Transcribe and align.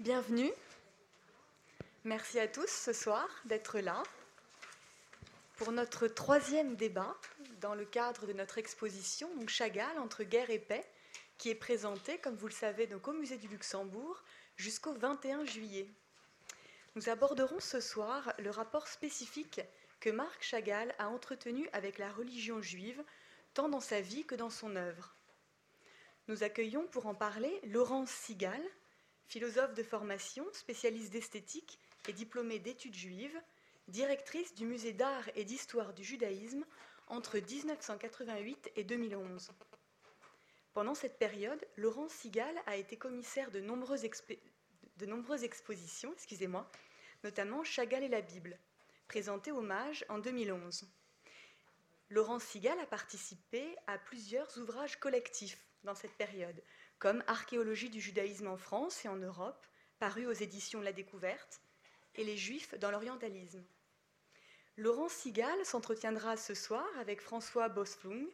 Bienvenue. 0.00 0.50
Merci 2.02 2.40
à 2.40 2.48
tous 2.48 2.68
ce 2.68 2.92
soir 2.92 3.28
d'être 3.44 3.78
là 3.78 4.02
pour 5.56 5.70
notre 5.70 6.08
troisième 6.08 6.74
débat 6.74 7.16
dans 7.60 7.76
le 7.76 7.84
cadre 7.84 8.26
de 8.26 8.32
notre 8.32 8.58
exposition 8.58 9.32
donc 9.36 9.48
Chagall 9.48 9.96
entre 9.98 10.24
guerre 10.24 10.50
et 10.50 10.58
paix 10.58 10.84
qui 11.38 11.48
est 11.48 11.54
présentée, 11.54 12.18
comme 12.18 12.34
vous 12.34 12.48
le 12.48 12.52
savez, 12.52 12.88
donc 12.88 13.06
au 13.06 13.12
Musée 13.12 13.38
du 13.38 13.46
Luxembourg 13.46 14.20
jusqu'au 14.56 14.92
21 14.94 15.44
juillet. 15.44 15.86
Nous 16.96 17.08
aborderons 17.08 17.60
ce 17.60 17.80
soir 17.80 18.34
le 18.40 18.50
rapport 18.50 18.88
spécifique 18.88 19.60
que 20.00 20.10
Marc 20.10 20.42
Chagall 20.42 20.92
a 20.98 21.08
entretenu 21.08 21.68
avec 21.72 21.98
la 21.98 22.10
religion 22.10 22.60
juive, 22.60 23.00
tant 23.54 23.68
dans 23.68 23.80
sa 23.80 24.00
vie 24.00 24.24
que 24.24 24.34
dans 24.34 24.50
son 24.50 24.74
œuvre. 24.74 25.14
Nous 26.26 26.42
accueillons 26.42 26.88
pour 26.88 27.06
en 27.06 27.14
parler 27.14 27.60
Laurence 27.62 28.10
Sigal, 28.10 28.60
philosophe 29.26 29.74
de 29.74 29.82
formation, 29.82 30.46
spécialiste 30.52 31.12
d'esthétique 31.12 31.78
et 32.08 32.12
diplômée 32.12 32.58
d'études 32.58 32.94
juives, 32.94 33.40
directrice 33.88 34.54
du 34.54 34.66
musée 34.66 34.92
d'art 34.92 35.28
et 35.34 35.44
d'histoire 35.44 35.92
du 35.94 36.04
judaïsme 36.04 36.64
entre 37.08 37.38
1988 37.38 38.72
et 38.76 38.84
2011. 38.84 39.50
Pendant 40.72 40.94
cette 40.94 41.18
période, 41.18 41.64
Laurence 41.76 42.12
Sigal 42.12 42.54
a 42.66 42.76
été 42.76 42.96
commissaire 42.96 43.50
de 43.50 43.60
nombreuses, 43.60 44.04
expositions, 45.44 46.12
excusez-moi, 46.12 46.68
notamment 47.22 47.62
Chagall 47.62 48.02
et 48.02 48.08
la 48.08 48.22
Bible, 48.22 48.58
présentée 49.06 49.52
hommage 49.52 50.04
en 50.08 50.18
2011. 50.18 50.88
Laurence 52.10 52.44
Sigal 52.44 52.78
a 52.80 52.86
participé 52.86 53.76
à 53.86 53.98
plusieurs 53.98 54.58
ouvrages 54.58 54.98
collectifs 54.98 55.64
dans 55.84 55.94
cette 55.94 56.16
période, 56.16 56.60
comme 56.98 57.22
Archéologie 57.26 57.90
du 57.90 58.00
judaïsme 58.00 58.48
en 58.48 58.56
France 58.56 59.04
et 59.04 59.08
en 59.08 59.16
Europe, 59.16 59.66
paru 59.98 60.26
aux 60.26 60.32
éditions 60.32 60.80
La 60.80 60.92
Découverte, 60.92 61.60
et 62.16 62.24
Les 62.24 62.36
Juifs 62.36 62.74
dans 62.78 62.90
l'orientalisme. 62.90 63.64
Laurence 64.76 65.12
Sigal 65.12 65.64
s'entretiendra 65.64 66.36
ce 66.36 66.54
soir 66.54 66.86
avec 66.98 67.20
François 67.20 67.68
Bosflung, 67.68 68.26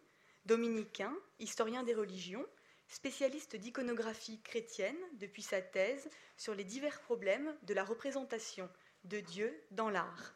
dominicain, 0.47 1.15
historien 1.39 1.83
des 1.83 1.95
religions, 1.95 2.47
spécialiste 2.89 3.57
d'iconographie 3.57 4.41
chrétienne 4.41 4.99
depuis 5.15 5.43
sa 5.43 5.63
thèse 5.63 6.09
sur 6.37 6.55
les 6.55 6.65
divers 6.65 7.01
problèmes 7.03 7.55
de 7.63 7.75
la 7.75 7.85
représentation 7.85 8.69
de 9.05 9.21
Dieu 9.21 9.63
dans 9.71 9.91
l'art. 9.91 10.35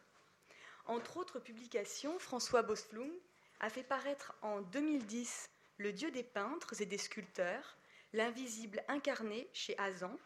Entre 0.85 1.17
autres 1.17 1.39
publications, 1.39 2.19
François 2.19 2.61
Bosflung 2.61 3.11
a 3.59 3.69
fait 3.69 3.83
paraître 3.83 4.35
en 4.41 4.61
2010 4.61 5.49
Le 5.77 5.91
Dieu 5.91 6.11
des 6.11 6.23
peintres 6.23 6.79
et 6.81 6.85
des 6.85 6.97
sculpteurs, 6.97 7.77
l'invisible 8.15 8.81
incarné 8.87 9.49
chez 9.51 9.77
Azan, 9.77 10.17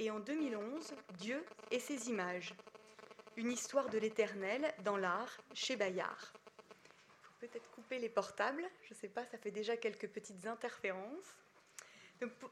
et 0.00 0.10
en 0.10 0.18
2011 0.18 0.94
Dieu 1.18 1.44
et 1.70 1.78
ses 1.78 2.08
images, 2.08 2.54
une 3.36 3.52
histoire 3.52 3.88
de 3.88 3.98
l'éternel 3.98 4.74
dans 4.82 4.96
l'art 4.96 5.38
chez 5.54 5.76
Bayard. 5.76 6.32
Il 6.34 7.26
faut 7.26 7.34
peut-être 7.38 7.70
couper 7.70 7.98
les 7.98 8.08
portables, 8.08 8.64
je 8.82 8.94
ne 8.94 8.98
sais 8.98 9.08
pas, 9.08 9.24
ça 9.26 9.38
fait 9.38 9.52
déjà 9.52 9.76
quelques 9.76 10.08
petites 10.08 10.46
interférences. 10.46 11.36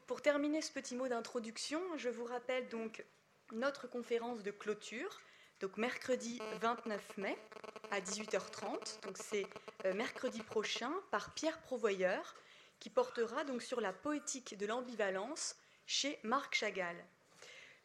pour, 0.07 0.21
terminer 0.21 0.61
ce 0.61 0.71
petit 0.71 0.95
mot 0.95 1.09
d'introduction, 1.09 1.81
je 1.97 2.09
vous 2.09 2.25
rappelle 2.25 2.69
donc 2.69 3.03
notre 3.51 3.87
conférence 3.87 4.43
de 4.43 4.51
clôture, 4.51 5.19
donc 5.59 5.75
mercredi 5.75 6.39
29 6.61 7.17
mai 7.17 7.37
à 7.91 7.99
18h30. 7.99 9.01
Donc 9.01 9.17
c'est 9.17 9.45
euh, 9.85 9.93
mercredi 9.93 10.41
prochain 10.41 10.93
par 11.11 11.33
Pierre 11.33 11.59
Provoyeur 11.61 12.35
qui 12.79 12.89
portera 12.89 13.43
donc 13.43 13.61
sur 13.61 13.81
la 13.81 13.93
poétique 13.93 14.57
de 14.57 14.65
l'ambivalence 14.65 15.55
chez 15.85 16.19
Marc 16.23 16.55
Chagall. 16.55 16.95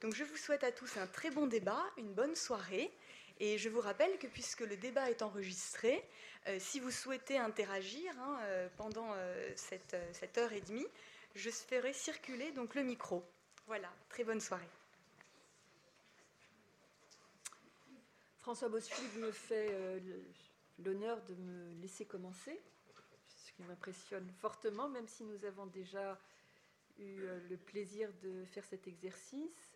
Donc 0.00 0.14
je 0.14 0.24
vous 0.24 0.36
souhaite 0.36 0.64
à 0.64 0.72
tous 0.72 0.96
un 0.96 1.06
très 1.06 1.30
bon 1.30 1.46
débat, 1.46 1.82
une 1.96 2.12
bonne 2.12 2.36
soirée. 2.36 2.92
Et 3.40 3.58
je 3.58 3.68
vous 3.68 3.80
rappelle 3.80 4.16
que 4.18 4.28
puisque 4.28 4.60
le 4.60 4.76
débat 4.76 5.10
est 5.10 5.22
enregistré, 5.22 6.04
euh, 6.46 6.58
si 6.60 6.78
vous 6.78 6.92
souhaitez 6.92 7.36
interagir 7.36 8.12
hein, 8.20 8.38
euh, 8.42 8.68
pendant 8.76 9.12
cette, 9.56 9.96
cette, 10.12 10.38
heure 10.38 10.52
et 10.52 10.60
demie, 10.60 10.86
je 11.34 11.50
ferai 11.50 11.92
circuler 11.92 12.52
donc 12.52 12.74
le 12.74 12.84
micro. 12.84 13.24
Voilà, 13.66 13.90
très 14.08 14.22
bonne 14.22 14.40
soirée. 14.40 14.68
François 18.44 18.68
Bosfug 18.68 19.16
me 19.16 19.32
fait 19.32 19.68
euh, 19.70 19.98
l'honneur 20.78 21.18
de 21.22 21.34
me 21.34 21.72
laisser 21.80 22.04
commencer, 22.04 22.60
ce 22.73 22.73
qui 23.54 23.62
m'impressionne 23.62 24.28
fortement, 24.38 24.88
même 24.88 25.06
si 25.06 25.24
nous 25.24 25.44
avons 25.44 25.66
déjà 25.66 26.20
eu 26.98 27.22
euh, 27.22 27.40
le 27.48 27.56
plaisir 27.56 28.12
de 28.22 28.44
faire 28.44 28.64
cet 28.64 28.86
exercice. 28.86 29.72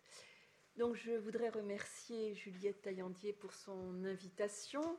Donc 0.77 0.95
je 0.95 1.11
voudrais 1.11 1.49
remercier 1.49 2.35
Juliette 2.35 2.81
Taillandier 2.81 3.33
pour 3.33 3.53
son 3.53 4.03
invitation 4.05 4.97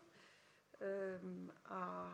euh, 0.82 1.18
à 1.66 2.08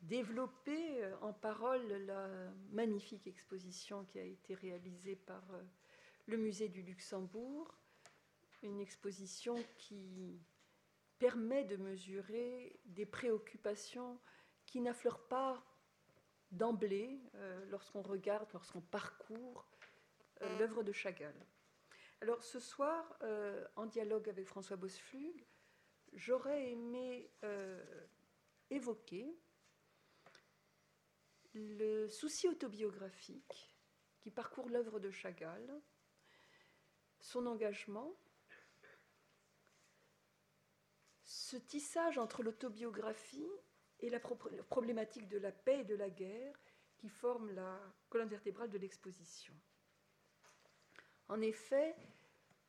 développer 0.00 1.04
en 1.20 1.32
parole 1.32 1.86
la 2.06 2.28
magnifique 2.70 3.26
exposition 3.26 4.04
qui 4.04 4.18
a 4.18 4.24
été 4.24 4.54
réalisée 4.54 5.14
par 5.14 5.42
le 6.26 6.36
musée 6.36 6.68
du 6.68 6.82
Luxembourg 6.82 7.72
une 8.62 8.80
exposition 8.80 9.56
qui 9.76 10.40
permet 11.18 11.64
de 11.64 11.76
mesurer 11.76 12.80
des 12.84 13.06
préoccupations 13.06 14.18
qui 14.72 14.80
n'affleurent 14.80 15.28
pas 15.28 15.62
d'emblée 16.50 17.20
euh, 17.34 17.62
lorsqu'on 17.66 18.00
regarde, 18.00 18.48
lorsqu'on 18.54 18.80
parcourt 18.80 19.68
euh, 20.40 20.58
l'œuvre 20.58 20.82
de 20.82 20.92
Chagall. 20.92 21.34
Alors 22.22 22.42
ce 22.42 22.58
soir, 22.58 23.18
euh, 23.20 23.68
en 23.76 23.84
dialogue 23.84 24.30
avec 24.30 24.46
François 24.46 24.76
Bosflug, 24.76 25.44
j'aurais 26.14 26.70
aimé 26.70 27.30
évoquer 28.70 29.38
le 31.52 32.08
souci 32.08 32.48
autobiographique 32.48 33.76
qui 34.20 34.30
parcourt 34.30 34.70
l'œuvre 34.70 35.00
de 35.00 35.10
Chagall, 35.10 35.82
son 37.20 37.44
engagement, 37.44 38.16
ce 41.24 41.58
tissage 41.58 42.16
entre 42.16 42.42
l'autobiographie 42.42 43.50
et 44.02 44.10
la 44.10 44.20
problématique 44.20 45.28
de 45.28 45.38
la 45.38 45.52
paix 45.52 45.80
et 45.80 45.84
de 45.84 45.94
la 45.94 46.10
guerre 46.10 46.58
qui 46.98 47.08
forme 47.08 47.50
la 47.52 47.80
colonne 48.10 48.28
vertébrale 48.28 48.70
de 48.70 48.78
l'exposition. 48.78 49.54
En 51.28 51.40
effet, 51.40 51.96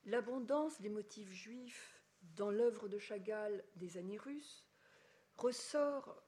l'abondance 0.05 0.79
des 0.79 0.89
motifs 0.89 1.31
juifs 1.31 2.01
dans 2.35 2.51
l'œuvre 2.51 2.87
de 2.87 2.97
Chagall 2.97 3.63
des 3.75 3.97
années 3.97 4.17
russes 4.17 4.65
ressort 5.35 6.23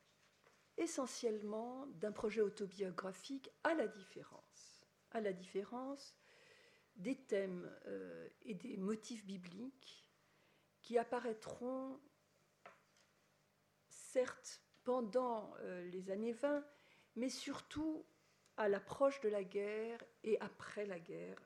essentiellement 0.78 1.88
d'un 1.88 2.12
projet 2.12 2.42
autobiographique 2.42 3.50
à 3.64 3.74
la 3.76 3.88
différence, 3.88 4.86
à 5.12 5.22
la 5.22 5.32
différence 5.32 6.16
des 6.96 7.16
thèmes 7.16 7.72
euh, 7.86 8.28
et 8.44 8.56
des 8.56 8.78
motifs 8.78 9.26
bibliques 9.26 10.10
qui 10.82 10.98
apparaîtront 10.98 12.00
certes 13.88 14.65
pendant 14.86 15.52
euh, 15.60 15.84
les 15.90 16.12
années 16.12 16.32
20, 16.32 16.64
mais 17.18 17.30
surtout 17.30 18.06
à 18.56 18.70
l'approche 18.70 19.20
de 19.20 19.28
la 19.28 19.44
guerre 19.44 20.02
et 20.24 20.40
après 20.40 20.86
la 20.86 21.00
guerre, 21.00 21.42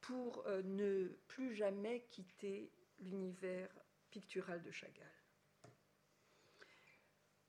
pour 0.00 0.44
euh, 0.46 0.62
ne 0.64 1.06
plus 1.28 1.54
jamais 1.54 2.06
quitter 2.10 2.72
l'univers 2.98 3.68
pictural 4.10 4.62
de 4.62 4.70
Chagall. 4.70 5.06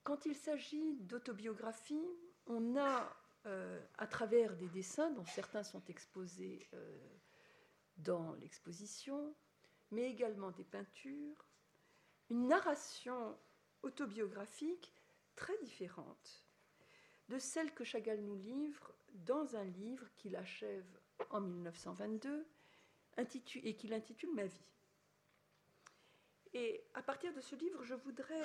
Quand 0.03 0.25
il 0.25 0.35
s'agit 0.35 0.97
d'autobiographie, 0.97 2.07
on 2.45 2.77
a, 2.77 3.11
euh, 3.47 3.81
à 3.97 4.05
travers 4.05 4.55
des 4.55 4.67
dessins 4.67 5.09
dont 5.11 5.25
certains 5.25 5.63
sont 5.63 5.83
exposés 5.87 6.69
dans 7.97 8.33
l'exposition, 8.33 9.33
mais 9.91 10.09
également 10.11 10.51
des 10.51 10.63
peintures, 10.63 11.47
une 12.29 12.47
narration 12.47 13.37
autobiographique 13.81 14.94
très 15.35 15.57
différente 15.63 16.45
de 17.29 17.39
celle 17.39 17.73
que 17.73 17.83
Chagall 17.83 18.19
nous 18.21 18.35
livre 18.35 18.93
dans 19.13 19.55
un 19.55 19.63
livre 19.63 20.07
qu'il 20.15 20.35
achève 20.35 20.85
en 21.29 21.41
1922 21.41 22.45
et 23.17 23.75
qu'il 23.75 23.93
intitule 23.93 24.33
Ma 24.33 24.45
vie. 24.45 24.67
Et 26.53 26.85
à 26.93 27.01
partir 27.01 27.33
de 27.33 27.41
ce 27.41 27.55
livre, 27.55 27.83
je 27.83 27.95
voudrais 27.95 28.41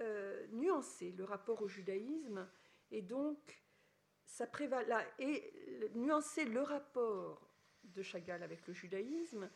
euh, 0.00 0.46
nuancer 0.52 1.12
le 1.12 1.24
rapport 1.24 1.60
au 1.62 1.68
judaïsme 1.68 2.48
et 2.90 3.02
donc 3.02 3.62
ça 4.24 4.48
et 5.18 5.90
nuancer 5.94 6.44
le 6.44 6.62
rapport 6.62 7.50
de 7.84 8.02
Chagall 8.02 8.42
avec 8.42 8.66
le 8.66 8.72
judaïsme 8.72 9.50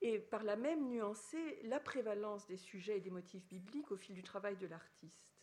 et 0.00 0.18
par 0.18 0.44
là 0.44 0.56
même 0.56 0.88
nuancer 0.88 1.60
la 1.64 1.80
prévalence 1.80 2.46
des 2.46 2.56
sujets 2.56 2.98
et 2.98 3.00
des 3.00 3.10
motifs 3.10 3.44
bibliques 3.46 3.90
au 3.90 3.96
fil 3.96 4.14
du 4.14 4.22
travail 4.22 4.56
de 4.56 4.66
l'artiste. 4.66 5.33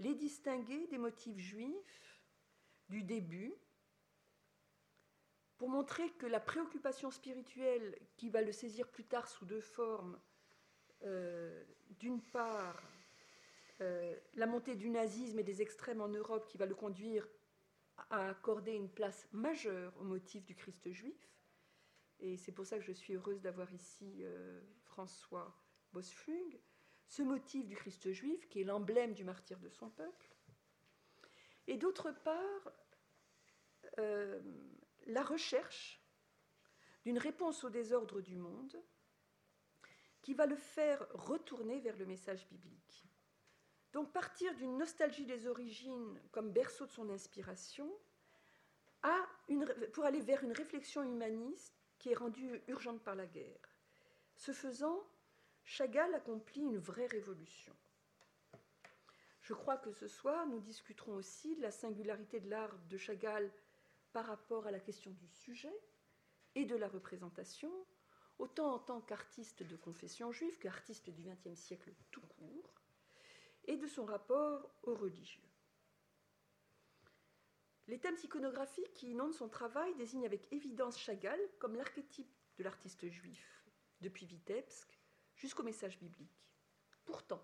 Les 0.00 0.14
distinguer 0.14 0.86
des 0.88 0.98
motifs 0.98 1.38
juifs 1.38 2.20
du 2.88 3.04
début 3.04 3.54
pour 5.56 5.68
montrer 5.68 6.10
que 6.12 6.26
la 6.26 6.40
préoccupation 6.40 7.10
spirituelle 7.10 7.96
qui 8.16 8.30
va 8.30 8.40
le 8.40 8.50
saisir 8.50 8.88
plus 8.88 9.04
tard 9.04 9.28
sous 9.28 9.44
deux 9.44 9.60
formes, 9.60 10.18
euh, 11.02 11.62
d'une 11.98 12.20
part 12.20 12.82
euh, 13.82 14.16
la 14.34 14.46
montée 14.46 14.74
du 14.74 14.90
nazisme 14.90 15.38
et 15.38 15.44
des 15.44 15.62
extrêmes 15.62 16.00
en 16.00 16.08
Europe 16.08 16.48
qui 16.48 16.58
va 16.58 16.66
le 16.66 16.74
conduire 16.74 17.28
à 18.08 18.30
accorder 18.30 18.72
une 18.72 18.88
place 18.90 19.28
majeure 19.32 19.92
au 20.00 20.04
motif 20.04 20.44
du 20.44 20.54
Christ 20.54 20.90
juif, 20.90 21.30
et 22.20 22.36
c'est 22.36 22.52
pour 22.52 22.66
ça 22.66 22.78
que 22.78 22.84
je 22.84 22.92
suis 22.92 23.14
heureuse 23.14 23.40
d'avoir 23.40 23.72
ici 23.72 24.18
euh, 24.20 24.60
François 24.84 25.58
Bosflug, 25.92 26.60
ce 27.10 27.22
motif 27.22 27.66
du 27.66 27.74
Christ 27.74 28.12
juif 28.12 28.48
qui 28.48 28.60
est 28.60 28.64
l'emblème 28.64 29.14
du 29.14 29.24
martyr 29.24 29.58
de 29.58 29.68
son 29.68 29.90
peuple, 29.90 30.30
et 31.66 31.76
d'autre 31.76 32.12
part 32.12 32.72
euh, 33.98 34.40
la 35.06 35.24
recherche 35.24 36.00
d'une 37.04 37.18
réponse 37.18 37.64
au 37.64 37.70
désordre 37.70 38.20
du 38.20 38.36
monde 38.36 38.80
qui 40.22 40.34
va 40.34 40.46
le 40.46 40.54
faire 40.54 41.04
retourner 41.12 41.80
vers 41.80 41.96
le 41.96 42.06
message 42.06 42.46
biblique. 42.48 43.04
Donc 43.92 44.12
partir 44.12 44.54
d'une 44.54 44.78
nostalgie 44.78 45.26
des 45.26 45.48
origines 45.48 46.20
comme 46.30 46.52
berceau 46.52 46.86
de 46.86 46.92
son 46.92 47.10
inspiration 47.10 47.90
pour 49.92 50.04
aller 50.04 50.20
vers 50.20 50.44
une 50.44 50.52
réflexion 50.52 51.02
humaniste 51.02 51.74
qui 51.98 52.10
est 52.10 52.14
rendue 52.14 52.62
urgente 52.68 53.02
par 53.02 53.16
la 53.16 53.26
guerre. 53.26 53.76
Ce 54.36 54.52
faisant, 54.52 55.02
Chagall 55.72 56.12
accomplit 56.16 56.62
une 56.62 56.78
vraie 56.78 57.06
révolution. 57.06 57.72
Je 59.40 59.54
crois 59.54 59.76
que 59.76 59.92
ce 59.92 60.08
soir, 60.08 60.44
nous 60.48 60.58
discuterons 60.58 61.14
aussi 61.14 61.54
de 61.54 61.62
la 61.62 61.70
singularité 61.70 62.40
de 62.40 62.50
l'art 62.50 62.76
de 62.88 62.98
Chagall 62.98 63.48
par 64.12 64.26
rapport 64.26 64.66
à 64.66 64.72
la 64.72 64.80
question 64.80 65.12
du 65.12 65.28
sujet 65.28 65.72
et 66.56 66.64
de 66.64 66.74
la 66.74 66.88
représentation, 66.88 67.70
autant 68.40 68.74
en 68.74 68.78
tant 68.80 69.00
qu'artiste 69.00 69.62
de 69.62 69.76
confession 69.76 70.32
juive 70.32 70.58
qu'artiste 70.58 71.08
du 71.08 71.22
XXe 71.22 71.56
siècle 71.56 71.94
tout 72.10 72.26
court, 72.36 72.74
et 73.66 73.76
de 73.76 73.86
son 73.86 74.04
rapport 74.04 74.68
aux 74.82 74.96
religieux. 74.96 75.48
Les 77.86 78.00
thèmes 78.00 78.18
iconographiques 78.24 78.92
qui 78.94 79.12
inondent 79.12 79.34
son 79.34 79.48
travail 79.48 79.94
désignent 79.94 80.26
avec 80.26 80.52
évidence 80.52 80.98
Chagall 80.98 81.40
comme 81.60 81.76
l'archétype 81.76 82.34
de 82.58 82.64
l'artiste 82.64 83.08
juif, 83.08 83.64
depuis 84.00 84.26
Vitebsk 84.26 84.99
jusqu'au 85.40 85.62
message 85.62 85.98
biblique. 85.98 86.44
Pourtant, 87.06 87.42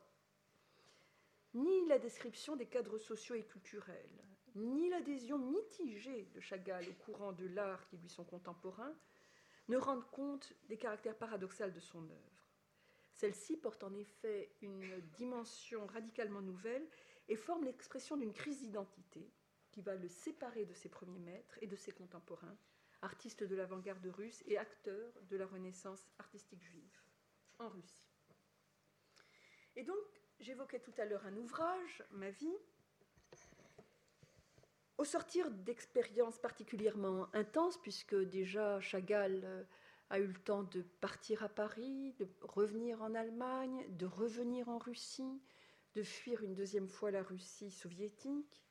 ni 1.54 1.86
la 1.86 1.98
description 1.98 2.54
des 2.54 2.66
cadres 2.66 2.98
sociaux 2.98 3.34
et 3.34 3.44
culturels, 3.44 4.22
ni 4.54 4.90
l'adhésion 4.90 5.38
mitigée 5.38 6.28
de 6.34 6.40
Chagall 6.40 6.86
au 6.88 6.92
courant 7.04 7.32
de 7.32 7.46
l'art 7.46 7.86
qui 7.86 7.96
lui 7.96 8.10
sont 8.10 8.24
contemporains 8.24 8.94
ne 9.68 9.78
rendent 9.78 10.08
compte 10.10 10.52
des 10.68 10.76
caractères 10.76 11.16
paradoxaux 11.16 11.70
de 11.70 11.80
son 11.80 12.04
œuvre. 12.10 12.44
Celle-ci 13.12 13.56
porte 13.56 13.82
en 13.82 13.94
effet 13.94 14.54
une 14.60 15.00
dimension 15.16 15.86
radicalement 15.86 16.42
nouvelle 16.42 16.86
et 17.28 17.36
forme 17.36 17.64
l'expression 17.64 18.18
d'une 18.18 18.34
crise 18.34 18.60
d'identité 18.60 19.32
qui 19.70 19.80
va 19.80 19.94
le 19.96 20.08
séparer 20.08 20.66
de 20.66 20.74
ses 20.74 20.90
premiers 20.90 21.18
maîtres 21.18 21.58
et 21.62 21.66
de 21.66 21.76
ses 21.76 21.92
contemporains, 21.92 22.58
artistes 23.00 23.42
de 23.42 23.56
l'avant-garde 23.56 24.06
russe 24.06 24.44
et 24.46 24.58
acteurs 24.58 25.14
de 25.30 25.36
la 25.38 25.46
renaissance 25.46 26.06
artistique 26.18 26.62
juive 26.62 27.05
en 27.58 27.68
Russie. 27.68 28.08
Et 29.76 29.84
donc, 29.84 29.96
j'évoquais 30.40 30.80
tout 30.80 30.94
à 30.98 31.04
l'heure 31.04 31.26
un 31.26 31.36
ouvrage, 31.36 32.02
Ma 32.10 32.30
vie. 32.30 32.56
Au 34.98 35.04
sortir 35.04 35.50
d'expériences 35.50 36.38
particulièrement 36.38 37.28
intenses, 37.34 37.76
puisque 37.82 38.14
déjà 38.14 38.80
Chagall 38.80 39.42
euh, 39.44 39.64
a 40.08 40.18
eu 40.18 40.26
le 40.26 40.40
temps 40.40 40.62
de 40.62 40.80
partir 40.80 41.42
à 41.42 41.50
Paris, 41.50 42.14
de 42.18 42.26
revenir 42.40 43.02
en 43.02 43.14
Allemagne, 43.14 43.84
de 43.96 44.06
revenir 44.06 44.70
en 44.70 44.78
Russie, 44.78 45.42
de 45.94 46.02
fuir 46.02 46.42
une 46.42 46.54
deuxième 46.54 46.88
fois 46.88 47.10
la 47.10 47.22
Russie 47.22 47.70
soviétique, 47.70 48.66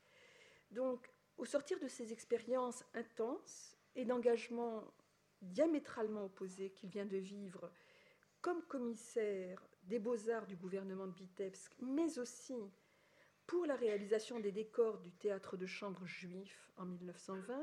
donc, 0.71 1.09
au 1.37 1.45
sortir 1.45 1.79
de 1.79 1.87
ces 1.87 2.11
expériences 2.11 2.83
intenses 2.93 3.77
et 3.95 4.05
d'engagements 4.05 4.83
diamétralement 5.41 6.25
opposés 6.25 6.71
qu'il 6.71 6.89
vient 6.89 7.05
de 7.05 7.17
vivre 7.17 7.71
comme 8.45 8.61
commissaire 8.61 9.59
des 9.85 9.97
beaux-arts 9.97 10.45
du 10.45 10.55
gouvernement 10.55 11.07
de 11.07 11.15
Vitebsk, 11.15 11.75
mais 11.81 12.19
aussi 12.19 12.53
pour 13.47 13.65
la 13.65 13.75
réalisation 13.75 14.39
des 14.39 14.51
décors 14.51 14.99
du 14.99 15.11
théâtre 15.13 15.57
de 15.57 15.65
chambre 15.65 16.05
juif 16.05 16.71
en 16.77 16.85
1920, 16.85 17.59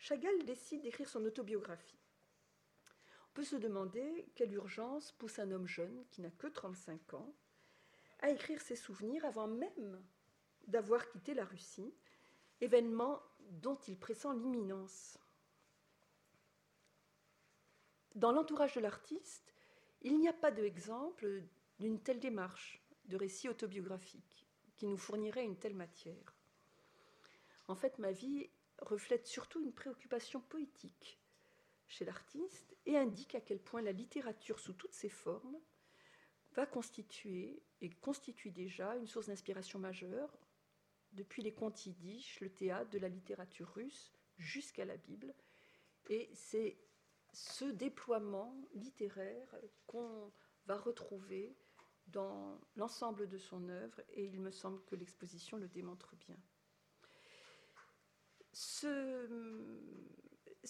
Chagall 0.00 0.44
décide 0.44 0.82
d'écrire 0.82 1.08
son 1.08 1.24
autobiographie. 1.24 2.00
On 3.30 3.34
peut 3.34 3.44
se 3.44 3.54
demander 3.54 4.26
quelle 4.34 4.52
urgence 4.52 5.12
pousse 5.12 5.38
un 5.38 5.52
homme 5.52 5.68
jeune 5.68 6.04
qui 6.10 6.20
n'a 6.20 6.32
que 6.32 6.48
35 6.48 7.14
ans 7.14 7.32
à 8.18 8.30
écrire 8.30 8.60
ses 8.60 8.74
souvenirs 8.74 9.24
avant 9.24 9.46
même 9.46 10.04
d'avoir 10.66 11.08
quitté 11.10 11.32
la 11.32 11.44
Russie 11.44 11.94
événement 12.60 13.22
dont 13.38 13.78
il 13.86 13.96
pressent 13.96 14.32
l'imminence. 14.32 15.16
Dans 18.16 18.32
l'entourage 18.32 18.74
de 18.74 18.80
l'artiste, 18.80 19.52
il 20.02 20.18
n'y 20.18 20.28
a 20.28 20.32
pas 20.32 20.50
d'exemple 20.50 21.42
d'une 21.78 22.00
telle 22.00 22.20
démarche 22.20 22.82
de 23.06 23.16
récit 23.16 23.48
autobiographique 23.48 24.46
qui 24.76 24.86
nous 24.86 24.96
fournirait 24.96 25.44
une 25.44 25.58
telle 25.58 25.74
matière. 25.74 26.36
En 27.68 27.74
fait, 27.74 27.98
ma 27.98 28.12
vie 28.12 28.50
reflète 28.78 29.26
surtout 29.26 29.62
une 29.62 29.72
préoccupation 29.72 30.40
poétique 30.40 31.20
chez 31.86 32.04
l'artiste 32.04 32.76
et 32.86 32.96
indique 32.96 33.34
à 33.34 33.40
quel 33.40 33.60
point 33.60 33.82
la 33.82 33.92
littérature 33.92 34.58
sous 34.58 34.72
toutes 34.72 34.94
ses 34.94 35.08
formes 35.08 35.58
va 36.54 36.66
constituer 36.66 37.62
et 37.80 37.90
constitue 37.90 38.50
déjà 38.50 38.96
une 38.96 39.06
source 39.06 39.26
d'inspiration 39.26 39.78
majeure 39.78 40.36
depuis 41.12 41.42
les 41.42 41.52
contes 41.52 41.86
yiddish, 41.86 42.40
le 42.40 42.50
théâtre, 42.50 42.90
de 42.90 42.98
la 42.98 43.08
littérature 43.08 43.68
russe, 43.74 44.12
jusqu'à 44.38 44.84
la 44.84 44.96
Bible. 44.96 45.34
Et 46.08 46.30
c'est 46.34 46.78
ce 47.32 47.64
déploiement 47.64 48.54
littéraire 48.74 49.54
qu'on 49.86 50.32
va 50.66 50.76
retrouver 50.76 51.56
dans 52.08 52.60
l'ensemble 52.76 53.28
de 53.28 53.38
son 53.38 53.68
œuvre, 53.68 54.00
et 54.10 54.24
il 54.24 54.40
me 54.40 54.50
semble 54.50 54.84
que 54.84 54.96
l'exposition 54.96 55.56
le 55.56 55.68
démontre 55.68 56.14
bien. 56.16 56.36
Ce, 58.52 59.26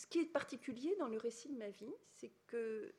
qui 0.08 0.20
est 0.20 0.26
particulier 0.26 0.94
dans 0.96 1.08
le 1.08 1.18
récit 1.18 1.48
de 1.48 1.58
ma 1.58 1.70
vie, 1.70 1.94
c'est 2.10 2.32
que 2.46 2.94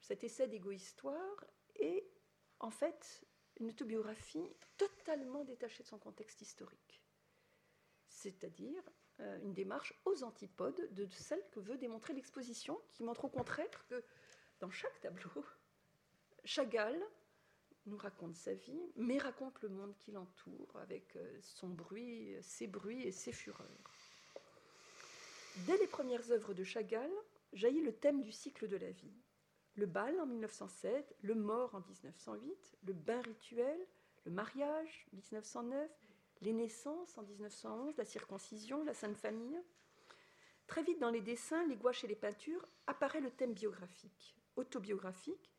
cet 0.00 0.24
essai 0.24 0.48
d'égo-histoire 0.48 1.44
est 1.76 2.10
en 2.58 2.70
fait 2.70 3.24
une 3.58 3.70
autobiographie 3.70 4.50
totalement 4.76 5.44
détachée 5.44 5.82
de 5.82 5.88
son 5.88 5.98
contexte 5.98 6.42
historique. 6.42 7.02
C'est-à-dire 8.08 8.82
une 9.18 9.54
démarche 9.54 9.94
aux 10.04 10.22
antipodes 10.24 10.92
de 10.92 11.06
celle 11.10 11.42
que 11.50 11.60
veut 11.60 11.78
démontrer 11.78 12.12
l'exposition, 12.12 12.78
qui 12.92 13.02
montre 13.02 13.24
au 13.24 13.28
contraire 13.28 13.86
que 13.88 14.04
dans 14.60 14.70
chaque 14.70 15.00
tableau, 15.00 15.44
Chagall 16.44 17.00
nous 17.86 17.96
raconte 17.96 18.34
sa 18.34 18.54
vie, 18.54 18.92
mais 18.96 19.18
raconte 19.18 19.60
le 19.62 19.68
monde 19.68 19.96
qui 19.98 20.12
l'entoure 20.12 20.76
avec 20.76 21.16
euh, 21.16 21.38
son 21.40 21.68
bruit, 21.68 22.36
ses 22.42 22.66
bruits 22.66 23.02
et 23.02 23.12
ses 23.12 23.32
fureurs. 23.32 23.68
Dès 25.66 25.78
les 25.78 25.86
premières 25.86 26.30
œuvres 26.30 26.52
de 26.52 26.64
Chagall 26.64 27.10
jaillit 27.52 27.82
le 27.82 27.94
thème 27.94 28.22
du 28.22 28.32
cycle 28.32 28.68
de 28.68 28.76
la 28.76 28.90
vie 28.90 29.14
le 29.76 29.86
bal 29.86 30.18
en 30.20 30.26
1907, 30.26 31.16
le 31.20 31.34
mort 31.34 31.74
en 31.74 31.80
1908, 31.80 32.78
le 32.82 32.92
bain 32.94 33.20
rituel, 33.20 33.78
le 34.24 34.30
mariage 34.32 35.06
1909, 35.12 35.90
les 36.40 36.52
naissances 36.52 37.16
en 37.18 37.22
1911, 37.22 37.96
la 37.96 38.04
circoncision, 38.04 38.84
la 38.84 38.94
Sainte 38.94 39.16
Famille. 39.16 39.60
Très 40.66 40.82
vite 40.82 40.98
dans 40.98 41.10
les 41.10 41.20
dessins, 41.20 41.66
les 41.66 41.76
gouaches 41.76 42.04
et 42.04 42.08
les 42.08 42.16
peintures 42.16 42.66
apparaît 42.86 43.20
le 43.20 43.30
thème 43.30 43.54
biographique, 43.54 44.36
autobiographique, 44.56 45.52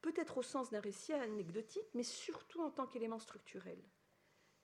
peut-être 0.00 0.38
au 0.38 0.42
sens 0.42 0.70
d'un 0.70 0.80
récit 0.80 1.12
anecdotique, 1.12 1.88
mais 1.94 2.02
surtout 2.02 2.62
en 2.62 2.70
tant 2.70 2.86
qu'élément 2.86 3.18
structurel. 3.18 3.78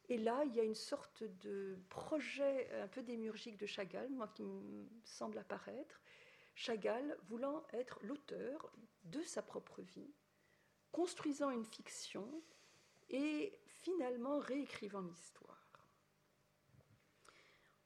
Et 0.09 0.19
là, 0.19 0.43
il 0.45 0.55
y 0.57 0.61
a 0.61 0.65
une 0.65 0.75
sorte 0.75 1.23
de 1.23 1.79
projet 1.89 2.69
un 2.81 2.89
peu 2.89 3.03
démurgique 3.03 3.57
de 3.57 3.67
Chagall, 3.67 4.11
moi 4.11 4.29
qui 4.29 4.43
me 4.43 4.89
semble 5.05 5.39
apparaître, 5.39 6.01
Chagall 6.55 7.17
voulant 7.29 7.65
être 7.73 8.01
l'auteur 8.03 8.73
de 9.05 9.23
sa 9.23 9.41
propre 9.41 9.81
vie, 9.83 10.13
construisant 10.91 11.51
une 11.51 11.65
fiction 11.65 12.29
et 13.09 13.59
finalement 13.81 14.39
réécrivant 14.39 15.01
l'histoire. 15.01 15.57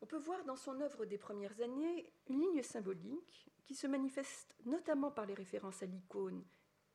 On 0.00 0.06
peut 0.06 0.18
voir 0.18 0.44
dans 0.44 0.56
son 0.56 0.80
œuvre 0.80 1.06
des 1.06 1.18
premières 1.18 1.60
années 1.60 2.12
une 2.26 2.40
ligne 2.40 2.62
symbolique 2.62 3.50
qui 3.64 3.74
se 3.74 3.86
manifeste 3.86 4.54
notamment 4.66 5.10
par 5.10 5.24
les 5.24 5.34
références 5.34 5.82
à 5.82 5.86
l'icône 5.86 6.44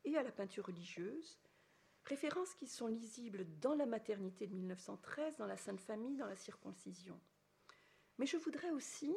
et 0.05 0.15
à 0.15 0.23
la 0.23 0.31
peinture 0.31 0.67
religieuse, 0.67 1.39
références 2.05 2.53
qui 2.53 2.67
sont 2.67 2.87
lisibles 2.87 3.45
dans 3.59 3.73
la 3.73 3.85
maternité 3.85 4.47
de 4.47 4.53
1913, 4.53 5.37
dans 5.37 5.47
la 5.47 5.57
Sainte 5.57 5.81
Famille, 5.81 6.17
dans 6.17 6.27
la 6.27 6.35
circoncision. 6.35 7.19
Mais 8.17 8.25
je 8.25 8.37
voudrais 8.37 8.71
aussi 8.71 9.15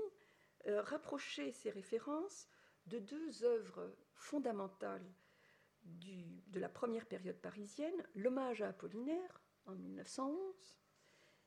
rapprocher 0.66 1.52
ces 1.52 1.70
références 1.70 2.48
de 2.86 2.98
deux 2.98 3.44
œuvres 3.44 3.94
fondamentales 4.14 5.12
de 5.84 6.60
la 6.60 6.68
première 6.68 7.06
période 7.06 7.40
parisienne, 7.40 8.06
l'hommage 8.14 8.62
à 8.62 8.68
Apollinaire 8.68 9.41
en 9.66 9.74
1911 9.74 10.38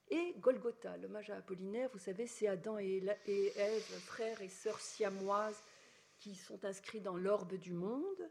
et 0.09 0.35
Golgotha, 0.37 0.97
l'hommage 0.97 1.31
à 1.31 1.37
Apollinaire, 1.37 1.89
vous 1.91 1.99
savez, 1.99 2.27
c'est 2.27 2.47
Adam 2.47 2.77
et 2.77 3.03
Ève, 3.25 3.99
frères 4.01 4.41
et 4.41 4.49
sœurs 4.49 4.79
siamoises, 4.79 5.61
qui 6.19 6.35
sont 6.35 6.63
inscrits 6.63 7.01
dans 7.01 7.17
l'orbe 7.17 7.55
du 7.55 7.73
monde. 7.73 8.29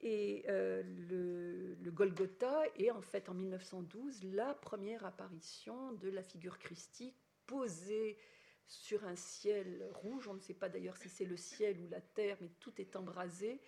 Et 0.00 0.44
euh, 0.48 0.82
le, 0.82 1.74
le, 1.74 1.90
Golgotha 1.90 2.62
est 2.76 2.90
en 2.90 3.02
fait 3.02 3.28
en 3.28 3.34
1912 3.34 4.24
la 4.24 4.54
première 4.54 5.04
apparition 5.04 5.92
de 5.92 6.08
la 6.08 6.22
figure 6.22 6.58
christique 6.58 7.16
posée 7.46 8.18
sur 8.66 9.04
un 9.04 9.14
ciel 9.14 9.88
rouge. 9.92 10.26
On 10.26 10.34
ne 10.34 10.40
sait 10.40 10.54
pas 10.54 10.68
d'ailleurs 10.68 10.96
si 10.96 11.08
c'est 11.08 11.24
le 11.24 11.36
ciel 11.36 11.78
ou 11.78 11.88
la 11.88 12.00
terre, 12.00 12.38
mais 12.40 12.50
tout 12.58 12.72
est 12.80 12.96
embrasé 12.96 13.60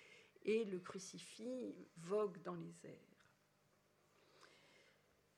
et 0.45 0.65
le 0.65 0.81
crucifix 0.81 1.77
vogue 1.99 2.43
dans 2.43 2.57
les 2.57 2.87
airs. 2.87 3.14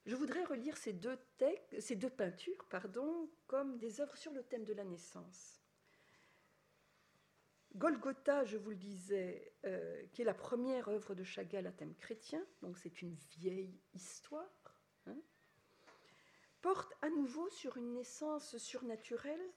Je 0.06 0.14
voudrais 0.14 0.44
relire 0.44 0.76
ces 0.76 0.92
deux, 0.92 1.18
peintures 2.16 2.64
pardon, 2.70 3.28
comme 3.48 3.76
des 3.76 4.00
œuvres 4.00 4.16
sur 4.16 4.32
le 4.32 4.44
thème 4.44 4.64
de 4.64 4.72
la 4.72 4.84
naissance. 4.84 5.60
Golgotha, 7.75 8.44
je 8.44 8.56
vous 8.56 8.70
le 8.70 8.76
disais, 8.76 9.52
euh, 9.64 10.06
qui 10.12 10.22
est 10.22 10.25
la 10.25 10.32
première 10.32 10.88
œuvre 10.88 11.14
de 11.16 11.25
Chagall 11.25 11.66
à 11.66 11.72
thème 11.72 11.94
chrétien, 11.96 12.42
donc 12.62 12.78
c'est 12.78 13.02
une 13.02 13.16
vieille 13.36 13.78
histoire, 13.94 14.80
hein, 15.06 15.18
porte 16.62 16.94
à 17.02 17.10
nouveau 17.10 17.50
sur 17.50 17.76
une 17.76 17.92
naissance 17.92 18.56
surnaturelle, 18.58 19.52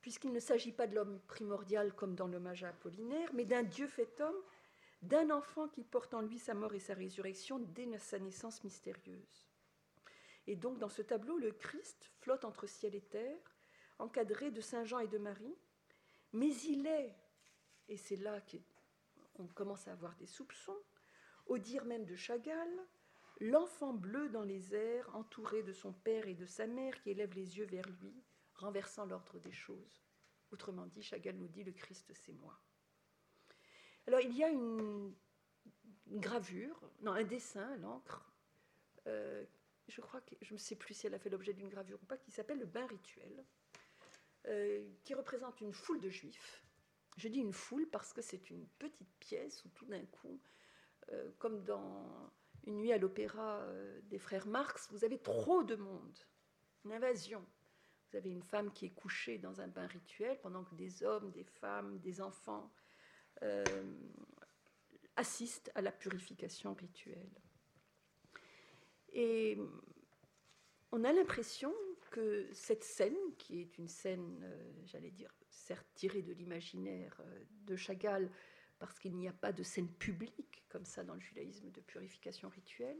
puisqu'il 0.00 0.32
ne 0.32 0.40
s'agit 0.40 0.72
pas 0.72 0.86
de 0.86 0.94
l'homme 0.94 1.20
primordial 1.26 1.94
comme 1.94 2.14
dans 2.14 2.26
l'hommage 2.26 2.64
à 2.64 2.70
Apollinaire, 2.70 3.32
mais 3.34 3.44
d'un 3.44 3.62
Dieu 3.62 3.88
fait 3.88 4.20
homme 4.20 4.42
d'un 5.04 5.30
enfant 5.30 5.68
qui 5.68 5.84
porte 5.84 6.14
en 6.14 6.22
lui 6.22 6.38
sa 6.38 6.54
mort 6.54 6.74
et 6.74 6.80
sa 6.80 6.94
résurrection 6.94 7.58
dès 7.58 7.98
sa 7.98 8.18
naissance 8.18 8.64
mystérieuse. 8.64 9.46
Et 10.46 10.56
donc 10.56 10.78
dans 10.78 10.88
ce 10.88 11.02
tableau, 11.02 11.38
le 11.38 11.52
Christ 11.52 12.10
flotte 12.20 12.44
entre 12.44 12.66
ciel 12.66 12.94
et 12.94 13.02
terre, 13.02 13.56
encadré 13.98 14.50
de 14.50 14.60
Saint 14.60 14.84
Jean 14.84 14.98
et 14.98 15.08
de 15.08 15.18
Marie, 15.18 15.56
mais 16.32 16.54
il 16.62 16.86
est, 16.86 17.14
et 17.88 17.96
c'est 17.96 18.16
là 18.16 18.42
qu'on 19.34 19.46
commence 19.46 19.88
à 19.88 19.92
avoir 19.92 20.16
des 20.16 20.26
soupçons, 20.26 20.78
au 21.46 21.58
dire 21.58 21.84
même 21.84 22.06
de 22.06 22.16
Chagall, 22.16 22.86
l'enfant 23.40 23.92
bleu 23.92 24.28
dans 24.30 24.42
les 24.42 24.74
airs, 24.74 25.14
entouré 25.14 25.62
de 25.62 25.72
son 25.72 25.92
père 25.92 26.26
et 26.26 26.34
de 26.34 26.46
sa 26.46 26.66
mère 26.66 27.00
qui 27.02 27.10
élèvent 27.10 27.34
les 27.34 27.58
yeux 27.58 27.66
vers 27.66 27.88
lui, 28.00 28.14
renversant 28.54 29.04
l'ordre 29.04 29.38
des 29.38 29.52
choses. 29.52 30.02
Autrement 30.50 30.86
dit, 30.86 31.02
Chagall 31.02 31.36
nous 31.36 31.48
dit, 31.48 31.64
le 31.64 31.72
Christ, 31.72 32.12
c'est 32.14 32.32
moi. 32.32 32.58
Alors 34.06 34.20
il 34.20 34.36
y 34.36 34.44
a 34.44 34.48
une, 34.48 35.14
gravure, 36.08 36.78
non, 37.00 37.12
un 37.12 37.24
dessin 37.24 37.76
l'encre, 37.76 38.30
euh, 39.06 39.44
je 39.88 40.00
crois 40.00 40.20
que 40.20 40.34
je 40.42 40.52
ne 40.52 40.58
sais 40.58 40.76
plus 40.76 40.94
si 40.94 41.06
elle 41.06 41.14
a 41.14 41.18
fait 41.18 41.30
l'objet 41.30 41.54
d'une 41.54 41.68
gravure 41.68 41.98
ou 42.02 42.06
pas, 42.06 42.18
qui 42.18 42.30
s'appelle 42.30 42.58
le 42.58 42.66
bain 42.66 42.86
rituel, 42.86 43.44
euh, 44.46 44.86
qui 45.04 45.14
représente 45.14 45.60
une 45.60 45.72
foule 45.72 46.00
de 46.00 46.10
juifs. 46.10 46.62
Je 47.16 47.28
dis 47.28 47.38
une 47.38 47.52
foule 47.52 47.88
parce 47.88 48.12
que 48.12 48.20
c'est 48.20 48.50
une 48.50 48.66
petite 48.78 49.12
pièce 49.20 49.64
où 49.64 49.68
tout 49.70 49.86
d'un 49.86 50.04
coup, 50.06 50.40
euh, 51.10 51.30
comme 51.38 51.64
dans 51.64 52.32
une 52.64 52.76
nuit 52.76 52.92
à 52.92 52.98
l'opéra 52.98 53.66
des 54.04 54.18
frères 54.18 54.46
Marx, 54.46 54.88
vous 54.90 55.04
avez 55.04 55.18
trop 55.18 55.62
de 55.62 55.76
monde, 55.76 56.18
une 56.84 56.92
invasion. 56.92 57.44
Vous 58.10 58.16
avez 58.16 58.30
une 58.30 58.42
femme 58.42 58.72
qui 58.72 58.86
est 58.86 58.94
couchée 58.94 59.38
dans 59.38 59.60
un 59.60 59.68
bain 59.68 59.86
rituel 59.86 60.40
pendant 60.40 60.64
que 60.64 60.74
des 60.74 61.02
hommes, 61.02 61.30
des 61.30 61.44
femmes, 61.44 61.98
des 61.98 62.20
enfants 62.22 62.72
euh, 63.42 63.64
assiste 65.16 65.70
à 65.74 65.82
la 65.82 65.92
purification 65.92 66.74
rituelle. 66.74 67.40
Et 69.12 69.58
on 70.90 71.04
a 71.04 71.12
l'impression 71.12 71.72
que 72.10 72.48
cette 72.52 72.84
scène, 72.84 73.16
qui 73.38 73.60
est 73.60 73.78
une 73.78 73.88
scène, 73.88 74.40
euh, 74.44 74.72
j'allais 74.86 75.10
dire, 75.10 75.32
certes 75.48 75.86
tirée 75.94 76.22
de 76.22 76.32
l'imaginaire 76.32 77.20
euh, 77.20 77.44
de 77.66 77.76
Chagall, 77.76 78.30
parce 78.78 78.98
qu'il 78.98 79.16
n'y 79.16 79.28
a 79.28 79.32
pas 79.32 79.52
de 79.52 79.62
scène 79.62 79.88
publique 79.88 80.64
comme 80.68 80.84
ça 80.84 81.04
dans 81.04 81.14
le 81.14 81.20
judaïsme 81.20 81.70
de 81.70 81.80
purification 81.80 82.48
rituelle, 82.48 82.98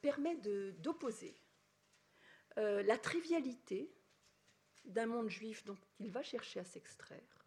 permet 0.00 0.36
d'opposer 0.78 1.36
la 2.56 2.96
trivialité 2.96 3.92
d'un 4.84 5.06
monde 5.06 5.28
juif 5.28 5.64
dont 5.64 5.76
il 5.98 6.10
va 6.10 6.22
chercher 6.22 6.60
à 6.60 6.64
s'extraire 6.64 7.37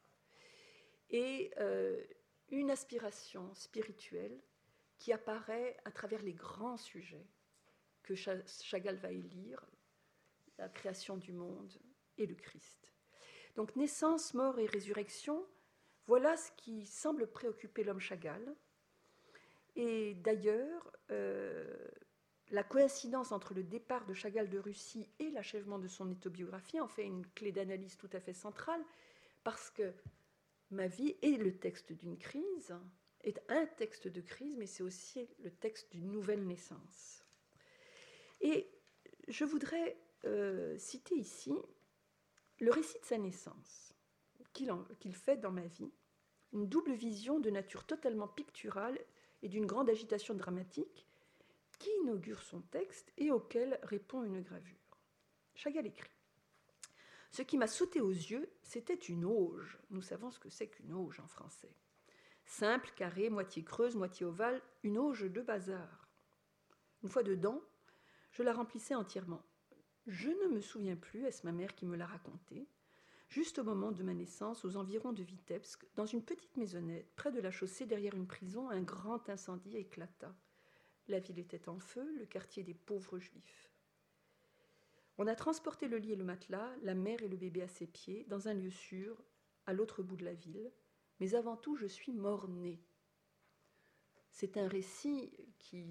et 1.12 1.52
euh, 1.60 2.02
une 2.50 2.72
aspiration 2.72 3.54
spirituelle 3.54 4.38
qui 4.98 5.14
apparaît 5.14 5.78
à 5.86 5.92
travers 5.92 6.22
les 6.22 6.34
grands 6.34 6.78
sujets 6.78 7.28
que 8.04 8.16
Chagall 8.16 8.98
va 8.98 9.12
élire, 9.12 9.66
la 10.58 10.70
création 10.70 11.18
du 11.18 11.32
monde 11.32 11.74
et 12.18 12.26
le 12.26 12.36
Christ. 12.36 12.94
Donc 13.56 13.76
naissance, 13.76 14.34
mort 14.34 14.60
et 14.60 14.66
résurrection, 14.66 15.46
voilà 16.08 16.36
ce 16.38 16.52
qui 16.58 16.86
semble 16.86 17.28
préoccuper 17.28 17.84
l'homme 17.84 18.00
Chagall. 18.00 18.56
Et 19.76 20.16
d'ailleurs, 20.16 20.92
euh, 21.12 21.88
la 22.50 22.64
coïncidence 22.64 23.32
entre 23.32 23.54
le 23.54 23.64
départ 23.64 24.06
de 24.06 24.14
Chagall 24.14 24.50
de 24.50 24.60
Russie 24.60 25.10
et 25.20 25.30
l'achèvement 25.32 25.80
de 25.80 25.88
son 25.88 26.10
autobiographie 26.12 26.80
en 26.80 26.88
fait 26.88 27.06
une 27.06 27.26
clé 27.28 27.52
d'analyse 27.52 27.98
tout 27.98 28.10
à 28.14 28.20
fait 28.20 28.34
centrale, 28.34 28.84
parce 29.44 29.70
que 29.70 29.94
ma 30.72 30.88
vie 30.88 31.16
est 31.22 31.38
le 31.38 31.58
texte 31.58 31.92
d'une 31.94 32.18
crise, 32.18 32.74
est 33.24 33.40
un 33.50 33.66
texte 33.66 34.08
de 34.08 34.22
crise, 34.22 34.56
mais 34.58 34.66
c'est 34.66 34.84
aussi 34.84 35.28
le 35.40 35.52
texte 35.52 35.92
d'une 35.92 36.12
nouvelle 36.12 36.46
naissance. 36.46 37.24
Et 38.40 38.70
je 39.28 39.46
voudrais 39.46 39.98
euh, 40.26 40.78
citer 40.78 41.16
ici 41.16 41.54
le 42.60 42.72
récit 42.72 43.00
de 43.00 43.06
sa 43.06 43.18
naissance 43.18 43.94
qu'il 44.54 45.16
fait 45.16 45.38
dans 45.38 45.52
ma 45.52 45.66
vie, 45.66 45.92
une 46.52 46.68
double 46.68 46.94
vision 46.94 47.40
de 47.40 47.50
nature 47.50 47.86
totalement 47.86 48.28
picturale 48.28 49.00
et 49.42 49.50
d'une 49.50 49.66
grande 49.66 49.90
agitation 49.90 50.34
dramatique 50.34 51.08
qui 51.80 51.90
inaugure 52.02 52.42
son 52.42 52.62
texte 52.62 53.12
et 53.18 53.32
auquel 53.32 53.80
répond 53.84 54.24
une 54.24 54.42
gravure. 54.42 54.76
Chagall 55.56 55.88
écrit 55.88 56.21
ce 57.32 57.42
qui 57.42 57.58
m'a 57.58 57.68
sauté 57.68 58.02
aux 58.02 58.12
yeux, 58.12 58.52
c'était 58.62 58.94
une 58.94 59.24
auge. 59.24 59.80
Nous 59.90 60.02
savons 60.02 60.32
ce 60.32 60.40
que 60.40 60.50
c'est 60.50 60.68
qu'une 60.68 60.92
auge 60.92 61.22
en 61.22 61.28
français. 61.28 61.74
Simple, 62.46 62.92
carrée, 62.98 63.30
moitié 63.30 63.64
creuse, 63.64 63.96
moitié 63.96 64.26
ovale, 64.26 64.62
une 64.84 64.98
auge 64.98 65.24
de 65.24 65.42
bazar. 65.42 66.10
Une 67.04 67.10
fois 67.10 67.24
dedans, 67.24 67.62
je 68.32 68.44
la 68.44 68.54
remplissais 68.54 68.96
entièrement. 68.96 69.44
Je 70.08 70.30
ne 70.30 70.48
me 70.48 70.60
souviens 70.60 70.98
plus, 70.98 71.24
est-ce 71.24 71.46
ma 71.46 71.54
mère 71.54 71.74
qui 71.74 71.86
me 71.86 71.96
l'a 71.96 72.06
raconté 72.06 72.68
Juste 73.30 73.60
au 73.60 73.64
moment 73.64 73.94
de 73.94 74.04
ma 74.04 74.14
naissance, 74.14 74.66
aux 74.66 74.76
environs 74.76 75.14
de 75.14 75.24
Vitebsk, 75.24 75.86
dans 75.96 76.06
une 76.06 76.24
petite 76.24 76.58
maisonnette, 76.58 77.16
près 77.16 77.32
de 77.32 77.40
la 77.40 77.50
chaussée, 77.50 77.86
derrière 77.86 78.14
une 78.14 78.28
prison, 78.28 78.70
un 78.70 78.82
grand 78.82 79.30
incendie 79.30 79.78
éclata. 79.78 80.36
La 81.08 81.20
ville 81.20 81.40
était 81.40 81.70
en 81.70 81.80
feu, 81.80 82.14
le 82.20 82.26
quartier 82.26 82.64
des 82.64 82.74
pauvres 82.74 83.20
juifs. 83.20 83.71
On 85.18 85.28
a 85.28 85.36
transporté 85.36 85.88
le 85.88 85.98
lit 85.98 86.14
et 86.14 86.16
le 86.16 86.24
matelas, 86.24 86.76
la 86.82 86.96
mère 86.96 87.22
et 87.22 87.28
le 87.28 87.38
bébé 87.38 87.62
à 87.62 87.68
ses 87.68 87.88
pieds, 87.88 88.26
dans 88.28 88.48
un 88.48 88.54
lieu 88.54 88.72
sûr, 88.72 89.24
à 89.66 89.74
l'autre 89.74 90.04
bout 90.04 90.16
de 90.16 90.26
la 90.26 90.34
ville. 90.34 90.72
Mais 91.20 91.36
avant 91.36 91.58
tout, 91.58 91.76
je 91.76 91.86
suis 91.86 92.14
mort-né. 92.14 92.82
C'est 94.32 94.58
un 94.58 94.68
récit 94.68 95.32
qui, 95.60 95.86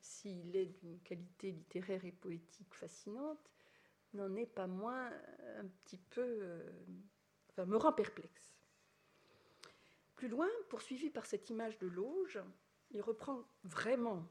s'il 0.00 0.54
est 0.54 0.66
d'une 0.66 1.00
qualité 1.00 1.50
littéraire 1.50 2.04
et 2.04 2.12
poétique 2.12 2.74
fascinante, 2.74 3.50
n'en 4.12 4.34
est 4.36 4.46
pas 4.46 4.66
moins 4.66 5.10
un 5.58 5.66
petit 5.66 5.98
peu. 5.98 6.22
Euh, 6.22 6.70
enfin, 7.50 7.64
me 7.66 7.76
rend 7.76 7.92
perplexe. 7.92 8.56
Plus 10.14 10.28
loin, 10.28 10.48
poursuivi 10.68 11.10
par 11.10 11.26
cette 11.26 11.50
image 11.50 11.78
de 11.78 11.86
l'auge, 11.86 12.40
il 12.90 13.00
reprend 13.00 13.44
vraiment 13.64 14.26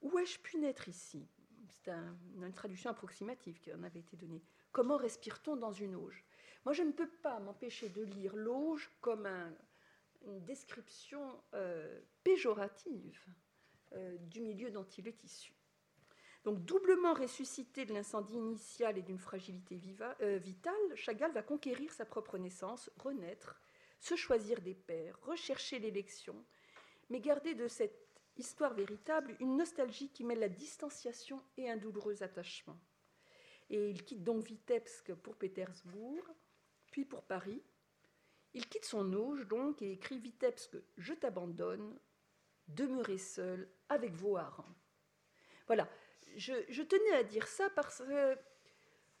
Où 0.00 0.18
ai-je 0.18 0.38
pu 0.38 0.58
naître 0.58 0.88
ici? 0.88 1.28
C'est 1.70 1.90
une 1.90 2.52
traduction 2.52 2.90
approximative 2.90 3.58
qui 3.60 3.72
en 3.72 3.82
avait 3.82 4.00
été 4.00 4.16
donnée. 4.16 4.42
Comment 4.72 4.96
respire-t-on 4.96 5.56
dans 5.56 5.72
une 5.72 5.94
auge? 5.94 6.24
Moi, 6.64 6.72
je 6.72 6.82
ne 6.82 6.92
peux 6.92 7.08
pas 7.08 7.38
m'empêcher 7.40 7.88
de 7.88 8.02
lire 8.02 8.34
l'auge 8.36 8.90
comme 9.00 9.28
une 10.26 10.44
description 10.44 11.40
euh, 11.54 12.00
péjorative 12.24 13.20
euh, 13.92 14.16
du 14.18 14.40
milieu 14.40 14.70
dont 14.70 14.84
il 14.84 15.08
est 15.08 15.24
issu. 15.24 15.54
Donc, 16.44 16.64
doublement 16.64 17.14
ressuscité 17.14 17.84
de 17.84 17.92
l'incendie 17.92 18.36
initial 18.36 18.96
et 18.96 19.02
d'une 19.02 19.18
fragilité 19.18 19.80
euh, 20.20 20.38
vitale, 20.38 20.74
Chagall 20.94 21.32
va 21.32 21.42
conquérir 21.42 21.92
sa 21.92 22.04
propre 22.04 22.38
naissance, 22.38 22.90
renaître, 22.96 23.60
se 24.00 24.14
choisir 24.14 24.60
des 24.60 24.74
pères, 24.74 25.18
rechercher 25.22 25.78
l'élection, 25.78 26.44
mais 27.10 27.20
garder 27.20 27.54
de 27.54 27.68
cette 27.68 28.07
histoire 28.38 28.74
véritable, 28.74 29.36
une 29.40 29.56
nostalgie 29.56 30.10
qui 30.10 30.24
mêle 30.24 30.40
la 30.40 30.48
distanciation 30.48 31.42
et 31.56 31.70
un 31.70 31.76
douloureux 31.76 32.22
attachement. 32.22 32.78
Et 33.70 33.90
il 33.90 34.04
quitte 34.04 34.24
donc 34.24 34.44
Vitebsk 34.44 35.14
pour 35.14 35.36
Pétersbourg, 35.36 36.24
puis 36.90 37.04
pour 37.04 37.22
Paris. 37.22 37.62
Il 38.54 38.66
quitte 38.68 38.86
son 38.86 39.12
auge 39.12 39.46
donc 39.46 39.82
et 39.82 39.92
écrit 39.92 40.18
Vitebsk 40.18 40.76
Je 40.96 41.14
t'abandonne, 41.14 41.98
demeurez 42.68 43.18
seul 43.18 43.68
avec 43.88 44.12
vos 44.12 44.36
harengs. 44.36 44.74
Voilà, 45.66 45.88
je, 46.36 46.82
tenais 46.82 47.12
à 47.12 47.24
dire 47.24 47.46
ça 47.46 47.68
parce 47.70 47.98
que 47.98 48.38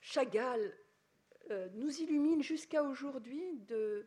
Chagall 0.00 0.74
euh, 1.50 1.68
nous 1.74 2.00
illumine 2.00 2.42
jusqu'à 2.42 2.82
aujourd'hui 2.82 3.58
de, 3.66 4.06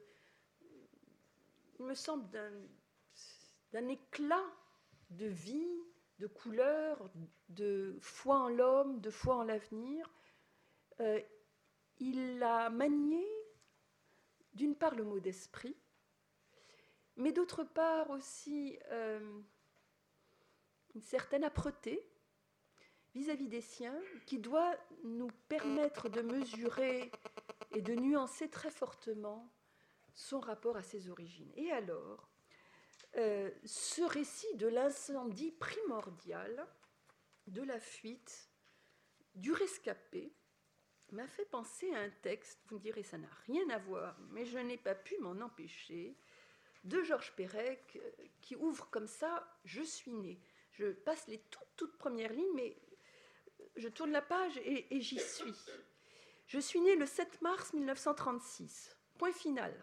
il 1.79 1.85
me 1.85 1.93
semble, 1.93 2.27
d'un 3.71 3.87
éclat 3.87 4.43
de 5.11 5.27
vie, 5.27 5.83
de 6.19 6.27
couleur, 6.27 7.09
de 7.49 7.97
foi 8.01 8.37
en 8.37 8.49
l'homme, 8.49 9.01
de 9.01 9.09
foi 9.09 9.35
en 9.35 9.43
l'avenir. 9.43 10.09
Euh, 10.99 11.19
il 11.99 12.41
a 12.43 12.69
manié, 12.69 13.25
d'une 14.53 14.75
part, 14.75 14.95
le 14.95 15.03
mot 15.03 15.19
d'esprit, 15.19 15.75
mais 17.17 17.31
d'autre 17.31 17.63
part 17.63 18.09
aussi 18.09 18.79
euh, 18.91 19.41
une 20.95 21.01
certaine 21.01 21.43
âpreté 21.43 22.07
vis-à-vis 23.13 23.49
des 23.49 23.61
siens 23.61 23.99
qui 24.25 24.39
doit 24.39 24.75
nous 25.03 25.29
permettre 25.49 26.09
de 26.09 26.21
mesurer 26.21 27.11
et 27.71 27.81
de 27.81 27.93
nuancer 27.93 28.49
très 28.49 28.71
fortement 28.71 29.51
son 30.13 30.39
rapport 30.39 30.77
à 30.77 30.83
ses 30.83 31.09
origines. 31.09 31.51
Et 31.55 31.71
alors, 31.71 32.30
euh, 33.17 33.51
ce 33.65 34.01
récit 34.01 34.55
de 34.55 34.67
l'incendie 34.67 35.51
primordial, 35.51 36.67
de 37.47 37.61
la 37.61 37.79
fuite, 37.79 38.49
du 39.35 39.51
rescapé, 39.51 40.33
m'a 41.11 41.27
fait 41.27 41.45
penser 41.45 41.93
à 41.93 41.99
un 41.99 42.09
texte, 42.09 42.59
vous 42.67 42.75
me 42.75 42.81
direz 42.81 43.03
ça 43.03 43.17
n'a 43.17 43.29
rien 43.45 43.69
à 43.69 43.77
voir, 43.79 44.17
mais 44.29 44.45
je 44.45 44.57
n'ai 44.57 44.77
pas 44.77 44.95
pu 44.95 45.17
m'en 45.19 45.41
empêcher, 45.41 46.17
de 46.83 47.03
Georges 47.03 47.33
Perec, 47.35 47.97
euh, 47.97 48.11
qui 48.41 48.55
ouvre 48.55 48.89
comme 48.89 49.07
ça 49.07 49.47
Je 49.65 49.81
suis 49.81 50.13
né. 50.13 50.39
Je 50.71 50.91
passe 50.93 51.27
les 51.27 51.39
toutes, 51.39 51.67
toutes 51.75 51.97
premières 51.97 52.33
lignes, 52.33 52.55
mais 52.55 52.77
je 53.75 53.87
tourne 53.87 54.11
la 54.11 54.21
page 54.21 54.57
et, 54.57 54.95
et 54.95 55.01
j'y 55.01 55.19
suis. 55.19 55.53
Je 56.47 56.59
suis 56.59 56.81
né 56.81 56.95
le 56.95 57.05
7 57.05 57.41
mars 57.41 57.73
1936. 57.73 58.95
Point 59.17 59.33
final. 59.33 59.73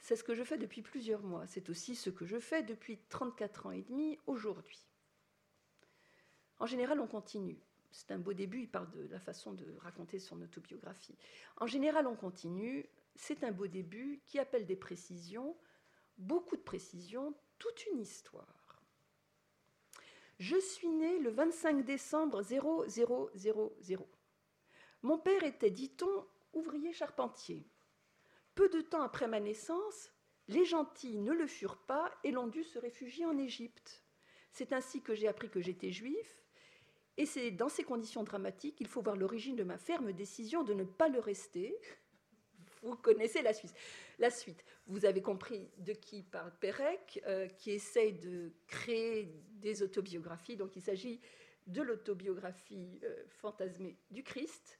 C'est 0.00 0.16
ce 0.16 0.24
que 0.24 0.34
je 0.34 0.44
fais 0.44 0.58
depuis 0.58 0.82
plusieurs 0.82 1.22
mois. 1.22 1.46
C'est 1.46 1.68
aussi 1.68 1.94
ce 1.94 2.10
que 2.10 2.24
je 2.24 2.38
fais 2.38 2.62
depuis 2.62 2.98
34 3.08 3.66
ans 3.66 3.70
et 3.70 3.82
demi 3.82 4.18
aujourd'hui. 4.26 4.86
En 6.58 6.66
général, 6.66 7.00
on 7.00 7.06
continue. 7.06 7.58
C'est 7.92 8.12
un 8.12 8.18
beau 8.18 8.32
début, 8.32 8.60
il 8.60 8.70
parle 8.70 8.90
de 8.90 9.08
la 9.08 9.18
façon 9.18 9.52
de 9.52 9.66
raconter 9.78 10.18
son 10.18 10.40
autobiographie. 10.42 11.16
En 11.56 11.66
général, 11.66 12.06
on 12.06 12.14
continue. 12.14 12.88
C'est 13.16 13.44
un 13.44 13.50
beau 13.50 13.66
début 13.66 14.22
qui 14.26 14.38
appelle 14.38 14.66
des 14.66 14.76
précisions, 14.76 15.56
beaucoup 16.16 16.56
de 16.56 16.62
précisions, 16.62 17.34
toute 17.58 17.86
une 17.86 18.00
histoire. 18.00 18.82
Je 20.38 20.58
suis 20.58 20.88
né 20.88 21.18
le 21.18 21.30
25 21.30 21.84
décembre 21.84 22.42
0000. 22.42 23.98
Mon 25.02 25.18
père 25.18 25.44
était, 25.44 25.70
dit-on, 25.70 26.26
ouvrier 26.54 26.92
charpentier. 26.92 27.66
Peu 28.60 28.68
de 28.68 28.82
temps 28.82 29.00
après 29.00 29.26
ma 29.26 29.40
naissance, 29.40 30.12
les 30.46 30.66
gentils 30.66 31.16
ne 31.16 31.32
le 31.32 31.46
furent 31.46 31.78
pas 31.78 32.12
et 32.24 32.30
l'ont 32.30 32.46
dû 32.46 32.62
se 32.62 32.78
réfugier 32.78 33.24
en 33.24 33.38
Égypte. 33.38 34.04
C'est 34.52 34.74
ainsi 34.74 35.00
que 35.00 35.14
j'ai 35.14 35.28
appris 35.28 35.48
que 35.48 35.62
j'étais 35.62 35.92
juif, 35.92 36.44
et 37.16 37.24
c'est 37.24 37.52
dans 37.52 37.70
ces 37.70 37.84
conditions 37.84 38.22
dramatiques 38.22 38.76
qu'il 38.76 38.86
faut 38.86 39.00
voir 39.00 39.16
l'origine 39.16 39.56
de 39.56 39.64
ma 39.64 39.78
ferme 39.78 40.12
décision 40.12 40.62
de 40.62 40.74
ne 40.74 40.84
pas 40.84 41.08
le 41.08 41.20
rester. 41.20 41.74
Vous 42.82 42.96
connaissez 42.96 43.40
la 43.40 43.54
suite. 43.54 43.72
La 44.18 44.28
suite. 44.28 44.62
Vous 44.86 45.06
avez 45.06 45.22
compris 45.22 45.70
de 45.78 45.94
qui 45.94 46.22
parle 46.22 46.52
Pérec, 46.60 47.22
euh, 47.26 47.48
qui 47.48 47.70
essaye 47.70 48.12
de 48.12 48.52
créer 48.66 49.32
des 49.52 49.82
autobiographies. 49.82 50.58
Donc 50.58 50.76
il 50.76 50.82
s'agit 50.82 51.22
de 51.66 51.80
l'autobiographie 51.80 53.00
euh, 53.04 53.24
fantasmée 53.26 53.96
du 54.10 54.22
Christ. 54.22 54.78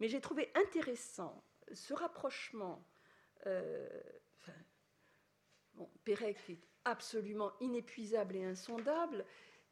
Mais 0.00 0.08
j'ai 0.08 0.20
trouvé 0.20 0.52
intéressant 0.54 1.42
ce 1.72 1.94
rapprochement 1.94 2.86
euh, 3.46 3.88
Pérec 6.04 6.38
est 6.48 6.60
absolument 6.84 7.52
inépuisable 7.60 8.36
et 8.36 8.44
insondable, 8.44 9.24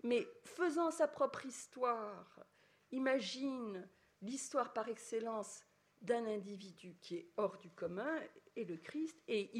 mais 0.02 0.26
faisant 0.44 0.90
sa 0.90 1.08
propre 1.08 1.44
histoire, 1.46 2.44
imagine 2.90 3.88
l'histoire 4.22 4.72
par 4.72 4.88
excellence 4.88 5.64
d'un 6.00 6.24
individu 6.26 6.96
qui 7.00 7.16
est 7.16 7.30
hors 7.36 7.58
du 7.58 7.70
commun, 7.70 8.18
et 8.56 8.64
le 8.64 8.76
Christ, 8.76 9.16
et 9.28 9.50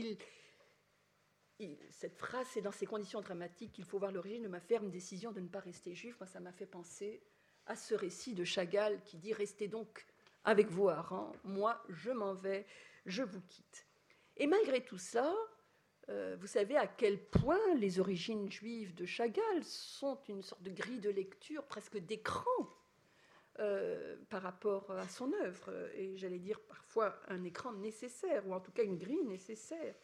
cette 1.91 2.17
phrase, 2.17 2.47
c'est 2.53 2.63
dans 2.63 2.73
ces 2.73 2.87
conditions 2.87 3.21
dramatiques 3.21 3.73
qu'il 3.73 3.85
faut 3.85 3.99
voir 3.99 4.13
l'origine 4.13 4.43
de 4.43 4.49
ma 4.49 4.61
ferme 4.61 4.91
décision 4.91 5.33
de 5.33 5.41
ne 5.41 5.49
pas 5.49 5.61
rester 5.61 5.95
juif. 5.95 6.19
Moi, 6.19 6.27
ça 6.27 6.41
m'a 6.41 6.53
fait 6.53 6.67
penser 6.67 7.23
à 7.67 7.77
ce 7.77 7.95
récit 7.95 8.35
de 8.35 8.45
Chagall 8.45 9.03
qui 9.05 9.19
dit 9.19 9.35
Restez 9.35 9.69
donc 9.69 10.07
avec 10.45 10.69
vos 10.71 10.89
harengs, 10.89 11.37
moi, 11.45 11.83
je 11.91 12.11
m'en 12.11 12.33
vais, 12.33 12.67
je 13.05 13.23
vous 13.23 13.43
quitte. 13.43 13.87
Et 14.41 14.47
malgré 14.47 14.83
tout 14.83 14.97
ça, 14.97 15.37
euh, 16.09 16.35
vous 16.41 16.47
savez 16.47 16.75
à 16.75 16.87
quel 16.87 17.23
point 17.23 17.75
les 17.75 18.01
origines 18.01 18.51
juives 18.51 18.95
de 18.95 19.05
Chagall 19.05 19.63
sont 19.63 20.19
une 20.31 20.41
sorte 20.41 20.63
de 20.63 20.71
grille 20.71 20.99
de 20.99 21.11
lecture, 21.11 21.63
presque 21.67 21.99
d'écran, 21.99 22.51
euh, 23.59 24.17
par 24.31 24.41
rapport 24.41 24.91
à 24.93 25.07
son 25.09 25.31
œuvre, 25.35 25.91
et 25.95 26.17
j'allais 26.17 26.39
dire 26.39 26.59
parfois 26.63 27.21
un 27.29 27.45
écran 27.45 27.75
nécessaire, 27.75 28.49
ou 28.49 28.55
en 28.55 28.61
tout 28.61 28.73
cas 28.73 28.83
une 28.83 28.97
grille 28.97 29.27
nécessaire. 29.27 29.95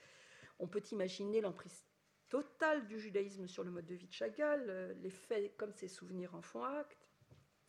On 0.59 0.69
peut 0.69 0.83
imaginer 0.93 1.41
l'emprise 1.41 1.87
totale 2.29 2.87
du 2.87 3.01
judaïsme 3.01 3.49
sur 3.49 3.65
le 3.65 3.71
mode 3.71 3.87
de 3.87 3.95
vie 3.95 4.09
de 4.09 4.13
Chagall, 4.13 4.67
euh, 4.69 4.93
les 5.01 5.09
faits 5.09 5.57
comme 5.57 5.73
ses 5.73 5.89
souvenirs 5.89 6.35
en 6.35 6.43
font 6.43 6.63
acte. 6.63 7.09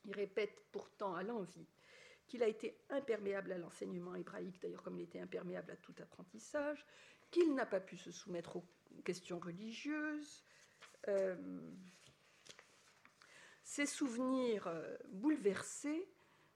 Il 0.04 0.14
répète 0.14 0.60
pourtant 0.74 1.16
à 1.16 1.24
l'envie 1.24 1.70
qu'il 2.28 2.44
a 2.44 2.48
été 2.48 2.78
imperméable 2.90 3.54
à 3.54 3.58
l'enseignement 3.58 4.16
hébraïque, 4.16 4.62
d'ailleurs 4.62 4.84
comme 4.84 4.98
il 4.98 5.04
était 5.04 5.20
imperméable 5.20 5.72
à 5.72 5.78
tout 5.78 5.96
apprentissage, 6.00 6.86
qu'il 7.32 7.56
n'a 7.56 7.66
pas 7.66 7.80
pu 7.80 7.98
se 7.98 8.12
soumettre 8.12 8.58
aux 8.58 8.66
questions 9.04 9.40
religieuses. 9.40 10.44
Euh, 11.08 11.36
ces 13.63 13.86
souvenirs 13.86 14.68
euh, 14.68 14.98
bouleversés 15.10 16.08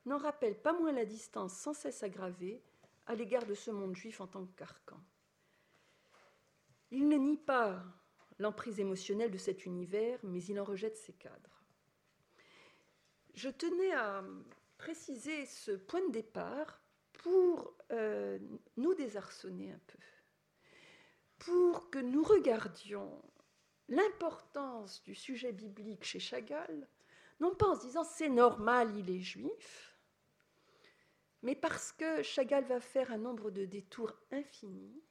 n'en 0.06 0.18
rappellent 0.18 0.62
pas 0.62 0.74
moins 0.74 0.92
la 0.92 1.06
distance 1.06 1.58
sans 1.58 1.74
cesse 1.74 2.04
aggravée 2.04 2.64
à 3.06 3.16
l'égard 3.16 3.46
de 3.46 3.54
ce 3.54 3.72
monde 3.72 3.96
juif 3.96 4.22
en 4.22 4.28
tant 4.28 4.46
que 4.46 4.56
carcan. 4.56 5.00
Il 6.92 7.08
ne 7.08 7.18
nie 7.18 7.38
pas 7.38 7.84
l'emprise 8.40 8.80
émotionnelle 8.80 9.32
de 9.32 9.38
cet 9.38 9.66
univers, 9.66 10.20
mais 10.24 10.44
il 10.44 10.60
en 10.60 10.64
rejette 10.64 10.98
ses 10.98 11.14
cadres. 11.14 11.64
Je 13.34 13.50
tenais 13.50 13.94
à 13.94 14.24
préciser 14.82 15.46
ce 15.46 15.70
point 15.70 16.04
de 16.08 16.12
départ 16.12 16.82
pour 17.14 17.78
euh, 17.92 18.40
nous 18.78 18.96
désarçonner 18.96 19.72
un 19.72 19.80
peu, 19.86 20.00
pour 21.38 21.92
que 21.92 22.00
nous 22.00 22.24
regardions 22.24 23.22
l'importance 23.90 25.04
du 25.04 25.14
sujet 25.14 25.52
biblique 25.52 26.04
chez 26.04 26.20
Chagall, 26.20 26.88
non 27.40 27.54
pas 27.54 27.68
en 27.68 27.76
se 27.76 27.86
disant 27.86 28.04
c'est 28.04 28.30
normal, 28.30 28.98
il 28.98 29.12
est 29.12 29.20
juif, 29.20 29.96
mais 31.44 31.56
parce 31.56 31.92
que 31.92 32.24
Chagall 32.24 32.66
va 32.66 32.80
faire 32.80 33.12
un 33.12 33.20
nombre 33.20 33.52
de 33.52 33.66
détours 33.66 34.14
infinis 34.32 35.04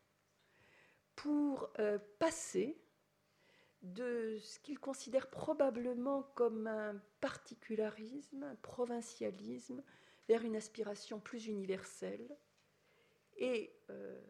pour 1.14 1.72
euh, 1.78 2.00
passer 2.18 2.76
de 3.82 4.38
ce 4.40 4.58
qu'il 4.58 4.78
considère 4.78 5.30
probablement 5.30 6.22
comme 6.34 6.66
un 6.66 7.00
particularisme, 7.20 8.42
un 8.42 8.56
provincialisme, 8.56 9.82
vers 10.28 10.44
une 10.44 10.56
aspiration 10.56 11.18
plus 11.18 11.46
universelle. 11.46 12.36
Et 13.36 13.72
euh, 13.88 14.20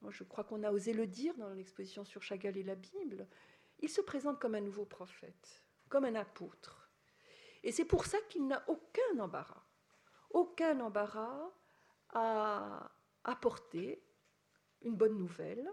moi, 0.00 0.10
je 0.10 0.22
crois 0.22 0.44
qu'on 0.44 0.62
a 0.62 0.70
osé 0.70 0.92
le 0.92 1.06
dire 1.06 1.34
dans 1.36 1.48
l'exposition 1.50 2.04
sur 2.04 2.22
Chagall 2.22 2.56
et 2.56 2.62
la 2.62 2.74
Bible, 2.74 3.26
il 3.80 3.88
se 3.88 4.00
présente 4.00 4.38
comme 4.38 4.54
un 4.54 4.60
nouveau 4.60 4.84
prophète, 4.84 5.62
comme 5.88 6.04
un 6.04 6.14
apôtre. 6.14 6.90
Et 7.62 7.72
c'est 7.72 7.84
pour 7.84 8.06
ça 8.06 8.18
qu'il 8.28 8.46
n'a 8.46 8.62
aucun 8.68 9.18
embarras, 9.18 9.64
aucun 10.30 10.78
embarras 10.80 11.50
à 12.10 12.92
apporter 13.24 14.02
une 14.82 14.94
bonne 14.94 15.16
nouvelle, 15.16 15.68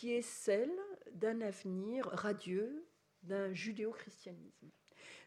qui 0.00 0.14
est 0.14 0.22
celle 0.22 0.72
d'un 1.12 1.42
avenir 1.42 2.06
radieux, 2.06 2.88
d'un 3.22 3.52
judéo-christianisme. 3.52 4.70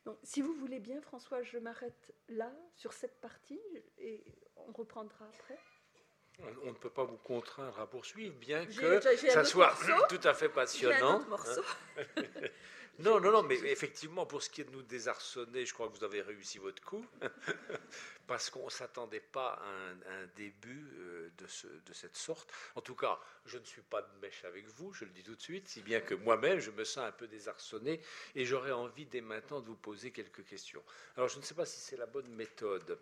Donc, 0.03 0.17
si 0.23 0.41
vous 0.41 0.51
voulez 0.55 0.79
bien, 0.79 0.99
François, 0.99 1.43
je 1.43 1.59
m'arrête 1.59 2.15
là, 2.27 2.51
sur 2.73 2.91
cette 2.91 3.21
partie, 3.21 3.61
et 3.99 4.25
on 4.55 4.71
reprendra 4.71 5.27
après. 5.27 5.59
On, 6.63 6.71
ne 6.71 6.77
peut 6.77 6.89
pas 6.89 7.03
vous 7.03 7.17
contraindre 7.17 7.79
à 7.79 7.87
poursuivre, 7.87 8.35
bien 8.39 8.65
que 8.65 8.99
ça 8.99 9.45
soit 9.45 9.75
tout 10.09 10.27
à 10.27 10.33
fait 10.33 10.49
passionnant. 10.49 11.23
Non, 12.99 13.19
non, 13.19 13.31
non, 13.31 13.41
mais 13.41 13.55
effectivement, 13.55 14.27
pour 14.27 14.43
ce 14.43 14.51
qui 14.51 14.61
est 14.61 14.65
de 14.65 14.71
nous 14.71 14.83
désarçonner, 14.83 15.65
je 15.65 15.73
crois 15.73 15.89
que 15.89 15.97
vous 15.97 16.03
avez 16.03 16.21
réussi 16.21 16.59
votre 16.59 16.83
coup, 16.83 17.03
parce 18.27 18.51
qu'on 18.51 18.65
ne 18.65 18.69
s'attendait 18.69 19.19
pas 19.19 19.53
à 19.53 20.11
un, 20.11 20.27
début 20.35 20.87
euh, 20.99 21.31
de, 21.37 21.93
cette 21.93 22.15
sorte. 22.15 22.53
En 22.75 22.81
tout 22.81 22.93
cas, 22.93 23.19
je 23.45 23.57
ne 23.57 23.65
suis 23.65 23.81
pas 23.81 24.03
de 24.03 24.19
mèche 24.21 24.45
avec 24.45 24.67
vous, 24.67 24.93
je 24.93 25.05
le 25.05 25.11
dis 25.11 25.23
tout 25.23 25.35
de 25.35 25.41
suite, 25.41 25.67
si 25.67 25.81
bien 25.81 26.01
que 26.01 26.13
moi-même, 26.13 26.59
je 26.59 26.69
me 26.69 26.83
sens 26.83 27.05
un 27.05 27.11
peu 27.11 27.27
désarçonné 27.27 27.99
et 28.35 28.45
j'aurais 28.45 28.71
envie 28.71 29.07
dès 29.07 29.21
maintenant 29.21 29.59
de 29.59 29.65
vous 29.65 29.75
poser 29.75 30.11
quelques 30.11 30.45
questions. 30.45 30.83
Alors, 31.17 31.29
je 31.29 31.39
ne 31.39 31.43
sais 31.43 31.55
pas 31.55 31.65
si 31.65 31.79
c'est 31.79 31.97
la 31.97 32.05
bonne 32.05 32.29
méthode. 32.29 32.99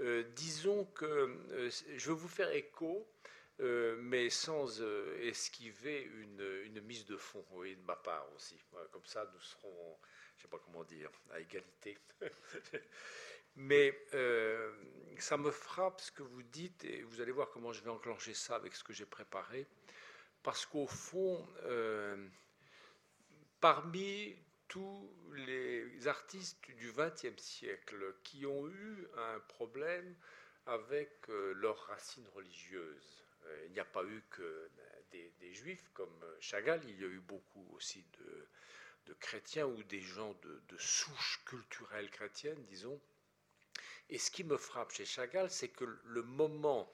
Euh, 0.00 0.24
disons 0.36 0.84
que 0.84 1.04
euh, 1.06 1.70
je 1.96 2.08
veux 2.08 2.16
vous 2.16 2.28
faire 2.28 2.50
écho 2.50 3.08
euh, 3.60 3.96
mais 4.00 4.30
sans 4.30 4.80
euh, 4.80 5.18
esquiver 5.20 6.02
une, 6.02 6.80
mise 6.80 7.04
de 7.04 7.16
fond, 7.16 7.44
de 7.52 7.76
ma 7.86 7.96
part 7.96 8.26
aussi. 8.34 8.56
comme 8.90 9.04
ça, 9.04 9.30
nous 9.32 9.40
serons, 9.40 9.98
je 10.36 10.38
ne 10.38 10.42
sais 10.42 10.48
pas 10.48 10.58
comment 10.58 10.84
dire, 10.84 11.10
à 11.30 11.38
égalité. 11.38 11.98
mais 13.56 14.06
euh, 14.14 14.72
ça 15.18 15.36
me 15.36 15.50
frappe 15.50 16.00
ce 16.00 16.10
que 16.10 16.22
vous 16.22 16.42
dites, 16.42 16.84
et 16.84 17.02
vous 17.02 17.20
allez 17.20 17.30
voir 17.30 17.50
comment 17.50 17.72
je 17.72 17.82
vais 17.82 17.90
enclencher 17.90 18.34
ça 18.34 18.56
avec 18.56 18.74
ce 18.74 18.82
que 18.82 18.92
j'ai 18.92 19.06
préparé, 19.06 19.66
parce 20.42 20.66
qu'au 20.66 20.86
fond, 20.86 21.46
parmi 23.60 24.34
tous 24.66 25.08
les 25.34 26.08
artistes 26.08 26.58
du 26.72 26.90
XXe 26.92 27.40
siècle 27.40 28.16
qui 28.24 28.44
ont 28.46 28.66
eu 28.66 29.06
un 29.16 29.38
problème 29.40 30.16
avec 30.66 31.28
leurs 31.28 31.78
racines 31.86 32.26
religieuses, 32.34 33.21
il 33.66 33.72
n'y 33.72 33.80
a 33.80 33.84
pas 33.84 34.04
eu 34.04 34.22
que 34.30 34.70
des, 35.10 35.54
juifs 35.54 35.90
comme 35.92 36.24
Chagall, 36.40 36.80
il 36.88 37.00
y 37.00 37.04
a 37.04 37.08
eu 37.08 37.20
beaucoup 37.20 37.66
aussi 37.74 38.04
de, 39.06 39.14
chrétiens 39.20 39.66
ou 39.66 39.82
des 39.84 40.00
gens 40.00 40.34
de, 40.42 40.78
souche 40.78 41.42
culturelle 41.44 42.10
chrétienne, 42.10 42.62
disons. 42.64 43.00
Et 44.08 44.18
ce 44.18 44.30
qui 44.30 44.44
me 44.44 44.56
frappe 44.56 44.92
chez 44.92 45.04
Chagall, 45.04 45.50
c'est 45.50 45.68
que 45.68 45.84
le 45.84 46.22
moment, 46.22 46.90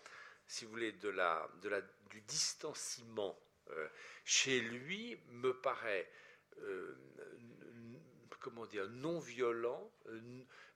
si 0.46 0.64
vous 0.64 0.72
voulez, 0.72 0.92
de 0.92 1.08
la, 1.08 1.48
de 1.62 1.68
la, 1.68 1.80
du 2.10 2.20
distanciement 2.22 3.38
euh, 3.70 3.88
chez 4.24 4.60
lui 4.60 5.18
me 5.30 5.52
paraît, 5.52 6.10
euh, 6.58 6.96
comment 8.40 8.66
dire, 8.66 8.88
non 8.88 9.18
violent, 9.20 9.90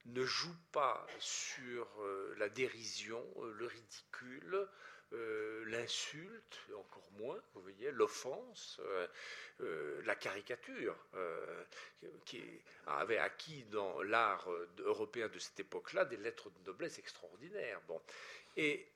ne 0.04 0.24
joue 0.24 0.56
pas 0.72 1.06
sur 1.18 1.88
la 2.36 2.48
dérision, 2.48 3.24
le 3.40 3.66
ridicule, 3.66 4.68
euh, 5.12 5.64
l'insulte, 5.66 6.58
encore 6.74 7.10
moins, 7.18 7.38
vous 7.54 7.62
voyez, 7.62 7.90
l'offense, 7.90 8.80
euh, 8.82 9.06
euh, 9.60 10.02
la 10.04 10.16
caricature, 10.16 10.96
qui 12.24 12.42
avait 12.86 13.18
acquis 13.18 13.64
dans 13.64 14.02
l'art 14.02 14.48
européen 14.78 15.28
de 15.28 15.38
cette 15.38 15.60
époque-là 15.60 16.04
des 16.04 16.16
lettres 16.16 16.50
de 16.50 16.66
noblesse 16.66 16.98
extraordinaires. 16.98 17.80
Bon. 17.86 18.00
Et 18.56 18.88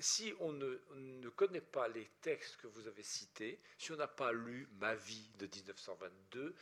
si 0.00 0.34
on 0.40 0.52
ne, 0.52 0.78
ne, 0.94 1.28
connaît 1.30 1.60
pas 1.60 1.88
les 1.88 2.08
textes 2.20 2.56
que 2.56 2.66
vous 2.66 2.86
avez 2.86 3.02
cités, 3.02 3.60
si 3.78 3.92
on 3.92 3.96
n'a 3.96 4.08
pas 4.08 4.32
lu 4.32 4.68
Ma 4.78 4.94
vie 4.94 5.30
de 5.38 5.46
1922, 5.46 6.54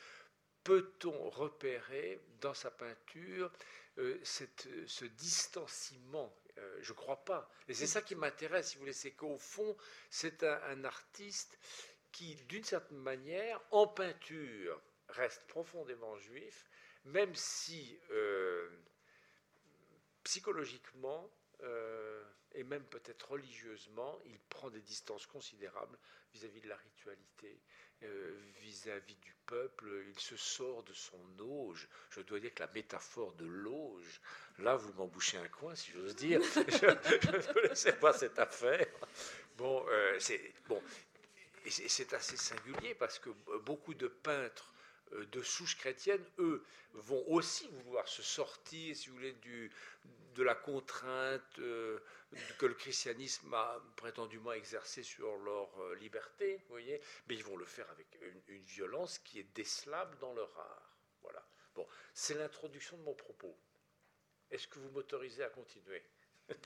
peut-on 0.64 1.30
repérer 1.30 2.20
dans 2.40 2.54
sa 2.54 2.70
peinture 2.70 3.50
cette, 4.22 4.68
ce 4.86 5.04
distanciement 5.04 6.34
euh, 6.62 6.78
je 6.80 6.92
ne 6.92 6.96
crois 6.96 7.24
pas. 7.24 7.50
Et 7.68 7.74
c'est 7.74 7.86
ça 7.86 8.02
qui 8.02 8.14
m'intéresse, 8.14 8.70
si 8.70 8.74
vous 8.76 8.80
voulez, 8.80 8.92
c'est 8.92 9.12
qu'au 9.12 9.38
fond, 9.38 9.76
c'est 10.10 10.42
un, 10.44 10.84
artiste 10.84 11.58
qui, 12.10 12.36
d'une 12.48 12.64
certaine 12.64 12.98
manière, 12.98 13.60
en 13.70 13.86
peinture, 13.86 14.80
reste 15.08 15.46
profondément 15.46 16.16
juif, 16.16 16.68
même 17.04 17.34
si 17.34 17.98
euh, 18.10 18.68
psychologiquement 20.24 21.30
euh, 21.62 22.24
et 22.54 22.64
même 22.64 22.84
peut-être 22.84 23.32
religieusement, 23.32 24.20
il 24.26 24.38
prend 24.40 24.70
des 24.70 24.80
distances 24.80 25.26
considérables 25.26 25.98
vis-à-vis 26.34 26.60
de 26.60 26.68
la 26.68 26.76
ritualité, 26.76 27.60
vis-à-vis 28.60 29.14
-vis 29.14 29.20
du 29.20 29.34
peuple, 29.46 29.86
il 30.08 30.18
se 30.18 30.36
sort 30.36 30.82
de 30.84 30.92
son 30.92 31.38
auge. 31.38 31.88
Je 32.10 32.20
dois 32.20 32.40
dire 32.40 32.54
que 32.54 32.62
la 32.62 32.72
métaphore 32.72 33.32
de 33.34 33.46
l'auge 33.46 34.20
Là, 34.58 34.76
vous 34.76 34.92
m'embouchez 34.94 35.38
un 35.38 35.48
coin, 35.48 35.74
si 35.74 35.92
j'ose 35.92 36.14
dire. 36.14 36.40
je, 36.54 36.86
ne 36.86 37.52
connaissais 37.52 37.94
pas 37.94 38.12
cette 38.12 38.38
affaire. 38.38 38.86
Bon, 39.56 39.84
euh, 39.88 40.16
c'est 40.18 40.52
bon, 40.68 40.82
c'est 41.68 42.12
assez 42.12 42.36
singulier 42.36 42.94
parce 42.94 43.18
que 43.18 43.30
beaucoup 43.64 43.94
de 43.94 44.08
peintres 44.08 44.71
euh, 44.71 44.71
de 45.30 45.42
souche 45.42 45.76
chrétienne, 45.76 46.24
eux, 46.38 46.64
vont 46.94 47.24
aussi 47.28 47.68
vouloir 47.68 48.06
se 48.08 48.22
sortir, 48.22 48.96
si 48.96 49.08
vous 49.08 49.16
voulez, 49.16 49.36
de 50.34 50.42
la 50.42 50.54
contrainte 50.54 51.58
euh, 51.58 51.98
que 52.58 52.66
le 52.66 52.74
christianisme 52.74 53.52
a 53.52 53.82
prétendument 53.96 54.52
exercée 54.52 55.02
sur 55.02 55.36
leur 55.38 55.68
liberté, 55.96 56.56
vous 56.56 56.70
voyez, 56.70 57.00
mais 57.28 57.34
ils 57.34 57.44
vont 57.44 57.56
le 57.56 57.66
faire 57.66 57.88
avec 57.90 58.06
une, 58.48 58.62
violence 58.62 59.18
qui 59.18 59.38
est 59.40 59.54
décelable 59.54 60.16
dans 60.18 60.32
leur 60.32 60.56
art. 60.58 60.96
Voilà. 61.22 61.44
Bon, 61.74 61.86
c'est 62.14 62.34
l'introduction 62.34 62.96
de 62.96 63.02
mon 63.02 63.14
propos. 63.14 63.54
Est-ce 64.50 64.68
que 64.68 64.78
vous 64.78 64.90
m'autorisez 64.90 65.44
à 65.44 65.48
continuer? 65.50 66.02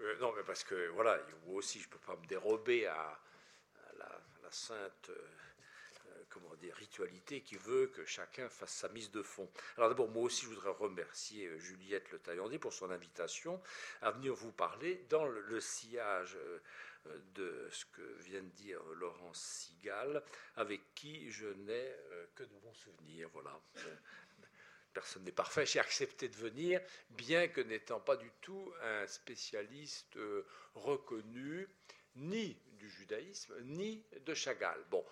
Euh, 0.00 0.16
Non, 0.18 0.32
mais 0.32 0.42
parce 0.42 0.64
que, 0.64 0.88
voilà, 0.88 1.18
moi 1.46 1.56
aussi, 1.56 1.80
je 1.80 1.86
ne 1.86 1.92
peux 1.92 1.98
pas 1.98 2.16
me 2.16 2.26
dérober 2.26 2.86
à, 2.86 3.20
la, 3.96 4.50
sainte 4.50 5.08
euh, 5.08 5.28
comment 6.32 6.54
dire, 6.56 6.74
ritualité 6.76 7.40
qui 7.42 7.56
veut 7.56 7.88
que 7.88 8.04
chacun 8.04 8.48
fasse 8.48 8.72
sa 8.72 8.88
mise 8.88 9.10
de 9.10 9.22
fond. 9.22 9.50
Alors 9.76 9.88
d'abord, 9.88 10.08
moi 10.08 10.24
aussi, 10.24 10.42
je 10.42 10.50
voudrais 10.50 10.70
remercier 10.70 11.46
euh, 11.46 11.58
Juliette 11.58 12.10
Le 12.10 12.18
Taillandier 12.18 12.58
pour 12.58 12.72
son 12.72 12.90
invitation 12.90 13.60
à 14.00 14.10
venir 14.10 14.34
vous 14.34 14.52
parler 14.52 15.04
dans 15.08 15.26
le, 15.26 15.60
sillage 15.60 16.36
de 17.34 17.68
ce 17.70 17.84
que 17.84 18.02
vient 18.20 18.42
de 18.42 18.50
dire 18.50 18.82
Laurence 18.94 19.40
Sigal, 19.40 20.22
avec 20.56 20.80
qui 20.94 21.30
je 21.30 21.46
n'ai 21.46 21.96
que 22.34 22.42
de 22.42 22.54
bons 22.62 22.74
souvenirs. 22.74 23.28
Voilà 23.32 23.60
personne 24.92 25.24
n'est 25.24 25.32
parfait, 25.32 25.66
j'ai 25.66 25.80
accepté 25.80 26.28
de 26.28 26.36
venir, 26.36 26.80
bien 27.10 27.48
que 27.48 27.60
n'étant 27.60 28.00
pas 28.00 28.16
du 28.16 28.30
tout 28.40 28.72
un 28.82 29.06
spécialiste 29.06 30.16
euh, 30.16 30.46
reconnu 30.74 31.68
ni 32.16 32.56
du 32.72 32.88
judaïsme, 32.88 33.54
ni 33.62 34.04
de 34.20 34.34
Chagall. 34.34 34.84
Bon, 34.90 35.04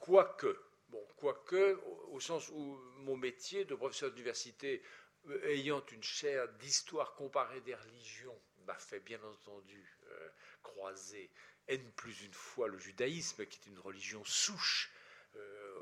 quoique, 0.00 0.58
bon, 0.88 1.06
quoique, 1.16 1.78
au 2.08 2.18
sens 2.18 2.48
où 2.48 2.76
mon 2.96 3.16
métier 3.16 3.64
de 3.64 3.76
professeur 3.76 4.10
d'université, 4.10 4.82
euh, 5.28 5.44
ayant 5.50 5.84
une 5.92 6.02
chaire 6.02 6.48
d'histoire 6.54 7.14
comparée 7.14 7.60
des 7.60 7.76
religions, 7.76 8.38
m'a 8.66 8.74
fait 8.74 9.00
bien 9.00 9.22
entendu 9.22 9.96
euh, 10.10 10.28
croiser 10.62 11.30
N 11.68 11.80
plus 11.92 12.24
une 12.24 12.34
fois 12.34 12.66
le 12.66 12.78
judaïsme, 12.78 13.46
qui 13.46 13.60
est 13.60 13.70
une 13.70 13.78
religion 13.78 14.24
souche 14.24 14.92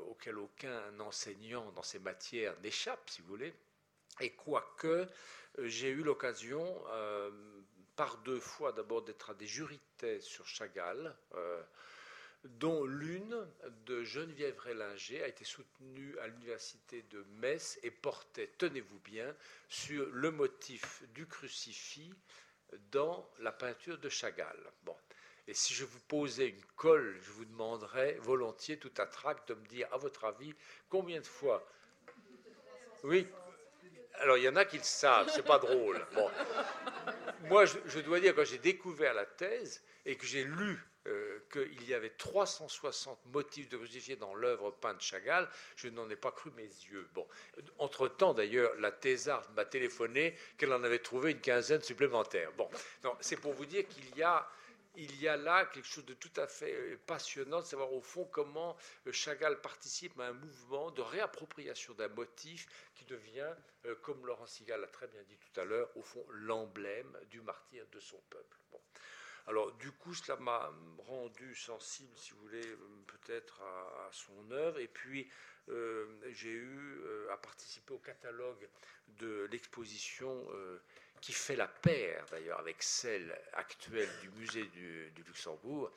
auquel 0.05 0.37
aucun 0.37 0.99
enseignant 0.99 1.71
dans 1.71 1.81
ces 1.81 1.97
matières 1.97 2.55
n'échappe, 2.61 3.09
si 3.09 3.21
vous 3.21 3.29
voulez. 3.29 3.53
Et 4.19 4.31
quoique 4.31 5.07
euh, 5.57 5.67
j'ai 5.67 5.89
eu 5.89 6.03
l'occasion, 6.03 6.83
euh, 6.89 7.31
par 7.95 8.17
deux 8.19 8.39
fois 8.39 8.71
d'abord, 8.71 9.01
d'être 9.03 9.31
à 9.31 9.33
des 9.33 9.47
thèse 9.97 10.23
sur 10.23 10.45
Chagall, 10.45 11.15
euh, 11.35 11.61
dont 12.43 12.85
l'une 12.85 13.47
de 13.85 14.03
Geneviève 14.03 14.57
Rélinger 14.59 15.23
a 15.23 15.27
été 15.27 15.43
soutenue 15.43 16.17
à 16.19 16.27
l'université 16.27 17.03
de 17.09 17.25
Metz 17.39 17.79
et 17.83 17.91
portait, 17.91 18.51
tenez-vous 18.57 18.99
bien, 18.99 19.35
sur 19.67 20.05
le 20.11 20.31
motif 20.31 21.03
du 21.13 21.27
crucifix 21.27 22.13
dans 22.91 23.29
la 23.39 23.51
peinture 23.51 23.97
de 23.97 24.09
Chagall. 24.09 24.71
Bon. 24.83 24.95
Et 25.47 25.53
si 25.53 25.73
je 25.73 25.83
vous 25.83 25.99
posais 26.01 26.47
une 26.47 26.63
colle, 26.75 27.17
je 27.21 27.31
vous 27.31 27.45
demanderais 27.45 28.13
volontiers 28.21 28.77
tout 28.77 28.93
à 28.97 29.07
trac 29.07 29.47
de 29.47 29.55
me 29.55 29.65
dire, 29.65 29.87
à 29.91 29.97
votre 29.97 30.25
avis, 30.25 30.53
combien 30.89 31.19
de 31.19 31.25
fois 31.25 31.67
Oui. 33.03 33.27
Alors 34.19 34.37
il 34.37 34.43
y 34.43 34.49
en 34.49 34.55
a 34.55 34.65
qui 34.65 34.77
le 34.77 34.83
savent, 34.83 35.31
c'est 35.33 35.45
pas 35.45 35.59
drôle. 35.59 36.05
Bon. 36.13 36.29
Moi, 37.45 37.65
je, 37.65 37.99
dois 38.01 38.19
dire, 38.19 38.35
quand 38.35 38.43
j'ai 38.43 38.57
découvert 38.59 39.13
la 39.13 39.25
thèse 39.25 39.83
et 40.05 40.15
que 40.17 40.25
j'ai 40.25 40.43
lu 40.43 40.88
euh, 41.09 41.39
qu'il 41.51 41.87
y 41.87 41.93
avait 41.93 42.11
360 42.11 43.25
motifs 43.33 43.67
de 43.69 43.77
crucifiés 43.77 44.15
dans 44.15 44.35
l'œuvre 44.35 44.69
peinte 44.71 44.97
de 44.97 45.01
Chagall, 45.01 45.49
je 45.75 45.87
n'en 45.87 46.07
ai 46.09 46.15
pas 46.15 46.31
cru 46.31 46.51
mes 46.51 46.63
yeux. 46.63 47.09
Bon, 47.13 47.27
entre-temps, 47.79 48.35
d'ailleurs, 48.35 48.75
la 48.75 48.91
thésarde 48.91 49.45
m'a 49.55 49.65
téléphoné 49.65 50.35
qu'elle 50.57 50.71
en 50.71 50.83
avait 50.83 50.99
trouvé 50.99 51.31
une 51.31 51.41
quinzaine 51.41 51.81
supplémentaire. 51.81 52.51
Bon, 52.53 52.69
c'est 53.21 53.37
pour 53.37 53.53
vous 53.53 53.65
dire 53.65 53.87
qu'il 53.87 54.15
y 54.15 54.23
a 54.23 54.47
il 54.95 55.21
y 55.21 55.27
a 55.27 55.37
là 55.37 55.65
quelque 55.65 55.87
chose 55.87 56.05
de 56.05 56.15
tout 56.15 56.31
à 56.35 56.47
fait 56.47 56.73
euh, 56.73 56.99
passionnant 57.05 57.61
de 57.61 57.65
savoir 57.65 57.93
au 57.93 58.01
fond 58.01 58.25
comment 58.25 58.75
euh, 59.07 59.11
Chagall 59.11 59.61
participe 59.61 60.19
à 60.19 60.27
un 60.27 60.33
mouvement 60.33 60.91
de 60.91 61.01
réappropriation 61.01 61.93
d'un 61.93 62.09
motif 62.09 62.67
qui 62.95 63.05
devient, 63.05 63.53
comme 64.01 64.25
Laurent 64.25 64.47
Sigal 64.47 64.81
l'a 64.81 64.87
très 64.87 65.07
bien 65.07 65.21
dit 65.23 65.37
tout 65.37 65.59
à 65.59 65.63
l'heure, 65.63 65.89
au 65.95 66.01
fond 66.01 66.25
l'emblème 66.31 67.17
du 67.29 67.39
martyr 67.41 67.85
de 67.91 67.99
son 67.99 68.19
peuple. 68.29 68.59
Alors 69.49 69.71
du 69.73 69.91
coup, 69.91 70.13
cela 70.13 70.37
m'a 70.37 70.71
rendu 71.07 71.55
sensible, 71.55 72.15
si 72.15 72.31
vous 72.31 72.41
voulez, 72.41 72.77
peut-être 73.07 73.61
à, 73.61 74.09
son 74.11 74.51
œuvre. 74.51 74.79
Et 74.79 74.87
puis, 74.87 75.27
euh, 75.69 76.05
j'ai 76.29 76.51
eu 76.51 77.01
à 77.31 77.37
participer 77.37 77.93
au 77.93 77.97
catalogue 77.97 78.69
de 79.07 79.47
l'exposition 79.51 80.47
qui 81.19 81.33
fait 81.33 81.55
la 81.55 81.67
paire, 81.67 82.25
d'ailleurs, 82.29 82.59
avec 82.59 82.81
celle 82.83 83.35
actuelle 83.53 84.09
du 84.21 84.29
musée 84.39 84.65
du, 84.65 85.09
du 85.11 85.23
Luxembourg, 85.23 85.91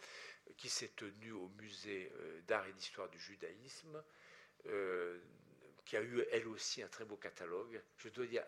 qui 0.57 0.71
s'est 0.71 0.93
tenue 0.97 1.33
au 1.33 1.49
musée 1.61 2.11
d'art 2.49 2.67
et 2.67 2.73
d'histoire 2.73 3.11
du 3.11 3.19
judaïsme 3.19 4.03
qui 5.85 5.97
a 5.97 6.03
eu 6.03 6.25
elle 6.31 6.49
aussi 6.49 6.83
un 6.83 6.89
très 6.89 7.05
beau 7.05 7.17
catalogue. 7.17 7.81
Je 7.99 8.09
dois 8.09 8.27
dire, 8.27 8.45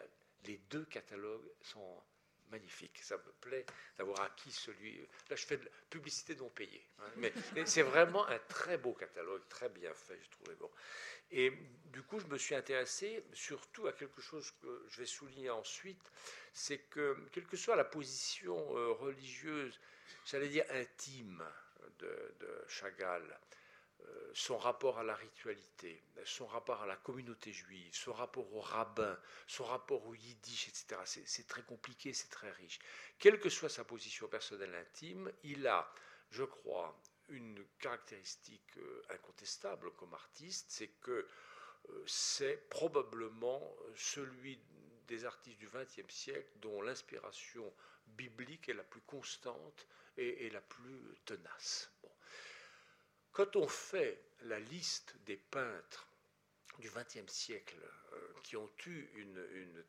les 0.46 0.58
deux 0.70 0.84
catalogues 0.86 1.50
sont 1.62 2.02
magnifiques. 2.50 3.00
Ça 3.02 3.16
me 3.16 3.32
plaît 3.40 3.66
d'avoir 3.98 4.20
acquis 4.22 4.52
celui. 4.52 4.98
Là, 5.30 5.36
je 5.36 5.46
fais 5.46 5.56
de 5.56 5.64
la 5.64 5.70
publicité 5.90 6.34
non 6.36 6.48
payée. 6.50 6.86
Hein. 7.00 7.10
mais, 7.16 7.32
c'est 7.64 7.82
vraiment 7.82 8.26
un 8.28 8.38
très 8.48 8.78
beau 8.78 8.92
catalogue, 8.92 9.42
très 9.48 9.68
bien 9.68 9.92
fait, 9.94 10.18
je 10.22 10.30
trouvais 10.30 10.56
bon. 10.56 10.70
Et 11.30 11.52
du 11.86 12.02
coup, 12.02 12.20
je 12.20 12.26
me 12.26 12.38
suis 12.38 12.54
intéressé 12.54 13.24
surtout 13.32 13.86
à 13.86 13.92
quelque 13.92 14.20
chose 14.20 14.52
que 14.62 14.86
je 14.88 15.00
vais 15.00 15.06
souligner 15.06 15.50
ensuite 15.50 16.10
c'est 16.54 16.78
que, 16.78 17.16
quelle 17.32 17.46
que 17.46 17.56
soit 17.56 17.76
la 17.76 17.84
position 17.84 18.56
euh, 18.76 18.92
religieuse, 18.92 19.78
j'allais 20.24 20.48
dire 20.48 20.64
intime 20.70 21.44
de, 21.98 22.64
Chagall, 22.68 23.38
son 24.34 24.58
rapport 24.58 24.98
à 24.98 25.04
la 25.04 25.14
ritualité, 25.14 26.02
son 26.24 26.46
rapport 26.46 26.82
à 26.82 26.86
la 26.86 26.96
communauté 26.96 27.52
juive, 27.52 27.94
son 27.94 28.12
rapport 28.12 28.52
au 28.52 28.60
rabbin, 28.60 29.18
son 29.46 29.64
rapport 29.64 30.04
au 30.06 30.14
yiddish, 30.14 30.68
etc. 30.68 31.00
C'est 31.04 31.46
très 31.46 31.62
compliqué, 31.62 32.12
c'est 32.12 32.30
très 32.30 32.50
riche. 32.50 32.78
Quelle 33.18 33.38
que 33.38 33.48
soit 33.48 33.68
sa 33.68 33.84
position 33.84 34.28
personnelle 34.28 34.74
intime, 34.74 35.30
il 35.44 35.66
a, 35.66 35.92
je 36.30 36.44
crois, 36.44 37.00
une 37.28 37.64
caractéristique 37.78 38.76
euh, 38.76 39.02
incontestable 39.10 39.92
comme 39.92 40.12
artiste, 40.14 40.66
c'est 40.68 40.88
que 41.00 41.26
euh, 41.90 42.04
c'est 42.06 42.68
probablement 42.68 43.74
celui 43.94 44.60
des 45.06 45.24
artistes 45.24 45.58
du 45.58 45.68
XXe 45.68 46.12
siècle 46.12 46.50
dont 46.56 46.82
l'inspiration 46.82 47.72
biblique 48.06 48.68
est 48.68 48.74
la 48.74 48.84
plus 48.84 49.00
constante 49.02 49.86
et, 50.16 50.48
la 50.50 50.60
plus 50.60 51.14
tenace. 51.24 51.90
Quand 53.34 53.56
on 53.56 53.66
fait 53.66 54.22
la 54.42 54.60
liste 54.60 55.16
des 55.26 55.36
peintres 55.36 56.06
du 56.78 56.88
XXe 56.88 57.30
siècle 57.32 57.76
euh, 58.12 58.18
qui 58.44 58.56
ont 58.56 58.70
eu 58.86 59.08
une, 59.16 59.84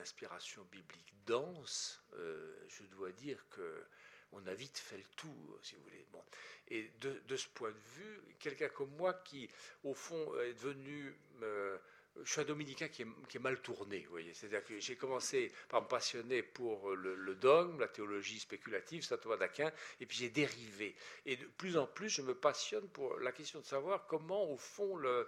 inspiration 0.00 0.64
biblique 0.72 1.12
dense, 1.26 2.02
euh, 2.14 2.56
je 2.68 2.82
dois 2.84 3.12
dire 3.12 3.44
que 3.50 3.84
on 4.32 4.44
a 4.46 4.54
vite 4.54 4.78
fait 4.78 4.96
le 4.96 5.04
tour, 5.16 5.60
si 5.62 5.74
vous 5.74 5.82
voulez. 5.82 6.06
Bon. 6.10 6.24
Et 6.68 6.90
de, 7.02 7.20
de 7.28 7.36
ce 7.36 7.46
point 7.48 7.70
de 7.70 7.78
vue, 7.96 8.20
quelqu'un 8.38 8.70
comme 8.70 8.90
moi 8.96 9.12
qui, 9.12 9.50
au 9.84 9.92
fond, 9.92 10.40
est 10.40 10.54
devenu 10.54 11.14
euh, 11.42 11.78
je 12.24 12.30
suis 12.30 12.40
un 12.40 12.44
dominicain 12.44 12.88
qui 12.88 13.02
est, 13.02 13.38
mal 13.38 13.60
tourné, 13.60 14.00
vous 14.04 14.10
voyez. 14.10 14.34
C'est-à-dire 14.34 14.64
que 14.64 14.78
j'ai 14.78 14.96
commencé 14.96 15.50
par 15.68 15.82
me 15.82 15.88
passionner 15.88 16.42
pour 16.42 16.90
le, 16.94 17.34
dogme, 17.34 17.80
la 17.80 17.88
théologie 17.88 18.38
spéculative, 18.38 19.02
saint 19.02 19.16
Thomas 19.16 19.36
d'Aquin, 19.36 19.72
et 20.00 20.06
puis 20.06 20.18
j'ai 20.18 20.30
dérivé. 20.30 20.94
Et 21.26 21.36
de 21.36 21.46
plus 21.46 21.76
en 21.76 21.86
plus, 21.86 22.08
je 22.08 22.22
me 22.22 22.34
passionne 22.34 22.88
pour 22.88 23.18
la 23.18 23.32
question 23.32 23.60
de 23.60 23.64
savoir 23.64 24.06
comment, 24.06 24.50
au 24.50 24.56
fond, 24.56 24.98
euh, 25.02 25.24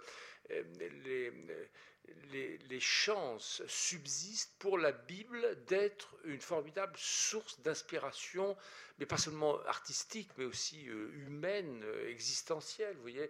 les, 0.49 1.31
les, 2.69 2.79
chances 2.79 3.63
subsistent 3.67 4.55
pour 4.59 4.77
la 4.77 4.91
Bible 4.91 5.65
d'être 5.65 6.15
une 6.25 6.41
formidable 6.41 6.95
source 6.97 7.59
d'inspiration, 7.61 8.55
mais 8.99 9.07
pas 9.07 9.17
seulement 9.17 9.59
artistique, 9.65 10.29
mais 10.37 10.45
aussi 10.45 10.87
euh, 10.87 11.09
humaine, 11.25 11.81
euh, 11.83 12.09
existentielle, 12.09 12.95
vous 12.95 13.01
voyez 13.01 13.29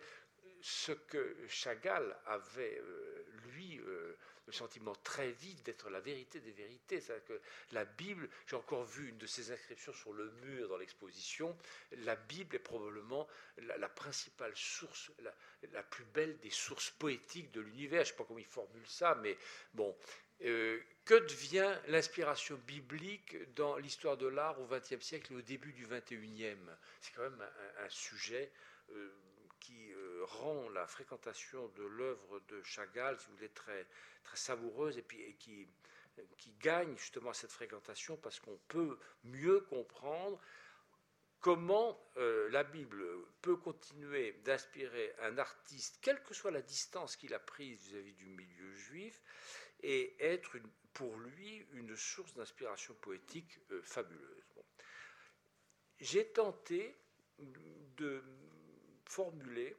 ce 0.65 0.93
que 0.93 1.35
Chagall 1.47 2.17
avait, 2.25 2.81
euh, 2.81 3.25
lui, 3.53 3.79
euh, 3.81 4.17
le 4.44 4.44
sentiment 4.55 4.95
très 5.03 5.31
vif 5.31 5.61
d'être 5.63 5.89
la 5.89 5.99
vérité 5.99 6.39
des 6.39 6.51
vérités. 6.51 7.01
C'est-à-dire 7.01 7.25
que 7.25 7.41
la 7.71 7.85
Bible, 7.85 8.29
j'ai 8.47 8.55
encore 8.55 8.85
vu 8.85 9.09
une 9.09 9.17
de 9.17 9.27
ses 9.27 9.51
inscriptions 9.51 9.93
sur 9.93 10.13
le 10.13 10.31
mur 10.43 10.69
dans 10.69 10.77
l'exposition, 10.77 11.55
la 11.91 12.15
Bible 12.15 12.55
est 12.55 12.59
probablement 12.59 13.27
la, 13.57 13.89
principale 13.89 14.55
source, 14.55 15.11
la, 15.71 15.83
plus 15.83 16.05
belle 16.05 16.37
des 16.39 16.49
sources 16.49 16.89
poétiques 16.91 17.51
de 17.51 17.61
l'univers. 17.61 18.03
Je 18.03 18.09
ne 18.09 18.13
sais 18.13 18.17
pas 18.17 18.25
comment 18.25 18.39
il 18.39 18.45
formule 18.45 18.87
ça, 18.87 19.15
mais 19.15 19.37
bon. 19.73 19.95
Euh, 20.41 20.81
que 21.05 21.13
devient 21.13 21.73
l'inspiration 21.87 22.59
biblique 22.67 23.37
dans 23.53 23.77
l'histoire 23.77 24.17
de 24.17 24.27
l'art 24.27 24.59
au 24.59 24.65
XXe 24.65 24.99
siècle 24.99 25.31
et 25.31 25.35
au 25.37 25.41
début 25.41 25.71
du 25.71 25.87
XXIe? 25.87 26.57
C'est 26.99 27.13
quand 27.13 27.21
même 27.21 27.45
un, 27.79 27.89
sujet 27.89 28.51
qui 29.59 29.91
euh, 29.93 30.23
rend 30.25 30.69
la 30.69 30.87
fréquentation 30.87 31.67
de 31.69 31.83
l'œuvre 31.83 32.39
de 32.47 32.61
Chagall, 32.63 33.19
si 33.19 33.27
vous 33.27 33.35
voulez, 33.35 33.49
très, 33.49 33.87
très 34.23 34.37
savoureuse 34.37 34.97
et, 34.97 35.01
puis, 35.01 35.35
qui, 35.37 35.67
qui 36.37 36.51
gagne 36.53 36.95
justement 36.97 37.33
cette 37.33 37.51
fréquentation 37.51 38.17
parce 38.17 38.39
qu'on 38.39 38.57
peut 38.67 38.97
mieux 39.23 39.61
comprendre 39.61 40.39
comment 41.39 41.99
euh, 42.17 42.49
la 42.49 42.63
Bible 42.63 43.05
peut 43.43 43.55
continuer 43.55 44.33
d'inspirer 44.43 45.13
un 45.21 45.37
artiste, 45.37 45.99
quelle 46.01 46.21
que 46.23 46.33
soit 46.33 46.49
la 46.49 46.63
distance 46.63 47.15
qu'il 47.15 47.35
a 47.35 47.39
prise 47.39 47.87
vis-à-vis 47.87 48.13
du 48.13 48.25
milieu 48.25 48.73
juif, 48.73 49.21
et 49.83 50.15
être 50.19 50.57
pour 50.93 51.15
lui 51.17 51.67
une 51.73 51.95
source 51.95 52.33
d'inspiration 52.33 52.95
poétique 52.95 53.59
euh, 53.69 53.81
fabuleuse. 53.83 54.55
J'ai 55.99 56.25
tenté 56.25 56.95
de 57.37 58.23
formuler 59.05 59.75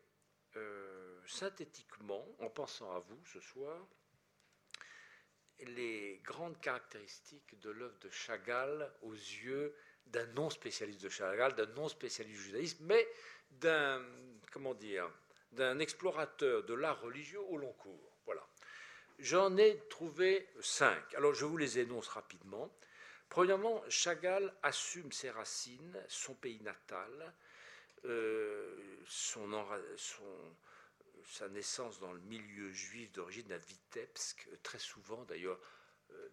euh, 0.56 1.20
synthétiquement, 1.26 2.26
en 2.38 2.48
pensant 2.48 2.94
à 2.94 3.00
vous 3.00 3.24
ce 3.26 3.40
soir, 3.40 3.86
les 5.60 6.20
grandes 6.24 6.60
caractéristiques 6.60 7.58
de 7.60 7.70
l'œuvre 7.70 7.98
de 8.00 8.10
Chagall 8.10 8.92
aux 9.02 9.14
yeux 9.14 9.74
d'un 10.06 10.26
non 10.28 10.50
spécialiste 10.50 11.02
de 11.02 11.08
Chagall, 11.08 11.54
d'un 11.54 11.66
non 11.74 11.88
spécialiste 11.88 12.38
du 12.38 12.44
judaïsme, 12.44 12.84
mais 12.84 13.08
d'un 13.50 14.02
comment 14.52 14.74
dire, 14.74 15.10
d'un 15.52 15.78
explorateur 15.78 16.64
de 16.64 16.74
l'art 16.74 17.00
religieux 17.00 17.40
au 17.40 17.56
long 17.56 17.72
cours. 17.74 18.18
Voilà. 18.24 18.46
J'en 19.18 19.56
ai 19.56 19.78
trouvé 19.88 20.48
cinq. 20.60 21.14
Alors 21.14 21.34
je 21.34 21.44
vous 21.44 21.56
les 21.56 21.78
énonce 21.78 22.08
rapidement. 22.08 22.70
Premièrement, 23.28 23.82
Chagall 23.88 24.54
assume 24.62 25.10
ses 25.10 25.30
racines, 25.30 26.00
son 26.08 26.34
pays 26.34 26.60
natal, 26.62 27.34
son, 29.06 29.66
son, 29.96 30.56
sa 31.24 31.48
naissance 31.48 31.98
dans 32.00 32.12
le 32.12 32.20
milieu 32.20 32.72
juif 32.72 33.12
d'origine 33.12 33.50
à 33.52 33.58
Vitebsk, 33.58 34.48
très 34.62 34.78
souvent 34.78 35.24
d'ailleurs, 35.24 35.58
euh, 36.10 36.28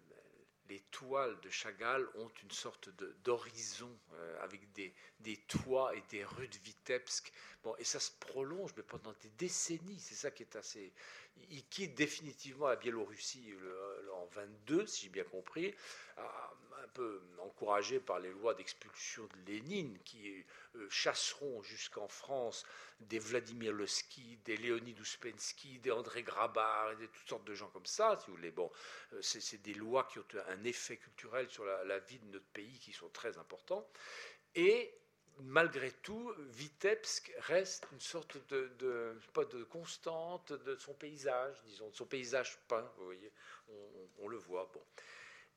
les 0.68 0.80
toiles 0.90 1.38
de 1.40 1.50
Chagall 1.50 2.08
ont 2.14 2.30
une 2.42 2.50
sorte 2.50 2.88
d'horizon 3.22 3.98
euh, 4.14 4.42
avec 4.42 4.72
des, 4.72 4.94
des, 5.20 5.36
toits 5.36 5.94
et 5.94 6.02
des 6.08 6.24
rues 6.24 6.48
de 6.48 6.56
Vitebsk. 6.58 7.32
Et 7.78 7.84
ça 7.84 8.00
se 8.00 8.10
prolonge, 8.20 8.72
mais 8.76 8.82
pendant 8.82 9.12
des 9.22 9.30
décennies. 9.30 9.98
C'est 9.98 10.14
ça 10.14 10.30
qui 10.30 10.42
est 10.42 10.56
assez. 10.56 10.92
Il 11.50 11.66
quitte 11.66 11.94
définitivement 11.94 12.68
la 12.68 12.76
Biélorussie 12.76 13.54
en 14.12 14.26
22, 14.26 14.86
si 14.86 15.04
j'ai 15.04 15.08
bien 15.08 15.24
compris, 15.24 15.74
un 16.84 16.88
peu 16.88 17.22
encouragé 17.38 17.98
par 18.00 18.20
les 18.20 18.30
lois 18.30 18.54
d'expulsion 18.54 19.24
de 19.26 19.52
Lénine 19.52 19.98
qui 20.04 20.44
euh, 20.76 20.86
chasseront 20.90 21.62
jusqu'en 21.62 22.08
France 22.08 22.64
des 23.00 23.18
Vladimir 23.18 23.72
Losky, 23.72 24.38
des 24.44 24.56
Léonid 24.56 24.98
Ouspensky, 25.00 25.78
des 25.78 25.90
André 25.90 26.22
Grabar, 26.22 26.92
et 26.92 26.96
des, 26.96 27.08
toutes 27.08 27.28
sortes 27.28 27.44
de 27.44 27.54
gens 27.54 27.68
comme 27.70 27.86
ça, 27.86 28.18
si 28.20 28.26
vous 28.30 28.36
voulez. 28.36 28.50
Bon, 28.50 28.70
euh, 29.12 29.22
c'est 29.22 29.62
des 29.62 29.74
lois 29.74 30.04
qui 30.04 30.18
ont 30.18 30.24
un 30.48 30.64
effet 30.64 30.96
culturel 30.96 31.48
sur 31.50 31.64
la, 31.64 31.98
vie 32.00 32.18
de 32.18 32.26
notre 32.26 32.46
pays 32.46 32.78
qui 32.78 32.92
sont 32.92 33.08
très 33.08 33.38
importants. 33.38 33.88
Et 34.54 34.94
malgré 35.40 35.90
tout, 35.90 36.32
Vitebsk 36.50 37.32
reste 37.40 37.86
une 37.92 38.00
sorte 38.00 38.36
de, 38.48 39.16
pas 39.32 39.44
de 39.44 39.64
constante 39.64 40.52
de 40.52 40.76
son 40.76 40.94
paysage, 40.94 41.56
disons, 41.66 41.88
de 41.88 41.94
son 41.94 42.06
paysage 42.06 42.58
peint, 42.68 42.90
vous 42.98 43.04
voyez, 43.04 43.32
on, 44.22 44.28
le 44.28 44.36
voit. 44.36 44.70
Bon 44.72 44.82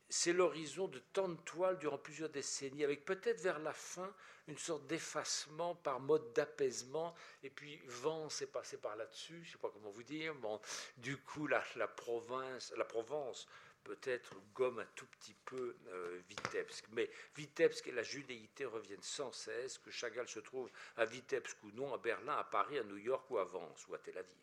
c'est 0.09 0.33
l'horizon 0.33 0.87
de 0.87 0.99
tant 0.99 1.27
de 1.27 1.39
toiles 1.41 1.77
durant 1.79 1.97
plusieurs 1.97 2.29
décennies, 2.29 2.83
avec 2.83 3.03
peut-être 3.05 3.41
vers 3.41 3.59
la 3.59 3.73
fin 3.73 4.13
une 4.47 4.57
sorte 4.57 4.87
d'effacement 4.87 5.75
par 5.75 5.99
mode 5.99 6.31
d'apaisement, 6.33 7.13
et 7.43 7.49
puis 7.49 7.81
vent 7.85 8.29
s'est 8.29 8.47
passé 8.47 8.77
par 8.77 8.95
là-dessus, 8.95 9.41
je 9.43 9.49
ne 9.49 9.51
sais 9.51 9.57
pas 9.57 9.69
comment 9.69 9.91
vous 9.91 10.03
dire. 10.03 10.33
Bon, 10.35 10.61
du 10.95 11.17
coup, 11.17 11.47
la, 11.47 11.61
la, 11.75 11.87
province, 11.87 12.73
la 12.77 12.85
Provence 12.85 13.47
peut-être 13.87 14.35
gomme 14.53 14.79
un 14.79 14.87
tout 14.95 15.05
petit 15.05 15.35
peu 15.45 15.75
euh, 15.87 16.19
Vitebsk. 16.27 16.85
Mais 16.91 17.09
Vitebsk 17.35 17.87
et 17.87 17.91
la 17.91 18.03
judéité 18.03 18.65
reviennent 18.65 19.01
sans 19.01 19.31
cesse, 19.31 19.77
que 19.77 19.91
Chagall 19.91 20.27
se 20.27 20.39
trouve 20.39 20.69
à 20.97 21.05
Vitebsk 21.05 21.63
ou 21.63 21.71
non, 21.71 21.93
à 21.93 21.97
Berlin, 21.97 22.33
à 22.33 22.43
Paris, 22.43 22.77
à 22.77 22.83
New 22.83 22.97
York 22.97 23.29
ou 23.31 23.37
à 23.37 23.45
Vence 23.45 23.87
ou 23.87 23.95
à 23.95 23.97
Tel 23.99 24.17
Aviv. 24.17 24.35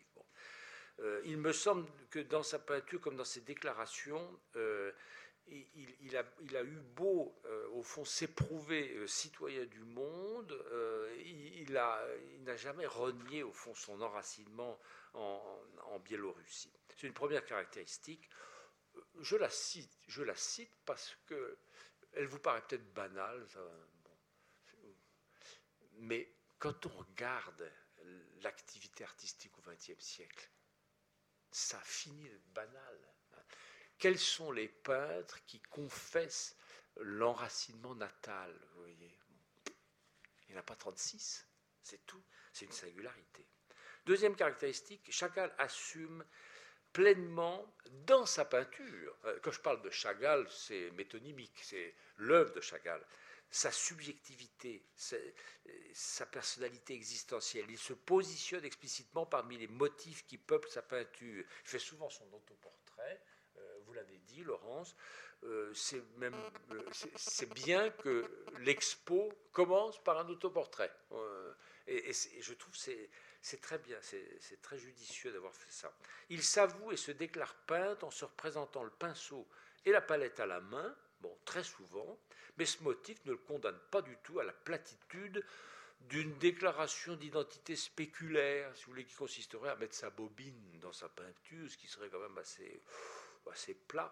Euh, 1.01 1.21
il 1.25 1.39
me 1.39 1.53
semble 1.53 1.89
que 2.09 2.21
dans 2.21 2.45
sa 2.45 2.61
peinture 2.61 3.01
comme 3.01 3.17
dans 3.17 3.25
ses 3.25 3.41
déclarations, 3.41 4.41
euh, 4.55 4.93
il, 5.49 6.17
a, 6.17 6.63
eu 6.63 6.81
beau, 6.97 7.35
au 7.73 7.83
fond, 7.83 8.05
s'éprouver 8.05 9.07
citoyen 9.07 9.67
du 9.67 9.81
monde, 9.81 10.59
il, 11.27 11.71
n'a 11.73 12.57
jamais 12.57 12.87
renié, 12.87 13.43
au 13.43 13.53
fond, 13.53 13.75
son 13.75 14.01
enracinement 14.01 14.79
en, 15.13 15.99
Biélorussie. 16.03 16.73
C'est 16.89 17.07
une 17.07 17.13
première 17.13 17.45
caractéristique. 17.45 18.29
Je 19.21 19.37
la 19.37 19.51
cite, 19.51 20.75
parce 20.85 21.17
que 21.27 21.59
elle 22.13 22.27
vous 22.27 22.39
paraît 22.39 22.63
peut-être 22.63 22.93
banale, 22.95 23.47
mais 25.95 26.33
quand 26.59 26.87
on 26.87 26.91
regarde 26.91 27.71
l'activité 28.43 29.05
artistique 29.05 29.57
au 29.59 29.63
XXe 29.63 29.99
siècle, 29.99 30.51
ça 31.51 31.81
finit 31.81 32.29
d'être 32.29 32.53
banal. 32.53 32.99
Quels 33.99 34.19
sont 34.19 34.53
les 34.53 34.69
peintres 34.69 35.45
qui 35.47 35.61
confessent 35.61 36.57
l'enracinement 36.97 37.95
natal 37.95 38.53
vous 38.73 38.81
voyez? 38.81 39.19
Il 40.47 40.51
n'y 40.51 40.57
en 40.57 40.61
a 40.61 40.65
pas 40.65 40.77
36, 40.77 41.47
c'est 41.83 42.05
tout, 42.07 42.23
c'est 42.53 42.67
une 42.67 42.73
singularité. 42.73 43.47
Deuxième 44.05 44.37
caractéristique, 44.37 45.11
Chagall 45.11 45.55
assume 45.59 46.25
pleinement 46.95 47.67
dans 48.07 48.25
sa 48.25 48.47
peinture, 48.47 49.15
euh, 49.27 49.39
quand 49.43 49.51
je 49.51 49.61
parle 49.61 49.83
de 49.83 49.91
Chagall, 49.91 50.47
c'est 50.51 50.91
métonymique, 50.93 51.61
c'est 51.63 51.95
l'œuvre 52.17 52.55
de 52.55 52.63
Chagall, 52.63 53.05
sa 53.51 53.71
subjectivité, 53.71 54.83
sa, 54.97 56.27
personnalité 56.27 56.95
existentielle. 56.95 57.67
Il 57.69 57.79
se 57.79 57.93
positionne 57.93 58.65
explicitement 58.65 59.27
parmi 59.27 59.59
les 59.59 59.69
motifs 59.69 60.25
qui 60.27 60.39
peuplent 60.39 60.71
sa 60.71 60.83
peinture. 60.83 61.45
Il 61.45 61.69
fait 61.69 61.79
souvent 61.79 62.09
son 62.09 62.25
autoportrait, 62.33 63.21
vous 63.87 63.93
l'avez 63.93 64.19
dit, 64.27 64.43
Laurence, 64.43 64.97
euh, 65.45 65.71
c'est 65.75 66.03
même 66.17 66.35
euh, 66.73 66.83
c'est 67.17 67.53
bien 67.53 67.91
que 67.91 68.25
l'expo 68.61 69.31
commence 69.53 70.03
par 70.03 70.19
un 70.19 70.29
autoportrait. 70.29 70.91
Euh, 71.13 71.53
et, 71.87 72.13
je 72.41 72.55
trouve 72.55 72.75
c'est 72.75 73.11
c'est 73.45 73.61
très 73.61 73.77
bien, 73.77 73.99
c'est 74.01 74.63
très 74.63 74.79
judicieux 74.79 75.31
d'avoir 75.31 75.55
fait 75.55 75.71
ça. 75.71 75.95
Il 76.31 76.43
s'avoue 76.43 76.93
et 76.93 76.97
se 76.97 77.11
déclare 77.11 77.55
peintre 77.67 78.07
en 78.07 78.11
se 78.11 78.25
représentant 78.25 78.83
le 78.83 78.91
pinceau 78.91 79.47
et 79.85 79.93
la 79.93 80.01
palette 80.01 80.41
à 80.41 80.47
la 80.47 80.63
main, 80.63 80.97
bon, 81.21 81.37
très 81.45 81.63
souvent, 81.63 82.19
mais 82.57 82.65
ce 82.65 82.83
motif 82.83 83.23
ne 83.27 83.33
le 83.33 83.37
condamne 83.37 83.79
pas 83.91 84.01
du 84.01 84.17
tout 84.23 84.41
à 84.41 84.45
la 84.45 84.55
platitude 84.55 85.45
d'une 86.01 86.39
déclaration 86.39 87.17
d'identité 87.17 87.77
spéculaire, 87.77 88.75
si 88.75 88.85
vous 88.85 88.93
voulez, 88.93 89.05
qui 89.05 89.15
consisterait 89.15 89.69
à 89.69 89.77
mettre 89.77 89.95
sa 89.95 90.09
bobine 90.09 90.79
dans 90.81 90.95
sa 90.95 91.11
peinture, 91.11 91.71
ce 91.71 91.77
qui 91.77 91.87
serait 91.87 92.09
quand 92.09 92.21
même 92.21 92.39
assez 92.39 93.75
plat, 93.87 94.11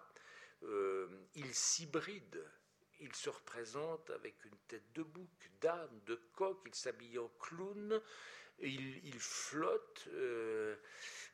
euh, 0.61 1.07
il 1.33 1.55
s'hybride. 1.55 2.45
Il 2.99 3.13
se 3.15 3.31
représente 3.31 4.11
avec 4.11 4.45
une 4.45 4.57
tête 4.67 4.93
de 4.93 5.01
bouc, 5.01 5.49
d'âne, 5.59 6.01
de 6.05 6.21
coq, 6.33 6.59
il 6.67 6.75
s'habille 6.75 7.17
en 7.17 7.29
clown, 7.39 7.99
il, 8.59 9.19
flotte. 9.19 10.07
Euh, 10.13 10.75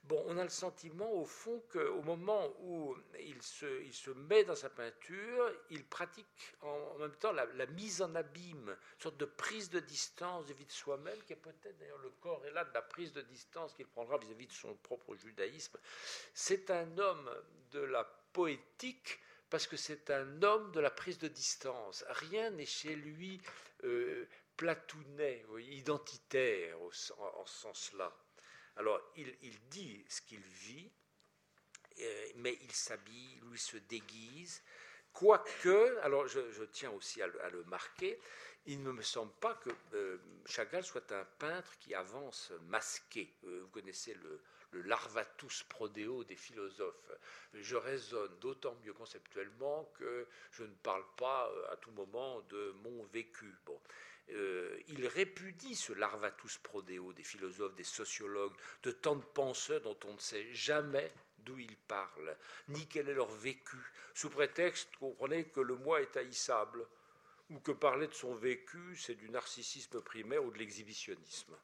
bon, 0.04 0.24
on 0.28 0.38
a 0.38 0.44
le 0.44 0.50
sentiment, 0.50 1.12
au 1.12 1.26
fond, 1.26 1.62
qu'au 1.72 2.02
moment 2.02 2.54
où 2.62 2.96
il 3.20 3.42
se, 3.42 4.10
met 4.12 4.44
dans 4.44 4.56
sa 4.56 4.70
peinture, 4.70 5.52
il 5.70 5.86
pratique 5.86 6.56
en, 6.62 6.98
même 7.00 7.16
temps 7.16 7.32
la, 7.32 7.66
mise 7.68 8.02
en 8.02 8.16
abîme, 8.16 8.70
une 8.70 9.02
sorte 9.02 9.18
de 9.18 9.26
prise 9.26 9.70
de 9.70 9.80
distance 9.80 10.46
vis-à-vis 10.46 10.66
de 10.66 10.72
soi-même, 10.72 11.22
qui 11.24 11.34
est 11.34 11.38
peut-être 11.38 11.78
d'ailleurs 11.78 12.00
le 12.00 12.12
corps 12.22 12.46
est 12.46 12.52
là 12.52 12.64
de 12.64 12.74
la 12.74 12.82
prise 12.82 13.14
de 13.14 13.22
distance 13.22 13.74
qu'il 13.74 13.88
prendra 13.88 14.18
vis-à-vis 14.18 14.48
de 14.48 14.54
son 14.54 14.74
propre 14.76 15.16
judaïsme. 15.16 15.78
C'est 16.34 16.72
un 16.72 16.98
homme 16.98 17.30
de 17.72 17.82
la 17.82 18.04
poétique 18.34 19.20
parce 19.50 19.66
que 19.66 19.78
c'est 19.78 20.12
un 20.12 20.44
homme 20.44 20.72
de 20.72 20.80
la 20.80 20.92
prise 20.92 21.18
de 21.18 21.28
distance. 21.28 22.06
Rien 22.10 22.52
n'est 22.52 22.66
chez 22.66 22.96
lui 22.96 23.42
euh, 23.84 24.28
platounet, 24.60 25.46
identitaire 25.70 26.76
en, 26.82 26.92
ce 26.92 27.62
sens-là. 27.62 28.14
Alors, 28.76 29.00
il, 29.16 29.70
dit 29.70 30.04
ce 30.10 30.20
qu'il 30.20 30.42
vit, 30.42 30.92
euh, 32.02 32.26
mais 32.36 32.58
il 32.62 32.72
s'habille, 32.74 33.40
lui 33.50 33.58
se 33.58 33.78
déguise, 33.78 34.62
quoique, 35.14 35.98
alors 36.02 36.28
je, 36.28 36.64
tiens 36.74 36.92
aussi 36.92 37.22
à 37.22 37.28
le, 37.28 37.64
marquer, 37.68 38.20
il 38.66 38.84
ne 38.84 38.92
me 38.92 39.02
semble 39.02 39.32
pas 39.40 39.56
que 39.56 39.70
euh, 39.94 40.18
Chagall 40.46 40.84
soit 40.84 41.10
un 41.14 41.26
peintre 41.40 41.80
qui 41.80 41.96
avance 41.96 42.52
masqué. 42.68 43.34
vous 43.44 43.70
connaissez 43.70 44.14
le, 44.16 44.42
le 44.72 44.82
larvatus 44.82 45.64
prodeo 45.64 46.24
des 46.24 46.36
philosophes. 46.36 47.12
Je 47.54 47.76
raisonne 47.76 48.38
d'autant 48.40 48.76
mieux 48.84 48.94
conceptuellement 48.94 49.86
que 49.98 50.28
je 50.52 50.64
ne 50.64 50.76
parle 50.84 51.06
pas 51.18 51.50
euh, 51.50 51.72
à 51.72 51.78
tout 51.78 51.92
moment 51.92 52.42
de 52.42 52.72
mon 52.84 53.04
vécu. 53.06 53.56
Bon. 53.66 53.80
Euh, 54.32 54.78
il 54.88 55.08
répudie 55.08 55.76
ce 55.76 55.94
larvatus 55.94 56.58
prodeo 56.60 57.14
des 57.14 57.24
philosophes, 57.24 57.76
des 57.76 57.84
sociologues, 57.84 58.56
de 58.84 58.92
tant 58.92 59.16
de 59.16 59.24
penseurs 59.24 59.82
dont 59.82 59.98
on 60.06 60.14
ne 60.14 60.20
sait 60.20 60.54
jamais 60.54 61.12
d'où 61.40 61.58
ils 61.58 61.78
parlent, 61.78 62.38
ni 62.68 62.88
quel 62.88 63.10
est 63.10 63.14
leur 63.14 63.32
vécu, 63.32 63.78
sous 64.14 64.30
prétexte, 64.30 64.90
comprenez, 64.98 65.46
que 65.46 65.62
le 65.62 65.76
moi 65.76 66.02
est 66.02 66.18
haïssable, 66.18 66.86
ou 67.50 67.60
que 67.60 67.72
parler 67.72 68.08
de 68.08 68.14
son 68.14 68.36
vécu, 68.36 68.96
c'est 68.96 69.16
du 69.16 69.30
narcissisme 69.30 70.02
primaire 70.02 70.44
ou 70.44 70.52
de 70.52 70.60
l'exhibitionnisme. 70.60 71.58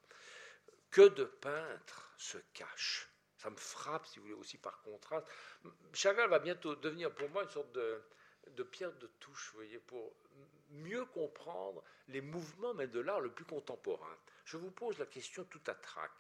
Que 0.90 1.08
de 1.10 1.26
peintres 1.26 2.14
se 2.18 2.38
cachent. 2.54 3.10
Ça 3.38 3.50
me 3.50 3.58
frappe, 3.58 4.08
si 4.08 4.18
vous 4.18 4.24
voulez, 4.24 4.36
aussi 4.36 4.58
par 4.58 4.82
contraste. 4.82 5.28
Chagall 5.94 6.30
va 6.30 6.40
bientôt 6.40 6.76
devenir 6.76 7.14
pour 7.14 7.30
moi 7.30 7.44
une 7.44 7.50
sorte 7.50 7.72
de, 7.74 8.02
de 8.56 8.64
pierre 8.64 8.94
de 8.94 9.08
touche, 9.20 9.50
vous 9.52 9.58
voyez, 9.58 9.80
pour 9.80 10.14
mieux 10.72 11.06
comprendre 11.06 11.84
les 12.08 12.22
mouvements 12.22 12.74
mais 12.74 12.88
de 12.88 13.00
l'art 13.00 13.22
le 13.22 13.32
plus 13.32 13.46
contemporain. 13.46 14.18
Je 14.46 14.58
vous 14.58 14.72
pose 14.72 14.98
la 15.00 15.06
question 15.06 15.44
tout 15.46 15.62
à 15.68 15.74
trac. 15.74 16.12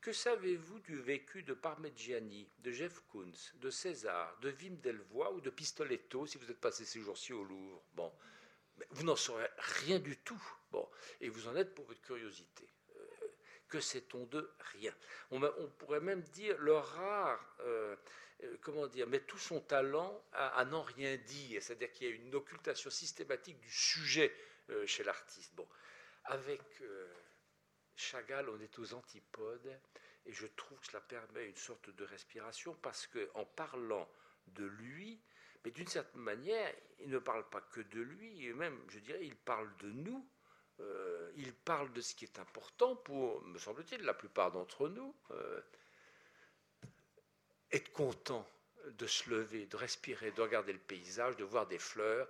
Que 0.00 0.12
savez-vous 0.12 0.78
du 0.80 0.96
vécu 0.96 1.42
de 1.42 1.52
Parmigiani, 1.52 2.48
de 2.60 2.72
Jeff 2.72 3.00
Koons, 3.08 3.32
de 3.56 3.70
César, 3.70 4.38
de 4.40 4.50
Wim 4.50 4.80
Delvoye 4.80 5.32
ou 5.34 5.40
de 5.40 5.50
Pistoletto 5.50 6.26
si 6.26 6.38
vous 6.38 6.50
êtes 6.50 6.60
passé 6.60 6.86
ces 6.86 7.00
jours-ci 7.00 7.34
au 7.34 7.44
Louvre? 7.44 7.82
Bon, 7.94 8.10
vous 8.90 9.04
n'en 9.04 9.16
saurez 9.16 9.48
rien 9.58 9.98
du 9.98 10.16
tout. 10.16 10.42
Bon, 10.70 10.88
et 11.20 11.28
vous 11.28 11.48
en 11.48 11.56
êtes 11.56 11.74
pour 11.74 11.84
votre 11.84 12.00
curiosité 12.00 12.66
que 13.70 13.80
sait-on 13.80 14.26
de 14.26 14.50
Rien. 14.72 14.94
On, 15.30 15.40
pourrait 15.78 16.00
même 16.00 16.22
dire 16.22 16.58
le 16.58 16.74
rare, 16.74 17.56
euh, 17.60 17.96
euh, 18.42 18.56
comment 18.60 18.86
dire, 18.86 19.06
mais 19.06 19.20
tout 19.20 19.38
son 19.38 19.60
talent 19.60 20.22
à, 20.32 20.64
n'en 20.64 20.82
rien 20.82 21.16
dire, 21.16 21.62
c'est-à-dire 21.62 21.90
qu'il 21.92 22.08
y 22.08 22.12
a 22.12 22.14
une 22.14 22.34
occultation 22.34 22.90
systématique 22.90 23.58
du 23.60 23.70
sujet 23.70 24.34
euh, 24.70 24.86
chez 24.86 25.04
l'artiste. 25.04 25.54
Bon, 25.54 25.66
avec 26.24 26.60
Chagall, 27.96 28.48
on 28.50 28.60
est 28.60 28.78
aux 28.78 28.94
antipodes, 28.94 29.80
et 30.26 30.32
je 30.32 30.46
trouve 30.46 30.78
que 30.80 30.86
cela 30.86 31.00
permet 31.00 31.46
une 31.46 31.56
sorte 31.56 31.90
de 31.90 32.04
respiration 32.04 32.74
parce 32.74 33.06
qu'en 33.06 33.44
parlant 33.44 34.08
de 34.48 34.64
lui, 34.64 35.20
mais 35.64 35.70
d'une 35.70 35.86
certaine 35.86 36.20
manière, 36.22 36.74
il 37.00 37.10
ne 37.10 37.18
parle 37.18 37.48
pas 37.48 37.60
que 37.60 37.80
de 37.80 38.00
lui, 38.00 38.46
et 38.46 38.52
même, 38.52 38.78
je 38.88 38.98
dirais, 38.98 39.24
il 39.24 39.36
parle 39.36 39.74
de 39.78 39.90
nous, 39.90 40.26
euh, 40.80 41.30
il 41.36 41.52
parle 41.52 41.92
de 41.92 42.00
ce 42.00 42.14
qui 42.14 42.24
est 42.24 42.38
important 42.38 42.96
pour, 42.96 43.42
me 43.42 43.58
semble-t-il, 43.58 44.02
la 44.02 44.14
plupart 44.14 44.50
d'entre 44.52 44.88
nous. 44.88 45.14
Euh, 45.30 45.60
être 47.72 47.92
content 47.92 48.46
de 48.86 49.06
se 49.06 49.30
lever, 49.30 49.66
de 49.66 49.76
respirer, 49.76 50.32
de 50.32 50.42
regarder 50.42 50.72
le 50.72 50.78
paysage, 50.78 51.36
de 51.36 51.44
voir 51.44 51.66
des 51.66 51.78
fleurs, 51.78 52.28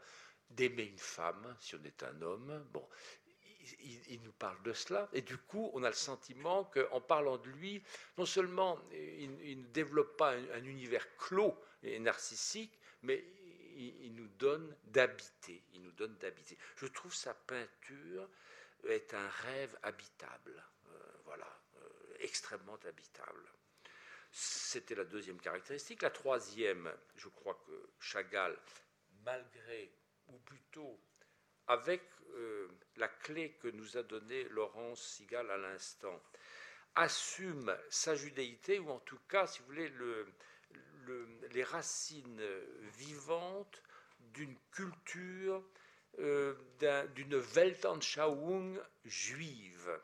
d'aimer 0.50 0.84
une 0.84 0.98
femme, 0.98 1.56
si 1.60 1.74
on 1.76 1.84
est 1.84 2.02
un 2.02 2.20
homme. 2.22 2.66
Bon, 2.72 2.86
il, 3.80 4.20
nous 4.22 4.32
parle 4.32 4.60
de 4.62 4.72
cela, 4.72 5.08
et 5.12 5.22
du 5.22 5.38
coup, 5.38 5.70
on 5.74 5.82
a 5.82 5.88
le 5.88 5.94
sentiment 5.94 6.64
qu'en 6.64 7.00
parlant 7.00 7.38
de 7.38 7.48
lui, 7.48 7.82
non 8.18 8.26
seulement 8.26 8.78
il, 8.92 9.60
ne 9.60 9.66
développe 9.68 10.16
pas 10.16 10.32
un 10.32 10.64
univers 10.64 11.06
clos 11.16 11.56
et 11.82 11.98
narcissique, 11.98 12.78
mais 13.02 13.24
il, 13.76 14.14
nous 14.14 14.28
donne 14.28 14.76
d'habiter. 14.84 15.62
Il 15.74 15.82
nous 15.82 15.92
donne 15.92 16.16
d'habiter. 16.18 16.56
Je 16.76 16.86
trouve 16.86 17.14
sa 17.14 17.34
peinture 17.34 18.28
est 18.84 19.14
un 19.14 19.28
rêve 19.28 19.76
habitable. 19.82 20.64
Euh, 20.86 20.98
voilà, 21.24 21.60
euh, 21.76 22.14
extrêmement 22.20 22.78
habitable. 22.86 23.52
C'était 24.32 24.94
la 24.94 25.04
deuxième 25.04 25.40
caractéristique. 25.40 26.02
La 26.02 26.10
troisième, 26.10 26.92
je 27.16 27.28
crois 27.28 27.60
que 27.66 27.90
Chagall, 27.98 28.56
malgré, 29.24 29.92
ou 30.28 30.38
plutôt 30.38 31.00
avec 31.66 32.02
euh, 32.34 32.68
la 32.96 33.08
clé 33.08 33.52
que 33.60 33.68
nous 33.68 33.96
a 33.96 34.02
donnée 34.02 34.44
Laurence 34.44 35.02
Sigal 35.02 35.50
à 35.50 35.56
l'instant, 35.56 36.22
assume 36.94 37.76
sa 37.88 38.14
judéité, 38.14 38.78
ou 38.78 38.90
en 38.90 38.98
tout 39.00 39.18
cas, 39.28 39.46
si 39.46 39.60
vous 39.60 39.66
voulez, 39.66 39.88
le, 39.88 40.26
les 41.52 41.64
racines 41.64 42.42
vivantes 42.98 43.82
d'une 44.34 44.56
culture, 44.72 45.62
euh, 46.18 46.54
d'une 47.14 47.36
Weltanschauung 47.36 48.80
juive, 49.04 50.00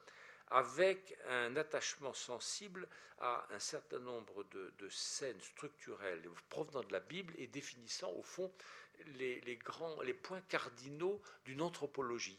avec 0.49 1.17
un 1.29 1.57
attachement 1.57 2.15
sensible 2.15 2.89
à 3.19 3.47
un 3.51 3.59
certain 3.59 3.99
nombre 3.99 4.45
de, 4.45 4.89
scènes 4.89 5.41
structurelles 5.41 6.29
provenant 6.49 6.83
de 6.83 6.93
la 6.93 7.01
Bible 7.01 7.35
et 7.39 7.47
définissant 7.47 8.11
au 8.13 8.23
fond 8.23 8.53
les, 9.19 9.59
grands, 9.65 10.01
les 10.03 10.15
points 10.15 10.43
cardinaux 10.43 11.21
d'une 11.45 11.63
anthropologie. 11.63 12.39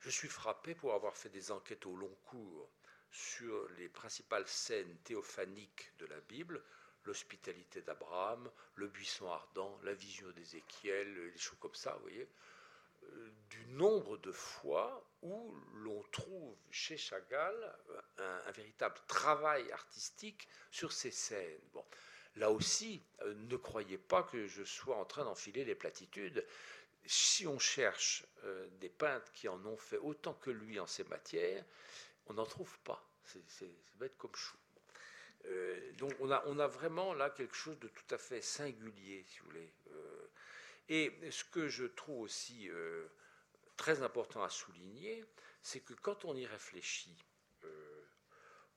Je 0.00 0.10
suis 0.10 0.28
frappé 0.28 0.74
pour 0.74 0.94
avoir 0.94 1.16
fait 1.16 1.28
des 1.28 1.50
enquêtes 1.50 1.86
au 1.86 1.94
long 1.94 2.14
cours 2.24 2.70
sur 3.10 3.68
les 3.76 3.88
principales 3.88 4.48
scènes 4.48 4.96
théophaniques 5.04 5.92
de 5.98 6.06
la 6.06 6.20
Bible, 6.22 6.62
l'hospitalité 7.04 7.82
d'Abraham, 7.82 8.50
le 8.76 8.88
buisson 8.88 9.30
ardent, 9.30 9.78
la 9.82 9.94
vision 9.94 10.30
d'Ézéchiel, 10.30 11.30
les 11.32 11.38
choses 11.38 11.58
comme 11.58 11.74
ça, 11.74 11.92
vous 11.94 12.02
voyez, 12.02 12.28
euh, 13.04 13.30
du 13.50 13.66
nombre 13.66 14.16
de 14.18 14.32
fois 14.32 15.04
où 15.22 15.54
l'on 15.74 16.02
trouve 16.10 16.56
chez 16.70 16.96
Chagall 16.96 17.78
un, 18.18 18.50
véritable 18.52 18.98
travail 19.06 19.70
artistique 19.72 20.48
sur 20.70 20.92
ces 20.92 21.10
scènes. 21.10 21.60
Là 22.36 22.50
aussi, 22.50 23.02
euh, 23.22 23.34
ne 23.34 23.56
croyez 23.56 23.98
pas 23.98 24.22
que 24.22 24.46
je 24.46 24.64
sois 24.64 24.96
en 24.96 25.04
train 25.04 25.24
d'enfiler 25.24 25.64
les 25.64 25.74
platitudes. 25.74 26.46
Si 27.04 27.46
on 27.46 27.58
cherche 27.58 28.24
euh, 28.44 28.68
des 28.80 28.88
peintres 28.88 29.30
qui 29.32 29.48
en 29.48 29.64
ont 29.66 29.76
fait 29.76 29.98
autant 29.98 30.34
que 30.34 30.50
lui 30.50 30.80
en 30.80 30.86
ces 30.86 31.04
matières, 31.04 31.64
on 32.26 32.34
n'en 32.34 32.46
trouve 32.46 32.78
pas. 32.80 33.04
C'est 33.24 33.70
bête 33.98 34.16
comme 34.18 34.34
chou. 34.34 34.56
Euh, 35.46 35.92
donc 35.98 36.12
on 36.20 36.30
a, 36.30 36.42
on 36.46 36.58
a, 36.58 36.66
vraiment 36.66 37.14
là 37.14 37.30
quelque 37.30 37.56
chose 37.56 37.78
de 37.80 37.88
tout 37.88 38.14
à 38.14 38.18
fait 38.18 38.40
singulier, 38.40 39.24
si 39.28 39.40
vous 39.40 39.46
voulez. 39.46 39.72
Euh, 39.90 40.26
et 40.88 41.30
ce 41.30 41.44
que 41.44 41.68
je 41.68 41.84
trouve 41.84 42.22
aussi 42.22 42.68
euh, 42.70 43.06
très 43.76 44.02
important 44.02 44.42
à 44.42 44.48
souligner, 44.48 45.24
c'est 45.62 45.80
que 45.80 45.94
quand 45.94 46.24
on 46.24 46.36
y 46.36 46.46
réfléchit, 46.46 47.16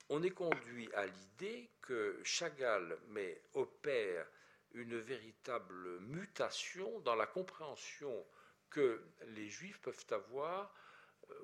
on 0.09 0.21
est 0.21 0.31
conduit 0.31 0.87
à 0.93 1.07
l'idée 1.07 1.71
que 1.81 2.21
Chagall 2.23 2.95
mais, 3.07 3.41
opère 3.55 4.27
une 4.73 4.99
véritable 4.99 5.99
mutation 6.01 6.99
dans 6.99 7.15
la 7.15 7.25
compréhension 7.25 8.23
que 8.69 9.01
les 9.29 9.49
juifs 9.49 9.79
peuvent 9.79 10.05
avoir, 10.11 10.71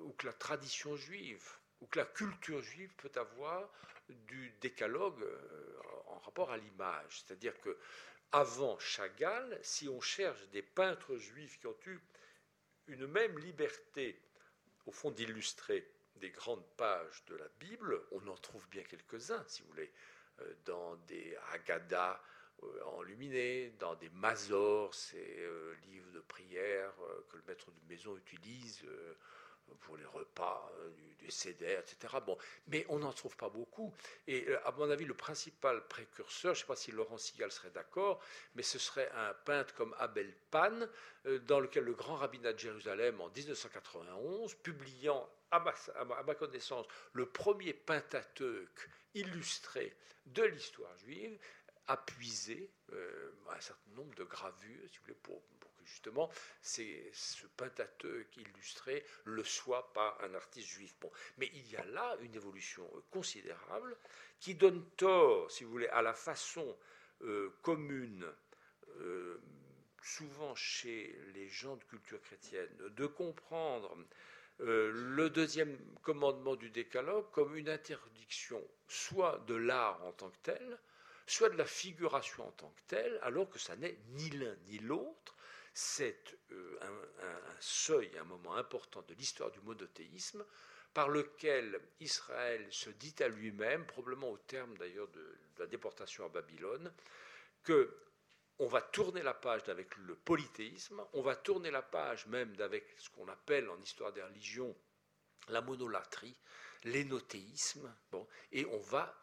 ou 0.02 0.12
que 0.12 0.26
la 0.26 0.32
tradition 0.32 0.94
juive 0.94 1.58
ou 1.82 1.86
que 1.86 1.98
la 1.98 2.06
culture 2.06 2.62
juive 2.62 2.94
peut 2.96 3.10
avoir 3.16 3.68
du 4.08 4.50
décalogue 4.60 5.22
euh, 5.22 5.80
en 6.06 6.18
rapport 6.18 6.50
à 6.50 6.56
l'image. 6.56 7.24
C'est-à-dire 7.24 7.58
que 7.60 7.76
avant 8.30 8.78
Chagall, 8.78 9.58
si 9.62 9.88
on 9.88 10.00
cherche 10.00 10.48
des 10.50 10.62
peintres 10.62 11.16
juifs 11.16 11.58
qui 11.58 11.66
ont 11.66 11.76
eu 11.86 12.00
une 12.86 13.06
même 13.06 13.38
liberté, 13.38 14.22
au 14.86 14.92
fond, 14.92 15.10
d'illustrer 15.10 15.86
des 16.16 16.30
grandes 16.30 16.66
pages 16.76 17.24
de 17.26 17.36
la 17.36 17.48
Bible, 17.58 18.00
on 18.12 18.26
en 18.28 18.36
trouve 18.36 18.66
bien 18.68 18.82
quelques-uns, 18.84 19.44
si 19.48 19.62
vous 19.62 19.68
voulez, 19.68 19.92
euh, 20.40 20.54
dans 20.64 20.96
des 21.08 21.36
Haggadah 21.52 22.22
euh, 22.62 22.82
enluminés, 22.84 23.70
dans 23.80 23.96
des 23.96 24.08
Mazors, 24.10 24.94
ces 24.94 25.48
livres 25.84 26.12
de 26.12 26.20
prière 26.20 26.92
que 27.28 27.36
le 27.36 27.42
maître 27.48 27.70
de 27.72 27.88
maison 27.88 28.16
utilise 28.16 28.84
pour 29.80 29.96
les 29.96 30.04
repas, 30.04 30.70
euh, 30.78 30.90
du, 30.90 31.14
du 31.14 31.26
etc. 31.26 32.16
Bon, 32.24 32.36
mais 32.68 32.84
on 32.88 32.98
n'en 32.98 33.12
trouve 33.12 33.36
pas 33.36 33.48
beaucoup. 33.48 33.94
Et 34.26 34.48
euh, 34.48 34.66
à 34.66 34.72
mon 34.72 34.90
avis, 34.90 35.04
le 35.04 35.14
principal 35.14 35.86
précurseur, 35.88 36.54
je 36.54 36.60
ne 36.60 36.62
sais 36.62 36.66
pas 36.66 36.76
si 36.76 36.92
Laurent 36.92 37.18
Sigal 37.18 37.50
serait 37.50 37.70
d'accord, 37.70 38.20
mais 38.54 38.62
ce 38.62 38.78
serait 38.78 39.10
un 39.12 39.34
peintre 39.44 39.74
comme 39.74 39.94
Abel 39.98 40.34
Pan, 40.50 40.80
euh, 41.26 41.38
dans 41.40 41.60
lequel 41.60 41.84
le 41.84 41.94
grand 41.94 42.16
rabbinat 42.16 42.52
de 42.52 42.58
Jérusalem, 42.58 43.20
en 43.20 43.28
1991, 43.30 44.54
publiant 44.56 45.28
à 45.50 45.60
ma, 45.60 46.34
connaissance 46.34 46.86
le 47.12 47.26
premier 47.26 47.74
Pentateuque 47.74 48.88
illustré 49.14 49.94
de 50.26 50.44
l'histoire 50.44 50.96
juive, 50.96 51.38
a 51.88 51.96
puisé 51.96 52.70
un 53.50 53.60
certain 53.60 53.90
nombre 53.90 54.14
de 54.14 54.24
gravures, 54.24 54.88
si 54.88 54.96
vous 54.98 55.04
voulez, 55.04 55.18
pour, 55.22 55.42
justement 55.84 56.30
c'est 56.60 57.10
ce 57.12 57.46
Pentateuque 57.56 58.36
illustré 58.36 59.04
le 59.24 59.44
soit 59.44 59.92
par 59.92 60.22
un 60.22 60.34
artiste 60.34 60.68
juif. 60.68 60.94
Bon. 61.00 61.10
Mais 61.38 61.50
il 61.54 61.70
y 61.70 61.76
a 61.76 61.84
là 61.86 62.16
une 62.22 62.34
évolution 62.34 62.88
euh, 62.94 63.00
considérable 63.10 63.96
qui 64.40 64.54
donne 64.54 64.84
tort, 64.96 65.50
si 65.50 65.64
vous 65.64 65.70
voulez, 65.70 65.88
à 65.88 66.02
la 66.02 66.14
façon 66.14 66.76
euh, 67.22 67.50
commune, 67.62 68.26
euh, 69.00 69.40
souvent 70.02 70.54
chez 70.54 71.16
les 71.34 71.48
gens 71.48 71.76
de 71.76 71.84
culture 71.84 72.20
chrétienne, 72.20 72.70
de 72.78 73.06
comprendre 73.06 73.96
le 74.58 75.28
deuxième 75.28 75.76
commandement 76.02 76.54
du 76.54 76.70
décalogue 76.70 77.28
comme 77.32 77.56
une 77.56 77.68
interdiction 77.68 78.62
soit 78.86 79.42
de 79.46 79.54
l'art 79.54 80.04
en 80.04 80.12
tant 80.12 80.30
que 80.30 80.38
tel, 80.42 80.78
soit 81.26 81.48
de 81.48 81.56
la 81.56 81.64
figuration 81.64 82.46
en 82.46 82.52
tant 82.52 82.70
que 82.70 82.82
telle, 82.88 83.18
alors 83.22 83.48
que 83.48 83.58
ça 83.58 83.76
n'est 83.76 83.98
ni 84.10 84.30
l'un 84.30 84.54
ni 84.66 84.78
l'autre, 84.78 85.34
c'est 85.74 86.36
euh, 86.50 86.78
un, 86.82 87.60
seuil, 87.60 88.10
un 88.18 88.24
moment 88.24 88.56
important 88.56 89.02
de 89.02 89.14
l'histoire 89.14 89.50
du 89.50 89.60
monothéisme, 89.60 90.44
par 90.92 91.08
lequel 91.08 91.80
Israël 92.00 92.66
se 92.70 92.90
dit 92.90 93.14
à 93.20 93.28
lui-même, 93.28 93.86
probablement 93.86 94.30
au 94.30 94.38
terme 94.38 94.76
d'ailleurs 94.76 95.08
de, 95.08 95.38
la 95.58 95.66
déportation 95.66 96.26
à 96.26 96.28
Babylone, 96.28 96.92
que 97.62 97.96
on 98.58 98.66
va 98.66 98.82
tourner 98.82 99.22
la 99.22 99.34
page 99.34 99.68
avec 99.68 99.96
le 99.96 100.14
polythéisme, 100.14 101.02
on 101.14 101.22
va 101.22 101.34
tourner 101.34 101.70
la 101.70 101.82
page 101.82 102.26
même 102.26 102.54
avec 102.60 102.94
ce 102.98 103.08
qu'on 103.10 103.26
appelle 103.28 103.68
en 103.70 103.80
histoire 103.80 104.12
des 104.12 104.22
religions 104.22 104.76
la 105.48 105.60
monolatrie, 105.60 106.36
l'énothéisme, 106.84 107.92
bon, 108.10 108.26
et 108.52 108.64
on 108.66 108.78
va 108.78 109.21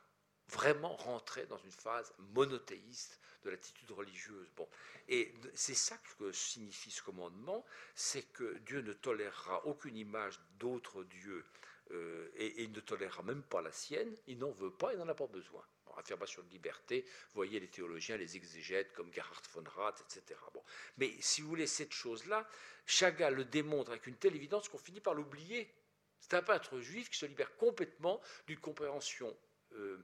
vraiment 0.49 0.95
rentrer 0.95 1.45
dans 1.45 1.57
une 1.57 1.71
phase 1.71 2.13
monothéiste 2.33 3.19
de 3.43 3.49
l'attitude 3.49 3.91
religieuse. 3.91 4.51
Bon. 4.55 4.67
Et 5.07 5.33
c'est 5.53 5.75
ça 5.75 5.97
que 6.19 6.31
signifie 6.31 6.91
ce 6.91 7.01
commandement, 7.01 7.65
c'est 7.95 8.23
que 8.33 8.57
Dieu 8.59 8.81
ne 8.81 8.93
tolérera 8.93 9.65
aucune 9.65 9.95
image 9.95 10.39
d'autre 10.59 11.03
Dieu 11.03 11.45
euh, 11.91 12.29
et, 12.35 12.63
il 12.63 12.71
ne 12.71 12.79
tolérera 12.79 13.23
même 13.23 13.41
pas 13.41 13.61
la 13.61 13.71
sienne, 13.71 14.15
il 14.27 14.37
n'en 14.37 14.51
veut 14.51 14.71
pas, 14.71 14.93
il 14.93 14.99
n'en 14.99 15.07
a 15.07 15.15
pas 15.15 15.27
besoin. 15.27 15.63
affirmation 15.97 16.43
de 16.43 16.49
liberté, 16.49 17.05
voyez 17.33 17.59
les 17.59 17.67
théologiens, 17.67 18.15
les 18.15 18.37
exégètes 18.37 18.93
comme 18.93 19.11
Gerhard 19.11 19.41
von 19.53 19.63
Rath, 19.75 20.01
etc. 20.01 20.39
Bon. 20.53 20.63
Mais 20.97 21.13
si 21.19 21.41
vous 21.41 21.49
voulez 21.49 21.67
cette 21.67 21.91
chose-là, 21.93 22.47
Chagall 22.85 23.35
le 23.35 23.45
démontre 23.45 23.91
avec 23.91 24.07
une 24.07 24.15
telle 24.15 24.35
évidence 24.35 24.69
qu'on 24.69 24.77
finit 24.77 25.01
par 25.01 25.13
l'oublier. 25.13 25.73
C'est 26.19 26.35
un 26.35 26.43
peintre 26.43 26.79
juif 26.79 27.09
qui 27.09 27.17
se 27.17 27.25
libère 27.25 27.55
complètement 27.57 28.21
d'une 28.47 28.59
compréhension, 28.59 29.35
euh, 29.73 29.97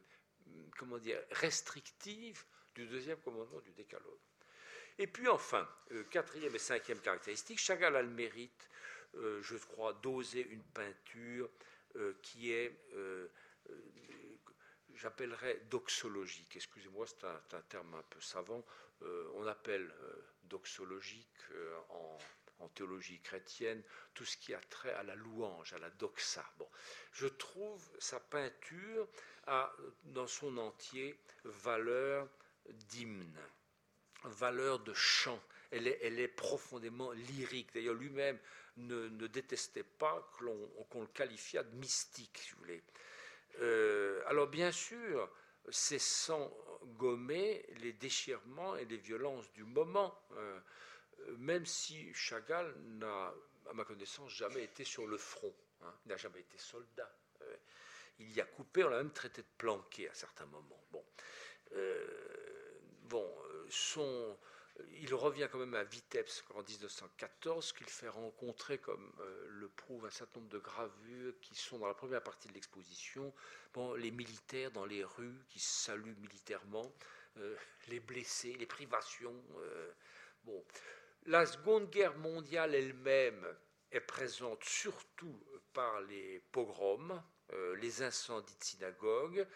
comment 0.77 0.97
dire, 0.97 1.19
restrictive 1.31 2.43
du 2.73 2.85
deuxième 2.87 3.19
commandement 3.19 3.59
du 3.61 3.71
décalogue. 3.71 4.19
Et 4.97 5.07
puis 5.07 5.27
enfin, 5.27 5.67
euh, 5.91 6.03
quatrième 6.05 6.55
et 6.55 6.59
cinquième 6.59 6.99
caractéristique, 6.99 7.59
Chagall 7.59 7.95
a 7.95 8.01
le 8.01 8.09
mérite, 8.09 8.69
euh, 9.15 9.41
je 9.41 9.57
crois, 9.57 9.93
d'oser 9.93 10.45
une 10.47 10.63
peinture 10.63 11.49
euh, 11.95 12.13
qui 12.21 12.51
est, 12.51 12.79
j'appellerais, 14.93 15.61
doxologique. 15.69 16.55
Excusez-moi, 16.55 17.05
c'est 17.07 17.25
un, 17.25 17.61
terme 17.67 17.93
un 17.95 18.03
peu 18.03 18.21
savant. 18.21 18.65
on 19.01 19.45
appelle 19.47 19.93
doxologique 20.43 21.43
en, 21.89 22.17
en, 22.59 22.67
théologie 22.69 23.19
chrétienne 23.21 23.81
tout 24.13 24.25
ce 24.25 24.37
qui 24.37 24.53
a 24.53 24.59
trait 24.69 24.93
à 24.93 25.03
la 25.03 25.15
louange, 25.15 25.73
à 25.73 25.77
la 25.77 25.89
doxa. 25.91 26.45
Bon, 26.57 26.67
je 27.11 27.27
trouve 27.27 27.83
sa 27.99 28.19
peinture 28.19 29.07
a 29.47 29.73
dans 30.03 30.27
son 30.27 30.57
entier 30.57 31.19
valeur 31.43 32.27
d'hymne, 32.89 33.39
valeur 34.23 34.79
de 34.79 34.93
chant. 34.93 35.41
Elle 35.71 35.87
est, 35.87 35.99
elle 36.01 36.19
est 36.19 36.27
profondément 36.27 37.11
lyrique. 37.11 37.73
D'ailleurs, 37.73 37.95
lui-même 37.95 38.39
ne, 38.77 39.27
détestait 39.27 39.83
pas 39.83 40.29
qu'on 40.37 41.01
le 41.01 41.07
qualifiât 41.07 41.63
de 41.63 41.75
mystique, 41.75 42.37
si 42.37 42.51
vous 42.51 42.59
voulez. 42.59 42.83
Euh, 43.61 44.21
alors, 44.27 44.47
bien 44.47 44.71
sûr, 44.71 45.29
c'est 45.69 45.99
sans 45.99 46.51
gommer 46.97 47.65
les 47.77 47.93
déchirements 47.93 48.75
et 48.75 48.85
les 48.85 48.97
violences 48.97 49.51
du 49.53 49.63
moment, 49.63 50.17
euh, 50.33 50.59
même 51.37 51.65
si 51.65 52.13
Chagall 52.13 52.73
n'a, 52.99 53.33
à 53.69 53.73
ma 53.73 53.83
connaissance, 53.83 54.31
jamais 54.31 54.63
été 54.63 54.83
sur 54.83 55.07
le 55.07 55.17
front. 55.17 55.53
Hein. 55.81 55.93
n'a 56.05 56.17
jamais 56.17 56.39
été 56.39 56.57
soldat. 56.57 57.11
Euh, 57.41 57.55
il 58.19 58.31
y 58.31 58.41
a 58.41 58.45
coupé, 58.45 58.83
on 58.83 58.89
l'a 58.89 58.97
même 58.97 59.11
traité 59.11 59.41
de 59.41 59.47
planqué 59.57 60.09
à 60.09 60.13
certains 60.13 60.45
moments. 60.45 60.83
Bon 60.91 61.03
bon, 63.09 63.29
euh, 63.43 63.65
son, 63.69 64.37
il 65.01 65.13
revient 65.13 65.47
quand 65.51 65.59
même 65.59 65.73
à 65.73 65.83
Vitebsk 65.83 66.49
en 66.55 66.63
1914, 66.63 67.73
qu'il 67.73 67.87
fait 67.87 68.07
rencontrer, 68.07 68.77
comme 68.77 69.11
euh, 69.19 69.47
le 69.49 69.67
prouve 69.67 70.05
un 70.05 70.09
certain 70.09 70.39
nombre 70.39 70.51
de 70.51 70.59
gravures 70.59 71.33
qui 71.41 71.55
sont 71.55 71.79
dans 71.79 71.87
la 71.87 71.93
première 71.93 72.23
partie 72.23 72.47
de 72.47 72.53
l'exposition. 72.53 73.33
Bon, 73.73 73.93
les 73.93 74.11
militaires 74.11 74.71
dans 74.71 74.85
les 74.85 75.03
rues 75.03 75.43
qui 75.49 75.59
saluent 75.59 76.15
militairement, 76.19 76.91
les 77.89 77.99
blessés, 77.99 78.53
les 78.53 78.65
privations. 78.65 79.35
bon, 80.45 80.63
la 81.25 81.45
Seconde 81.45 81.89
Guerre 81.89 82.17
mondiale 82.17 82.75
elle-même 82.75 83.45
est 83.91 84.01
présente 84.01 84.63
surtout 84.63 85.43
par 85.73 86.01
les 86.01 86.39
pogroms, 86.51 87.21
les 87.77 88.01
incendies 88.01 88.55
de 88.57 88.63
synagogues. 88.63 89.47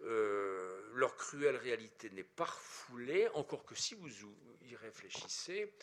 leur 0.00 1.16
cruelle 1.16 1.56
réalité 1.56 2.10
n'est 2.10 2.24
pas 2.24 2.44
refoulée, 2.44 3.28
encore 3.34 3.64
que 3.64 3.74
si 3.74 3.94
vous 3.94 4.10
y 4.62 4.76
réfléchissez, 4.76 5.74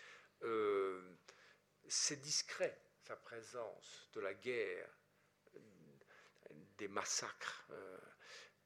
c'est 1.88 2.21
discret, 2.21 2.79
sa 3.01 3.15
présence 3.15 4.09
de 4.13 4.21
la 4.21 4.34
guerre, 4.34 4.89
des 6.77 6.88
massacres 6.88 7.67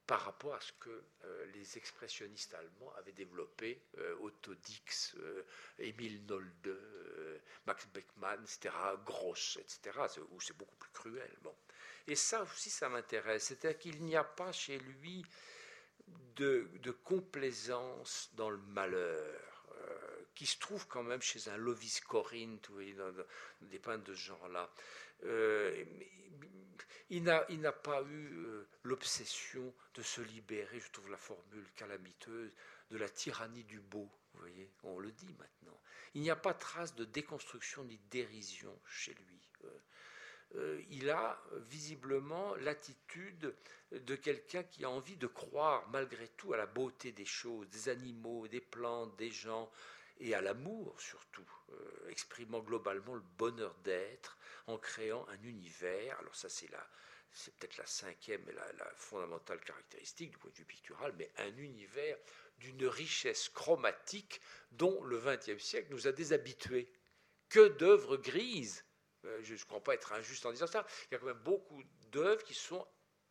par 0.08 0.22
rapport 0.22 0.54
à 0.54 0.60
ce 0.60 0.72
que 0.80 1.04
euh, 1.24 1.46
les 1.52 1.76
expressionnistes 1.76 2.54
allemands 2.54 2.90
avaient 2.96 3.12
développé, 3.12 3.82
euh, 3.98 4.16
Otto 4.22 4.54
Dix, 4.54 5.14
euh, 5.18 5.44
Emil 5.78 6.24
Nolde, 6.24 6.80
Max 7.66 7.86
Beckmann, 7.88 8.42
etc., 8.42 8.74
Gross, 9.04 9.58
etc., 9.60 9.98
où 10.30 10.40
c'est 10.40 10.56
beaucoup 10.56 10.78
plus 10.78 10.90
cruel. 10.92 11.30
Bon. 11.42 11.54
Et 12.06 12.16
ça 12.16 12.42
aussi, 12.42 12.70
ça 12.70 12.88
m'intéresse. 12.88 13.44
C'est-à-dire 13.44 13.78
qu'il 13.78 14.02
n'y 14.02 14.16
a 14.16 14.24
pas 14.24 14.50
chez 14.50 14.78
lui 14.78 15.26
de, 16.36 16.66
complaisance 17.04 18.30
dans 18.32 18.48
le 18.48 18.56
malheur, 18.56 19.42
qui 20.34 20.46
se 20.46 20.58
trouve 20.58 20.86
quand 20.86 21.02
même 21.02 21.20
chez 21.20 21.50
un 21.50 21.58
Lovis 21.58 22.00
Corinth, 22.00 22.68
vous 22.68 22.74
voyez, 22.74 22.94
dans, 22.94 23.12
des 23.60 23.78
peintres 23.78 24.04
de 24.04 24.14
ce 24.14 24.20
genre-là. 24.28 24.70
Il 27.10 27.22
n'a 27.22 27.72
pas 27.72 28.02
eu 28.02 28.32
euh, 28.36 28.68
l'obsession 28.82 29.72
de 29.94 30.02
se 30.02 30.20
libérer, 30.20 30.78
je 30.78 30.90
trouve 30.90 31.10
la 31.10 31.16
formule 31.16 31.64
calamiteuse, 31.74 32.52
de 32.90 32.98
la 32.98 33.08
tyrannie 33.08 33.64
du 33.64 33.80
beau. 33.80 34.08
Vous 34.34 34.40
voyez, 34.40 34.70
on 34.82 34.98
le 34.98 35.10
dit 35.10 35.34
maintenant. 35.38 35.80
Il 36.14 36.20
n'y 36.20 36.30
a 36.30 36.36
pas 36.36 36.52
trace 36.52 36.94
de 36.94 37.04
déconstruction 37.04 37.84
ni 37.84 37.96
de 37.96 38.08
dérision 38.10 38.78
chez 38.86 39.14
lui. 39.14 39.40
Euh, 39.64 39.68
euh, 40.56 40.82
il 40.90 41.10
a 41.10 41.42
visiblement 41.68 42.54
l'attitude 42.56 43.54
de 43.92 44.16
quelqu'un 44.16 44.62
qui 44.62 44.84
a 44.84 44.90
envie 44.90 45.16
de 45.16 45.26
croire 45.26 45.88
malgré 45.88 46.28
tout 46.28 46.52
à 46.52 46.58
la 46.58 46.66
beauté 46.66 47.12
des 47.12 47.26
choses, 47.26 47.68
des 47.70 47.88
animaux, 47.88 48.48
des 48.48 48.60
plantes, 48.60 49.16
des 49.16 49.30
gens, 49.30 49.70
et 50.20 50.34
à 50.34 50.40
l'amour 50.40 51.00
surtout, 51.00 51.46
exprimant 52.08 52.60
globalement 52.60 53.14
le 53.14 53.22
bonheur 53.38 53.74
d'être 53.84 54.37
en 54.68 54.78
créant 54.78 55.26
un 55.28 55.42
univers. 55.42 56.18
Alors 56.20 56.34
ça 56.34 56.48
c'est 56.48 56.70
là 56.70 56.88
c'est 57.32 57.54
peut-être 57.56 57.76
la 57.76 57.86
cinquième 57.86 58.42
et 58.48 58.52
la, 58.52 58.90
fondamentale 58.96 59.60
caractéristique 59.60 60.30
du 60.30 60.38
point 60.38 60.50
de 60.50 60.56
vue 60.56 60.64
pictural, 60.64 61.14
mais 61.16 61.30
un 61.36 61.56
univers 61.56 62.16
d'une 62.58 62.86
richesse 62.86 63.48
chromatique 63.48 64.40
dont 64.72 65.02
le 65.04 65.18
XXe 65.18 65.62
siècle 65.62 65.88
nous 65.90 66.06
a 66.06 66.12
déshabitués. 66.12 66.90
Que 67.48 67.68
d'œuvres 67.68 68.16
grises 68.16 68.84
euh, 69.24 69.40
Je 69.42 69.54
ne 69.54 69.58
crois 69.58 69.82
pas 69.82 69.94
être 69.94 70.12
injuste 70.12 70.44
en 70.44 70.52
disant 70.52 70.66
ça. 70.66 70.86
Il 71.06 71.14
y 71.14 71.16
a 71.16 71.18
quand 71.18 71.26
même 71.26 71.38
beaucoup 71.38 71.82
d'œuvres 72.10 72.42
qui 72.42 72.54
sont, 72.54 72.86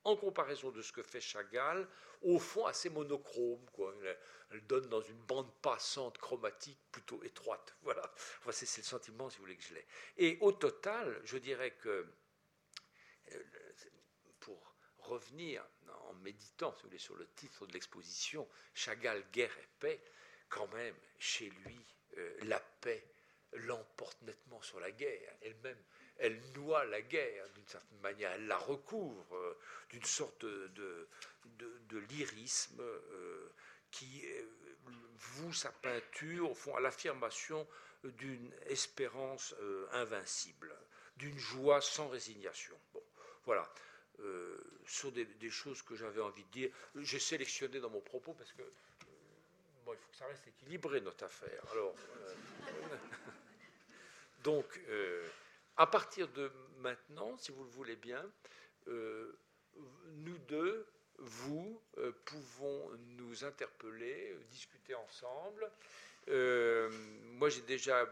en 0.08 0.16
comparaison 0.16 0.72
de 0.72 0.82
ce 0.82 0.92
que 0.92 1.04
fait 1.04 1.22
Chagall, 1.22 1.88
au 2.22 2.40
fond 2.40 2.66
assez 2.66 2.90
monochromes. 2.90 3.66
Quoi. 3.74 3.94
Elle, 4.52 4.66
donne 4.66 4.88
dans 4.88 5.02
une 5.02 5.20
bande 5.24 5.54
passante 5.62 6.18
chromatique 6.18 6.80
plutôt 6.92 7.22
étroite. 7.24 7.76
Voilà. 7.82 8.04
Enfin, 8.40 8.52
c'est 8.52 8.78
le 8.78 8.84
sentiment, 8.84 9.30
si 9.30 9.38
vous 9.38 9.44
voulez, 9.44 9.58
que 9.58 9.64
je 9.64 9.74
l'ai. 9.74 9.86
Et 10.18 10.38
au 10.42 10.52
total, 10.54 11.20
je 11.24 11.38
dirais 11.38 11.72
que 11.72 12.08
euh, 13.34 13.44
revenir 15.00 15.66
en 16.10 16.14
méditant 16.16 16.74
si 16.74 16.84
vous 16.84 16.90
voulez, 16.90 17.00
sur 17.00 17.16
le 17.16 17.28
titre 17.36 17.66
de 17.66 17.74
l'exposition, 17.74 18.48
Chagall, 18.74 19.24
guerre 19.32 19.58
et 19.58 19.68
paix, 19.80 20.04
quand 20.50 20.68
même, 20.68 20.96
chez 21.18 21.50
lui, 21.50 21.80
euh, 22.18 22.38
la 22.44 22.60
paix 22.60 23.06
l'emporte 23.54 24.22
nettement 24.24 24.62
sur 24.62 24.80
la 24.80 24.92
guerre. 24.92 25.34
Elle-même, 25.42 25.82
elle 26.20 26.40
noie 26.56 26.86
la 26.86 27.02
guerre 27.02 27.50
d'une 27.56 27.68
certaine 27.68 28.00
manière, 28.00 28.32
elle 28.32 28.48
la 28.48 28.58
recouvre 28.58 29.36
euh, 29.36 29.58
d'une 29.90 30.04
sorte 30.04 30.46
de, 30.46 31.08
de, 31.90 31.98
lyrisme 32.10 32.82
euh, 32.82 33.50
qui 33.92 34.26
voue 35.18 35.54
sa 35.54 35.72
peinture 35.72 36.52
au 36.52 36.54
fond 36.54 36.76
à 36.76 36.80
l'affirmation 36.80 37.68
d'une 38.04 38.52
espérance 38.68 39.56
invincible, 39.92 40.76
d'une 41.16 41.38
joie 41.38 41.82
sans 41.82 42.08
résignation. 42.10 42.78
Bon, 42.94 43.04
voilà. 43.46 43.68
Euh, 44.20 44.58
sur 44.88 45.12
des, 45.12 45.50
choses 45.50 45.84
que 45.84 45.96
j'avais 45.96 46.22
envie 46.22 46.44
de 46.46 46.50
dire. 46.50 46.70
J'ai 46.96 47.20
sélectionné 47.20 47.80
dans 47.80 47.90
mon 47.90 48.02
propos 48.02 48.34
parce 48.34 48.52
que 48.54 48.62
euh, 48.62 48.72
bon, 49.86 49.94
il 49.94 49.98
faut 50.00 50.10
que 50.10 50.16
ça 50.16 50.26
reste 50.26 50.48
équilibré 50.48 51.02
notre 51.02 51.26
affaire. 51.26 51.62
Alors, 51.72 51.94
euh, 52.16 52.34
donc, 54.44 54.80
à 55.78 55.88
partir 55.88 56.28
de 56.30 56.52
maintenant, 56.80 57.38
si 57.38 57.52
vous 57.52 57.64
le 57.64 57.70
voulez 57.70 57.96
bien, 57.96 58.24
nous 58.88 60.38
deux, 60.48 60.88
vous, 61.18 61.82
pouvons 62.26 62.92
nous 63.18 63.44
interpeller, 63.44 64.36
discuter 64.50 64.96
ensemble. 64.96 65.70
moi, 66.28 67.50
j'ai 67.50 67.62
déjà 67.62 68.08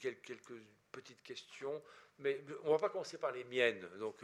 quelques 0.00 0.54
petites 0.92 1.22
questions, 1.22 1.82
mais 2.18 2.44
on 2.64 2.66
ne 2.66 2.72
va 2.72 2.78
pas 2.78 2.88
commencer 2.88 3.18
par 3.18 3.32
les 3.32 3.44
miennes. 3.44 3.86
Donc, 3.98 4.22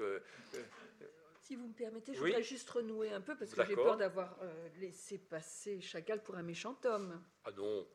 si 1.45 1.57
vous 1.57 1.68
me 1.68 1.74
permettez, 1.74 2.14
je 2.14 2.20
voudrais 2.20 2.43
juste 2.43 2.70
renouer 2.70 3.12
un 3.12 3.20
peu 3.20 3.37
parce 3.37 3.53
que 3.53 3.64
j'ai 3.66 3.74
peur 3.74 3.99
d'avoir 3.99 4.35
euh, 4.41 4.68
laissé 4.76 5.18
passer 5.18 5.78
Chagall 5.78 6.22
pour 6.22 6.37
un 6.37 6.43
méchant 6.43 6.78
homme. 6.85 7.22
Ah 7.45 7.51
non, 7.53 7.87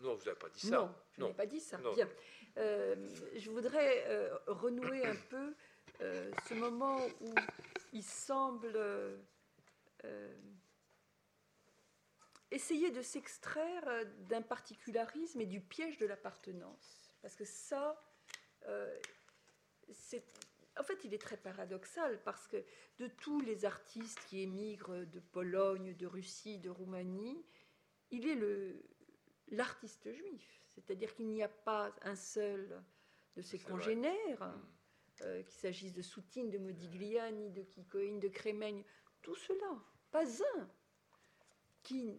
non, 0.00 0.14
vous 0.16 0.24
n'avez 0.24 0.38
pas 0.38 0.48
dit 0.48 0.66
ça. 0.66 0.76
Non, 0.76 0.94
je 1.16 1.22
n'ai 1.22 1.32
pas 1.32 1.46
dit 1.46 1.60
ça. 1.60 1.78
Bien. 1.94 2.08
Euh, 2.58 2.96
je 3.36 3.50
voudrais 3.50 4.04
euh, 4.08 4.36
renouer 4.46 5.06
un 5.06 5.16
peu 5.30 5.54
ce 6.00 6.54
moment 6.54 6.98
où 7.20 7.32
il 7.92 8.02
semble 8.02 8.76
essayer 12.50 12.90
de 12.90 13.02
s'extraire 13.02 13.84
d'un 14.28 14.42
particularisme 14.42 15.40
et 15.40 15.46
du 15.46 15.60
piège 15.60 15.98
de 15.98 16.06
l'appartenance. 16.06 17.14
Parce 17.22 17.36
que 17.36 17.44
ça, 17.44 18.02
en 20.78 20.82
fait, 20.82 21.04
il 21.04 21.14
est 21.14 21.22
très 21.22 21.36
paradoxal 21.36 22.20
parce 22.24 22.48
que 22.48 22.64
de 22.98 23.06
tous 23.06 23.40
les 23.40 23.64
artistes 23.64 24.24
qui 24.26 24.40
émigrent 24.40 25.06
de 25.06 25.20
Pologne, 25.20 25.94
de 25.94 26.06
Russie, 26.06 26.58
de 26.58 26.70
Roumanie, 26.70 27.44
il 28.10 28.26
est 28.26 28.38
l'artiste 29.48 30.12
juif. 30.12 30.61
C'est-à-dire 30.74 31.14
qu'il 31.14 31.28
n'y 31.28 31.42
a 31.42 31.48
pas 31.48 31.94
un 32.02 32.16
seul 32.16 32.82
de 33.36 33.42
ses 33.42 33.58
congénères, 33.58 34.40
mm. 34.40 35.22
euh, 35.22 35.42
qu'il 35.42 35.58
s'agisse 35.58 35.92
de 35.92 36.02
Soutine, 36.02 36.50
de 36.50 36.58
Modigliani, 36.58 37.50
de 37.50 37.62
Kikoïne, 37.62 38.20
de 38.20 38.28
Crémeigne, 38.28 38.84
tout 39.20 39.34
cela, 39.34 39.82
pas 40.10 40.24
un 40.56 40.68
qui 41.82 42.18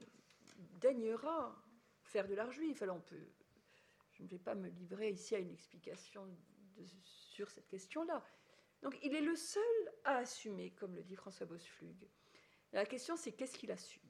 daignera 0.79 1.55
faire 2.03 2.27
de 2.27 2.35
l'art 2.35 2.51
juif. 2.51 2.81
Alors 2.81 2.97
on 2.97 3.01
peut, 3.01 3.27
je 4.11 4.23
ne 4.23 4.27
vais 4.27 4.39
pas 4.39 4.55
me 4.55 4.69
livrer 4.69 5.09
ici 5.09 5.35
à 5.35 5.39
une 5.39 5.51
explication 5.51 6.27
sur 7.03 7.49
cette 7.49 7.67
question-là, 7.67 8.23
donc 8.83 8.99
il 9.01 9.15
est 9.15 9.21
le 9.21 9.35
seul 9.35 9.63
à 10.03 10.17
assumer, 10.17 10.71
comme 10.71 10.95
le 10.95 11.03
dit 11.03 11.15
François 11.15 11.45
Bosflug. 11.45 11.95
La 12.73 12.85
question 12.85 13.15
c'est 13.15 13.31
qu'est-ce 13.31 13.57
qu'il 13.57 13.71
assume? 13.71 14.01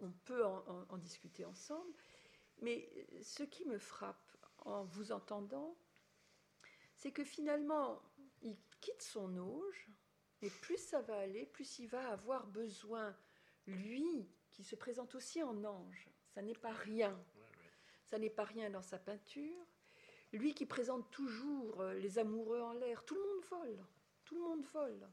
On, 0.00 0.10
peut 0.24 0.44
en, 0.44 0.96
discuter 0.98 1.44
ensemble, 1.44 1.92
mais 2.62 2.88
ce 3.22 3.42
qui 3.42 3.66
me 3.66 3.78
frappe 3.78 4.36
en 4.58 4.84
vous 4.84 5.12
entendant, 5.12 5.76
c'est 6.94 7.12
que 7.12 7.24
finalement 7.24 8.00
il 8.40 8.56
quitte 8.80 9.02
son 9.02 9.36
auge, 9.36 9.88
et 10.40 10.50
plus 10.50 10.78
ça 10.78 11.00
va 11.02 11.18
aller, 11.18 11.46
plus 11.46 11.78
il 11.78 11.88
va 11.88 12.10
avoir 12.10 12.46
besoin, 12.46 13.16
lui, 13.66 14.28
qui 14.50 14.64
se 14.64 14.74
présente 14.74 15.14
aussi 15.14 15.42
en 15.42 15.64
ange. 15.64 16.08
Ça 16.28 16.42
n'est 16.42 16.54
pas 16.54 16.72
rien. 16.72 17.16
Ça 18.04 18.18
n'est 18.18 18.30
pas 18.30 18.44
rien 18.44 18.68
dans 18.70 18.82
sa 18.82 18.98
peinture, 18.98 19.66
lui 20.32 20.54
qui 20.54 20.66
présente 20.66 21.10
toujours 21.10 21.80
euh, 21.80 21.94
les 21.94 22.18
amoureux 22.18 22.60
en 22.60 22.72
l'air, 22.72 23.04
tout 23.04 23.14
le 23.14 23.20
monde 23.20 23.44
vole, 23.50 23.86
tout 24.24 24.34
le 24.34 24.40
monde 24.40 24.64
vole. 24.66 25.08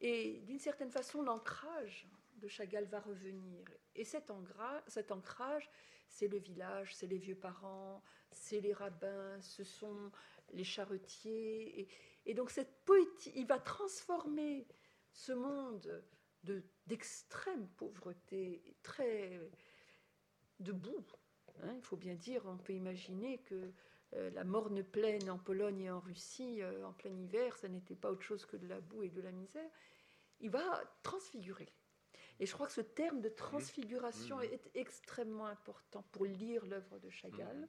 Et 0.00 0.40
d'une 0.40 0.58
certaine 0.58 0.90
façon, 0.90 1.22
l'ancrage 1.22 2.08
de 2.36 2.48
Chagall 2.48 2.86
va 2.86 3.00
revenir. 3.00 3.64
Et 3.94 4.04
cet, 4.04 4.30
ancrage, 4.30 5.70
c'est 6.12 6.28
le 6.28 6.38
village, 6.38 6.94
c'est 6.94 7.06
les 7.06 7.18
vieux 7.18 7.34
parents, 7.34 8.02
c'est 8.30 8.60
les 8.60 8.74
rabbins, 8.74 9.40
ce 9.40 9.64
sont 9.64 10.12
les 10.52 10.64
charretiers. 10.64 11.88
Et, 12.26 12.34
donc 12.34 12.50
cette 12.50 12.84
poétie, 12.84 13.32
il 13.34 13.46
va 13.46 13.58
transformer 13.58 14.66
ce 15.12 15.32
monde 15.32 16.04
d'extrême 16.86 17.66
pauvreté, 17.76 18.76
très 18.82 19.40
debout. 20.60 21.06
Hein, 21.62 21.74
il 21.76 21.82
faut 21.82 21.96
bien 21.96 22.14
dire, 22.14 22.42
on 22.46 22.58
peut 22.58 22.74
imaginer 22.74 23.38
que 23.38 23.72
euh, 24.14 24.30
la 24.30 24.44
morne 24.44 24.82
plaine 24.82 25.30
en 25.30 25.38
Pologne 25.38 25.80
et 25.80 25.90
en 25.90 26.00
Russie 26.00 26.60
euh, 26.60 26.86
en 26.86 26.92
plein 26.92 27.14
hiver, 27.16 27.56
ça 27.56 27.68
n'était 27.68 27.96
pas 27.96 28.10
autre 28.10 28.22
chose 28.22 28.44
que 28.44 28.56
de 28.56 28.66
la 28.66 28.80
boue 28.80 29.02
et 29.02 29.08
de 29.08 29.22
la 29.22 29.32
misère, 29.32 29.70
il 30.40 30.50
va 30.50 30.82
transfigurer. 31.02 31.72
Et 32.42 32.46
je 32.46 32.54
crois 32.54 32.66
que 32.66 32.72
ce 32.72 32.80
terme 32.80 33.20
de 33.20 33.28
transfiguration 33.28 34.38
mmh. 34.38 34.42
est 34.42 34.70
extrêmement 34.74 35.46
important 35.46 36.02
pour 36.10 36.24
lire 36.24 36.66
l'œuvre 36.66 36.98
de 36.98 37.08
Chagall. 37.08 37.56
Mmh. 37.56 37.68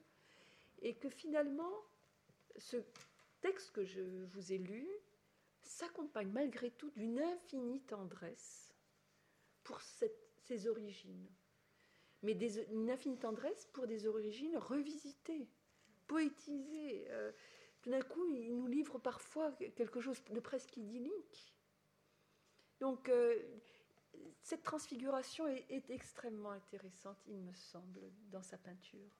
Et 0.82 0.94
que 0.96 1.08
finalement, 1.08 1.72
ce 2.56 2.78
texte 3.40 3.70
que 3.70 3.84
je 3.84 4.24
vous 4.32 4.52
ai 4.52 4.58
lu 4.58 4.88
s'accompagne 5.62 6.26
malgré 6.32 6.72
tout 6.72 6.90
d'une 6.90 7.20
infinie 7.20 7.82
tendresse 7.82 8.74
pour 9.62 9.80
ses 9.80 10.66
origines, 10.66 11.28
mais 12.24 12.34
des, 12.34 12.64
une 12.72 12.90
infinie 12.90 13.18
tendresse 13.18 13.68
pour 13.72 13.86
des 13.86 14.08
origines 14.08 14.56
revisitées, 14.56 15.46
poétisées. 16.08 17.06
Euh, 17.10 17.30
tout 17.80 17.90
d'un 17.90 18.02
coup, 18.02 18.26
il 18.26 18.56
nous 18.56 18.66
livre 18.66 18.98
parfois 18.98 19.52
quelque 19.76 20.00
chose 20.00 20.20
de 20.30 20.40
presque 20.40 20.76
idyllique. 20.76 21.54
Donc, 22.80 23.08
euh, 23.08 23.40
cette 24.42 24.62
transfiguration 24.62 25.46
est, 25.46 25.90
extrêmement 25.90 26.50
intéressante, 26.50 27.18
il 27.26 27.38
me 27.38 27.52
semble, 27.54 28.00
dans 28.30 28.42
sa 28.42 28.58
peinture. 28.58 29.10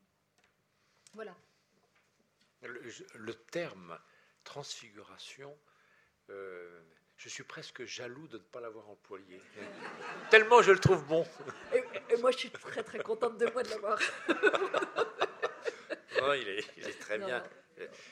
Voilà. 1.13 1.37
Le, 2.63 3.35
terme 3.35 3.99
transfiguration, 4.43 5.57
euh, 6.31 6.83
je 7.17 7.29
suis 7.29 7.45
presque 7.45 7.85
jaloux 7.85 8.27
de 8.29 8.39
ne 8.39 8.43
pas 8.43 8.61
l'avoir 8.61 8.89
employé. 8.89 9.41
Tellement 10.31 10.63
je 10.63 10.73
le 10.73 10.79
trouve 10.79 11.05
bon. 11.07 11.27
Et, 12.11 12.17
moi, 12.17 12.31
je 12.31 12.39
suis 12.39 12.51
très 12.51 12.83
très 12.83 12.99
contente 13.01 13.39
de 13.39 13.47
moi 13.47 13.63
de 13.63 13.71
l'avoir. 13.71 13.99
non, 16.21 16.33
il 16.33 16.49
est, 16.49 16.99
très 17.01 17.19
bien. 17.19 17.45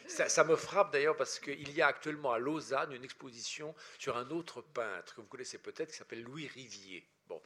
Ça, 0.06 0.44
me 0.44 0.56
frappe 0.56 0.92
d'ailleurs 0.92 1.16
parce 1.16 1.38
qu'il 1.38 1.70
y 1.72 1.82
a 1.82 1.86
actuellement 1.86 2.32
à 2.32 2.38
Lausanne 2.38 2.92
une 2.92 3.04
exposition 3.04 3.74
sur 3.98 4.16
un 4.16 4.30
autre 4.30 4.60
peintre 4.60 5.14
que 5.14 5.20
vous 5.20 5.26
connaissez 5.26 5.58
peut-être 5.58 5.90
qui 5.90 5.96
s'appelle 5.96 6.22
Louis 6.22 6.48
Rivier. 6.48 7.06
Bon. 7.26 7.40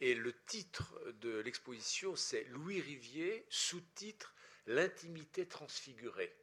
Et 0.00 0.14
le 0.14 0.32
titre 0.44 0.98
de 1.20 1.38
l'exposition, 1.40 2.16
c'est 2.16 2.44
Louis 2.44 2.80
Rivier, 2.80 3.46
sous-titre 3.48 4.34
L'intimité 4.68 5.46
transfigurée. 5.46 6.34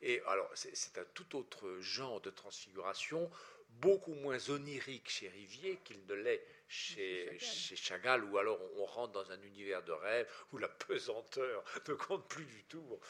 Et 0.00 0.22
alors, 0.26 0.50
c'est 0.54 0.98
un 0.98 1.04
tout 1.14 1.36
autre 1.36 1.78
genre 1.80 2.20
de 2.20 2.30
transfiguration, 2.30 3.30
beaucoup 3.68 4.14
moins 4.14 4.50
onirique 4.50 5.08
chez 5.08 5.28
Rivier 5.28 5.78
qu'il 5.84 6.04
ne 6.06 6.14
l'est 6.14 6.44
chez, 6.68 7.38
chez, 7.38 7.76
Chagall, 7.76 8.24
où 8.24 8.38
alors 8.38 8.60
on, 8.76 8.84
rentre 8.84 9.12
dans 9.12 9.30
un 9.30 9.40
univers 9.42 9.82
de 9.82 9.92
rêve 9.92 10.28
où 10.52 10.58
la 10.58 10.68
pesanteur 10.68 11.64
ne 11.88 11.94
compte 11.94 12.28
plus 12.28 12.44
du 12.44 12.64
tout. 12.64 13.00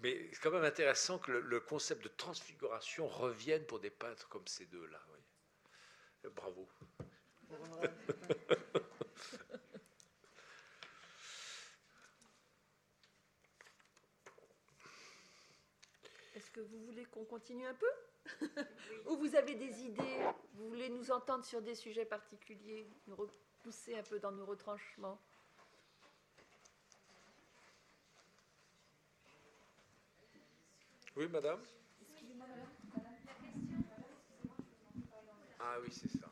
Mais 0.00 0.30
c'est 0.32 0.40
quand 0.40 0.50
même 0.50 0.64
intéressant 0.64 1.18
que 1.18 1.30
le, 1.30 1.60
concept 1.60 2.02
de 2.02 2.08
transfiguration 2.08 3.06
revienne 3.06 3.64
pour 3.66 3.80
des 3.80 3.90
peintres 3.90 4.28
comme 4.28 4.46
ces 4.46 4.64
deux-là. 4.66 5.00
Bravo. 6.34 6.68
Est-ce 16.34 16.50
que 16.50 16.60
vous 16.60 16.80
voulez 16.86 17.04
qu'on 17.04 17.24
continue 17.24 17.66
un 17.66 17.74
peu? 17.74 17.90
Ou 19.06 19.16
vous 19.16 19.34
avez 19.36 19.54
des 19.54 19.82
idées? 19.82 20.24
Vous 20.54 20.68
voulez 20.70 20.88
nous 20.88 21.10
entendre 21.10 21.44
sur 21.44 21.60
des 21.60 21.74
sujets 21.74 22.06
particuliers 22.06 22.88
Nous 23.06 23.16
repousser 23.16 23.98
un 23.98 24.02
peu 24.02 24.18
dans 24.18 24.32
nos 24.32 24.46
retranchements? 24.46 25.20
Oui, 31.20 31.28
madame 31.28 31.60
Ah 35.60 35.76
oui, 35.82 35.88
c'est 35.90 36.08
ça. 36.08 36.26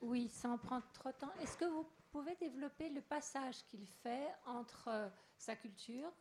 Oui, 0.00 0.28
sans 0.28 0.58
prendre 0.58 0.86
trop 0.92 1.08
de 1.08 1.14
temps. 1.16 1.32
Est-ce 1.40 1.56
que 1.56 1.64
vous 1.64 1.84
pouvez 2.12 2.36
développer 2.36 2.88
le 2.90 3.00
passage 3.00 3.64
qu'il 3.66 3.84
fait 3.84 4.28
entre 4.46 4.86
euh, 4.86 5.08
sa 5.36 5.56
culture 5.56 6.12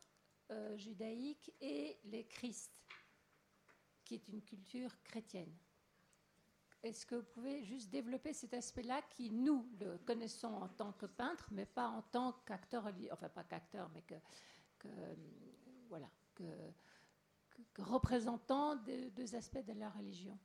euh, 0.49 0.75
judaïque 0.77 1.53
et 1.61 1.99
les 2.05 2.25
Christ, 2.25 2.71
qui 4.07 4.15
est 4.15 4.27
une 4.29 4.41
culture 4.41 4.89
chrétienne 5.03 5.53
Est-ce 6.81 7.05
que 7.05 7.15
vous 7.15 7.25
pouvez 7.33 7.65
juste 7.65 7.89
développer 7.89 8.31
cet 8.31 8.53
aspect-là 8.53 9.01
qui, 9.09 9.29
nous, 9.31 9.69
le 9.81 9.97
connaissons 9.97 10.53
en 10.53 10.69
tant 10.69 10.93
que 10.93 11.05
peintre, 11.05 11.49
mais 11.51 11.65
pas 11.65 11.89
en 11.89 12.01
tant 12.03 12.31
qu'acteur, 12.45 12.89
enfin 13.11 13.27
pas 13.27 13.43
qu'acteur, 13.43 13.89
mais 13.93 14.01
que, 14.03 14.87
voilà, 15.89 16.09
que, 16.35 16.43
représentant 17.79 18.77
des 18.77 19.09
deux 19.09 19.35
aspects 19.35 19.65
de 19.65 19.73
la 19.73 19.89
religion? 19.89 20.39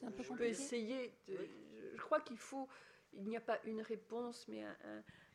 Je 0.00 0.32
peux 0.32 0.46
essayer. 0.46 1.12
je 1.28 2.00
crois 2.00 2.22
qu'il 2.22 2.38
faut. 2.38 2.68
Il 3.12 3.28
n'y 3.28 3.36
a 3.36 3.40
pas 3.42 3.60
une 3.64 3.82
réponse, 3.82 4.48
mais 4.48 4.64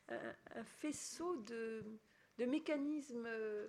un, 0.08 0.64
faisceau 0.64 1.36
de, 1.42 1.84
de, 2.38 2.46
mécanismes 2.46 3.26
euh, 3.26 3.68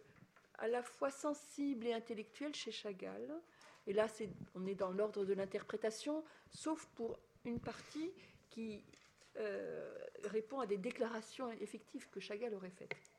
à 0.58 0.68
la 0.68 0.82
fois 0.82 1.12
sensibles 1.12 1.86
et 1.86 1.94
intellectuels 1.94 2.56
chez 2.56 2.72
Chagall. 2.72 3.42
Et 3.86 3.94
là, 3.94 4.08
on 4.56 4.66
est 4.66 4.76
dans 4.76 4.92
l'ordre 4.92 5.26
de 5.26 5.34
l'interprétation, 5.34 6.24
sauf 6.52 6.86
pour 6.96 7.20
une 7.46 7.60
partie 7.60 8.12
qui 8.50 8.84
euh, 9.38 9.98
répond 10.26 10.60
à 10.60 10.66
des 10.66 10.78
déclarations 10.78 11.52
effectives 11.52 12.10
que 12.10 12.20
Chagall 12.20 12.54
aurait 12.54 12.72
faites. 12.72 13.12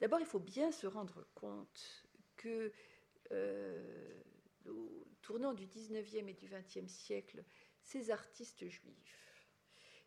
D'abord, 0.00 0.20
il 0.20 0.26
faut 0.26 0.40
bien 0.40 0.70
se 0.72 0.86
rendre 0.86 1.26
compte 1.34 2.06
que 2.36 2.72
euh, 3.32 4.22
tournant 5.22 5.52
du 5.52 5.66
19e 5.66 6.28
et 6.28 6.34
du 6.34 6.48
20e 6.48 6.88
siècle, 6.88 7.44
ces 7.82 8.10
artistes 8.10 8.66
juifs 8.68 9.46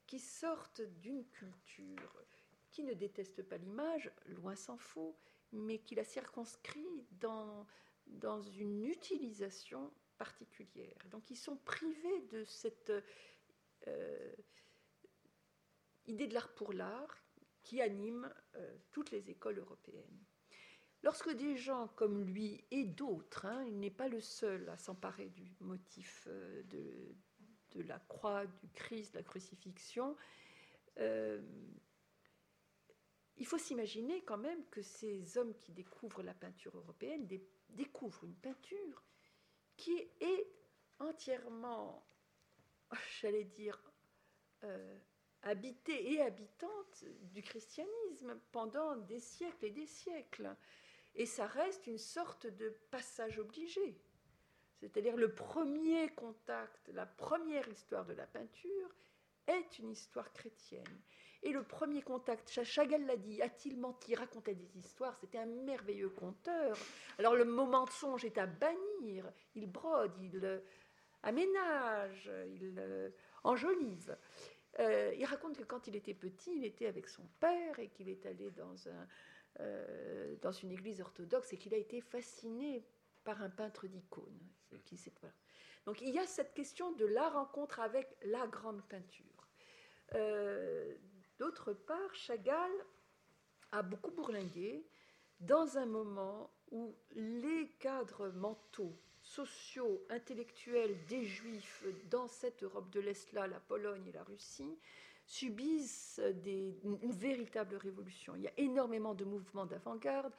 qui 0.08 0.20
sortent 0.20 0.82
d'une 0.82 1.26
culture 1.26 2.24
qui 2.72 2.84
ne 2.84 2.94
déteste 2.94 3.44
pas 3.44 3.58
l'image, 3.58 4.12
loin 4.26 4.56
s'en 4.56 4.78
faut, 4.78 5.16
mais 5.54 5.80
qui 5.80 5.96
la 5.96 6.04
circonscrit 6.04 7.06
dans, 7.12 7.66
dans 8.08 8.42
une 8.42 8.84
utilisation 8.84 9.92
particulière. 10.18 10.98
Donc 11.10 11.30
ils 11.30 11.38
sont 11.38 11.58
privés 11.58 12.22
de 12.32 12.44
cette 12.44 12.92
euh, 13.88 14.36
idée 16.06 16.28
de 16.28 16.34
l'art 16.34 16.54
pour 16.56 16.74
l'art 16.74 17.24
qui 17.64 17.82
anime 17.82 18.32
euh, 18.56 18.78
toutes 18.92 19.12
les 19.12 19.30
écoles 19.30 19.60
européennes. 19.60 20.24
Lorsque 21.02 21.32
des 21.36 21.58
gens 21.58 21.90
comme 21.90 22.24
lui 22.24 22.64
et 22.72 22.86
d'autres, 22.86 23.46
hein, 23.46 23.64
il 23.66 23.80
n'est 23.80 23.92
pas 23.92 24.08
le 24.08 24.22
seul 24.22 24.70
à 24.70 24.78
s'emparer 24.78 25.30
du 25.30 25.52
motif 25.60 26.28
euh, 26.28 26.64
de, 26.64 27.82
la 27.82 28.00
croix, 28.00 28.46
du 28.46 28.70
Christ, 28.70 29.14
de 29.14 29.18
la 29.18 29.24
crucifixion, 29.24 30.16
il 33.38 33.46
faut 33.46 33.58
s'imaginer 33.58 34.24
quand 34.24 34.38
même 34.38 34.64
que 34.70 34.82
ces 34.82 35.38
hommes 35.38 35.56
qui 35.60 35.72
découvrent 35.72 36.24
la 36.24 36.34
peinture 36.34 36.78
européenne 36.78 37.28
découvrent 37.70 38.24
une 38.26 38.36
peinture 38.36 39.04
qui 39.76 39.98
est 40.20 40.48
entièrement, 41.00 42.06
j'allais 43.20 43.46
dire, 43.46 43.82
euh, 44.64 44.98
habitée 45.42 46.14
et 46.14 46.22
habitante 46.22 47.04
du 47.34 47.42
christianisme 47.42 48.40
pendant 48.52 48.96
des 48.96 49.20
siècles 49.20 49.66
et 49.66 49.72
des 49.72 49.88
siècles. 49.88 50.56
Et 51.16 51.26
ça 51.26 51.46
reste 51.46 51.86
une 51.88 51.98
sorte 51.98 52.48
de 52.48 52.70
passage 52.90 53.40
obligé. 53.40 54.00
C'est-à-dire 54.80 55.16
le 55.16 55.34
premier 55.34 56.10
contact, 56.10 56.90
la 56.90 57.06
première 57.06 57.68
histoire 57.68 58.06
de 58.06 58.14
la 58.14 58.26
peinture 58.26 58.90
est 59.48 59.80
une 59.80 59.92
histoire 59.92 60.32
chrétienne. 60.34 61.02
Et 61.46 61.52
le 61.52 61.62
premier 61.62 62.02
contact, 62.02 62.64
Chagall 62.64 63.06
l'a 63.06 63.18
dit, 63.18 63.42
a-t-il 63.42 63.78
menti, 63.78 64.16
racontait 64.16 64.56
des 64.56 64.78
histoires, 64.78 65.18
c'était 65.20 65.40
un 65.40 65.46
merveilleux 65.46 66.10
conteur. 66.10 66.78
Alors 67.20 67.36
le 67.36 67.44
moment 67.44 67.84
de 67.84 67.90
songe 67.90 68.24
est 68.24 68.38
à 68.38 68.46
bannir, 68.46 69.30
il 69.54 69.70
brode, 69.70 70.18
il 70.22 70.40
euh, 70.46 70.60
aménage, 71.22 72.32
il 72.48 72.76
euh, 72.80 73.10
enjolive. 73.44 74.18
Euh, 74.80 75.14
il 75.18 75.26
raconte 75.26 75.58
que 75.58 75.64
quand 75.64 75.86
il 75.88 75.98
était 75.98 76.14
petit, 76.14 76.56
il 76.56 76.64
était 76.64 76.88
avec 76.88 77.10
son 77.10 77.28
père 77.42 77.78
et 77.78 77.90
qu'il 77.90 78.08
est 78.08 78.26
allé 78.26 78.50
dans 78.52 78.88
un, 78.88 79.08
dans 80.42 80.52
une 80.54 80.72
église 80.72 81.02
orthodoxe 81.02 81.52
et 81.52 81.58
qu'il 81.58 81.74
a 81.74 81.78
été 81.78 82.00
fasciné 82.00 82.86
par 83.26 83.44
un 83.44 83.50
peintre 83.50 83.86
d'icônes. 83.86 84.40
Donc 85.86 86.02
il 86.02 86.10
y 86.10 86.20
a 86.20 86.26
cette 86.26 86.54
question 86.54 86.94
de 86.94 87.06
la 87.06 87.30
rencontre 87.30 87.82
avec 87.82 88.16
la 88.24 88.48
grande 88.48 88.82
peinture. 88.88 89.48
D'autre 91.44 91.74
part, 91.74 92.16
Chagall 92.16 92.72
a 93.74 93.82
beaucoup 93.82 94.12
bourlingué 94.12 94.86
dans 95.42 95.78
un 95.78 95.86
moment 95.86 96.50
où 96.72 96.96
les 97.16 97.68
cadres 97.80 98.30
mentaux, 98.30 98.98
sociaux, 99.22 100.06
intellectuels 100.10 100.96
des 101.08 101.26
Juifs 101.26 101.84
dans 102.10 102.30
cette 102.30 102.64
Europe 102.64 102.90
de 102.92 103.02
l'Est-là, 103.02 103.48
la 103.48 103.60
Pologne 103.60 104.08
et 104.08 104.14
la 104.14 104.24
Russie, 104.24 104.80
subissent 105.26 106.22
une 106.46 107.12
véritable 107.12 107.76
révolution. 107.76 108.36
Il 108.38 108.44
y 108.44 108.48
a 108.48 108.54
énormément 108.56 109.14
de 109.14 109.26
mouvements 109.26 109.66
d'avant-garde, 109.66 110.32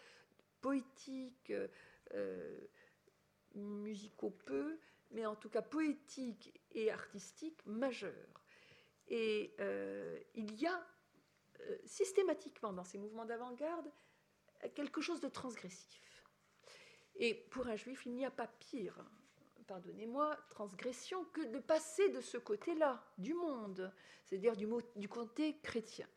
poétiques, 0.63 1.53
euh, 2.15 2.59
musicaux 3.55 4.35
peu, 4.47 4.79
mais 5.11 5.27
en 5.27 5.35
tout 5.35 5.51
cas 5.51 5.63
poétiques 5.63 6.59
et 6.73 6.91
artistiques 6.91 7.61
majeurs. 7.67 8.43
Et 9.09 9.55
euh, 9.61 10.19
il 10.35 10.59
y 10.59 10.67
a 10.67 10.83
euh, 11.61 11.77
systématiquement 11.85 12.73
dans 12.73 12.85
ces 12.85 12.99
mouvements 12.99 13.25
d'avant-garde 13.25 13.91
quelque 14.75 15.01
chose 15.01 15.21
de 15.21 15.29
transgressif. 15.29 16.25
Et 17.17 17.35
pour 17.35 17.67
un 17.67 17.77
juif, 17.77 18.07
il 18.07 18.15
n'y 18.15 18.25
a 18.25 18.31
pas 18.31 18.47
pire, 18.47 19.05
pardonnez-moi, 19.67 20.37
transgression 20.51 21.25
que 21.27 21.43
de 21.43 21.59
passer 21.59 22.09
de 22.11 22.21
ce 22.21 22.39
côté-là 22.39 23.05
du 23.19 23.35
monde, 23.35 23.93
c'est-à-dire 24.25 24.57
du, 24.57 25.09
côté 25.09 25.59
chrétien. 25.59 26.09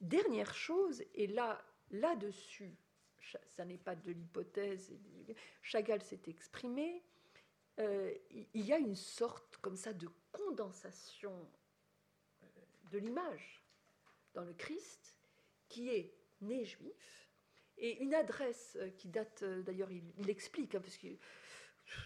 Dernière 0.00 0.54
chose, 0.54 1.02
et 1.14 1.26
là, 1.26 1.62
là-dessus, 1.90 2.76
ça 3.48 3.64
n'est 3.64 3.78
pas 3.78 3.96
de 3.96 4.12
l'hypothèse, 4.12 4.94
Chagall 5.62 6.02
s'est 6.02 6.22
exprimé, 6.28 7.02
euh, 7.80 8.12
il 8.54 8.66
y 8.66 8.72
a 8.72 8.78
une 8.78 8.96
sorte 8.96 9.56
comme 9.58 9.76
ça 9.76 9.92
de 9.92 10.08
condensation 10.32 11.48
euh, 12.42 12.46
de 12.90 12.98
l'image 12.98 13.62
le 14.44 14.54
Christ 14.54 15.16
qui 15.68 15.90
est 15.90 16.14
né 16.40 16.64
juif 16.64 17.30
et 17.76 18.02
une 18.02 18.14
adresse 18.14 18.76
euh, 18.80 18.90
qui 18.90 19.08
date, 19.08 19.44
d'ailleurs 19.44 19.90
il, 19.90 20.04
l'explique, 20.26 20.74
hein, 20.74 20.80
parce 20.80 20.96
que 20.96 21.08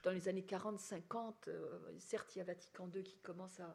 dans 0.03 0.11
les 0.11 0.29
années 0.29 0.47
40-50, 0.49 1.49
certes 1.99 2.35
il 2.37 2.39
y 2.39 2.43
a 2.43 2.45
Vatican 2.45 2.89
II 2.95 3.03
qui 3.03 3.19
commence 3.19 3.61
à, 3.61 3.75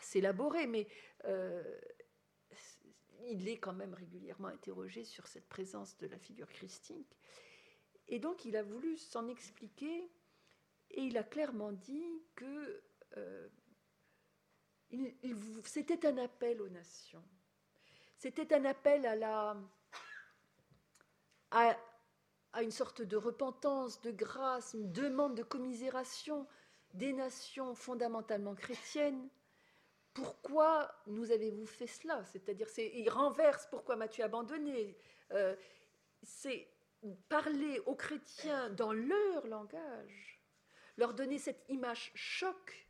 s'élaborer, 0.00 0.66
mais 0.66 0.88
il 3.26 3.48
est 3.48 3.58
quand 3.58 3.72
même 3.72 3.94
régulièrement 3.94 4.48
interrogé 4.48 5.04
sur 5.04 5.26
cette 5.26 5.48
présence 5.48 5.96
de 5.98 6.06
la 6.06 6.18
figure 6.18 6.48
christique. 6.48 7.18
Et 8.08 8.18
donc 8.18 8.44
il 8.44 8.56
a 8.56 8.62
voulu 8.62 8.96
s'en 8.96 9.28
expliquer 9.28 10.10
et 10.90 11.02
il 11.02 11.16
a 11.16 11.22
clairement 11.22 11.72
dit 11.72 12.22
que 12.34 12.82
euh, 13.16 13.48
c'était 15.64 16.06
un 16.06 16.18
appel 16.18 16.60
aux 16.60 16.68
nations. 16.68 17.24
C'était 18.18 18.54
un 18.54 18.64
appel 18.64 19.06
à, 19.06 19.16
la, 19.16 19.56
à, 21.50 22.62
une 22.62 22.70
sorte 22.70 23.02
de 23.02 23.16
repentance, 23.16 24.00
de 24.00 24.10
grâce, 24.10 24.74
une 24.74 24.92
demande 24.92 25.36
de 25.36 25.42
commisération 25.42 26.46
des 26.94 27.12
nations 27.12 27.74
fondamentalement 27.74 28.54
chrétiennes. 28.54 29.28
Pourquoi 30.14 30.94
nous 31.06 31.32
avez-vous 31.32 31.66
fait 31.66 31.88
cela? 31.88 32.24
C'est-à-dire, 32.24 32.68
il 32.78 33.10
renverse 33.10 33.66
pourquoi 33.70 33.96
m'as-tu 33.96 34.22
abandonné? 34.22 34.96
Euh, 35.32 35.56
C'est 36.22 36.68
parler 37.28 37.80
aux 37.86 37.94
chrétiens 37.94 38.70
dans 38.70 38.92
leur 38.92 39.46
langage, 39.46 40.40
leur 40.96 41.14
donner 41.14 41.38
cette 41.38 41.64
image 41.68 42.12
choc 42.14 42.83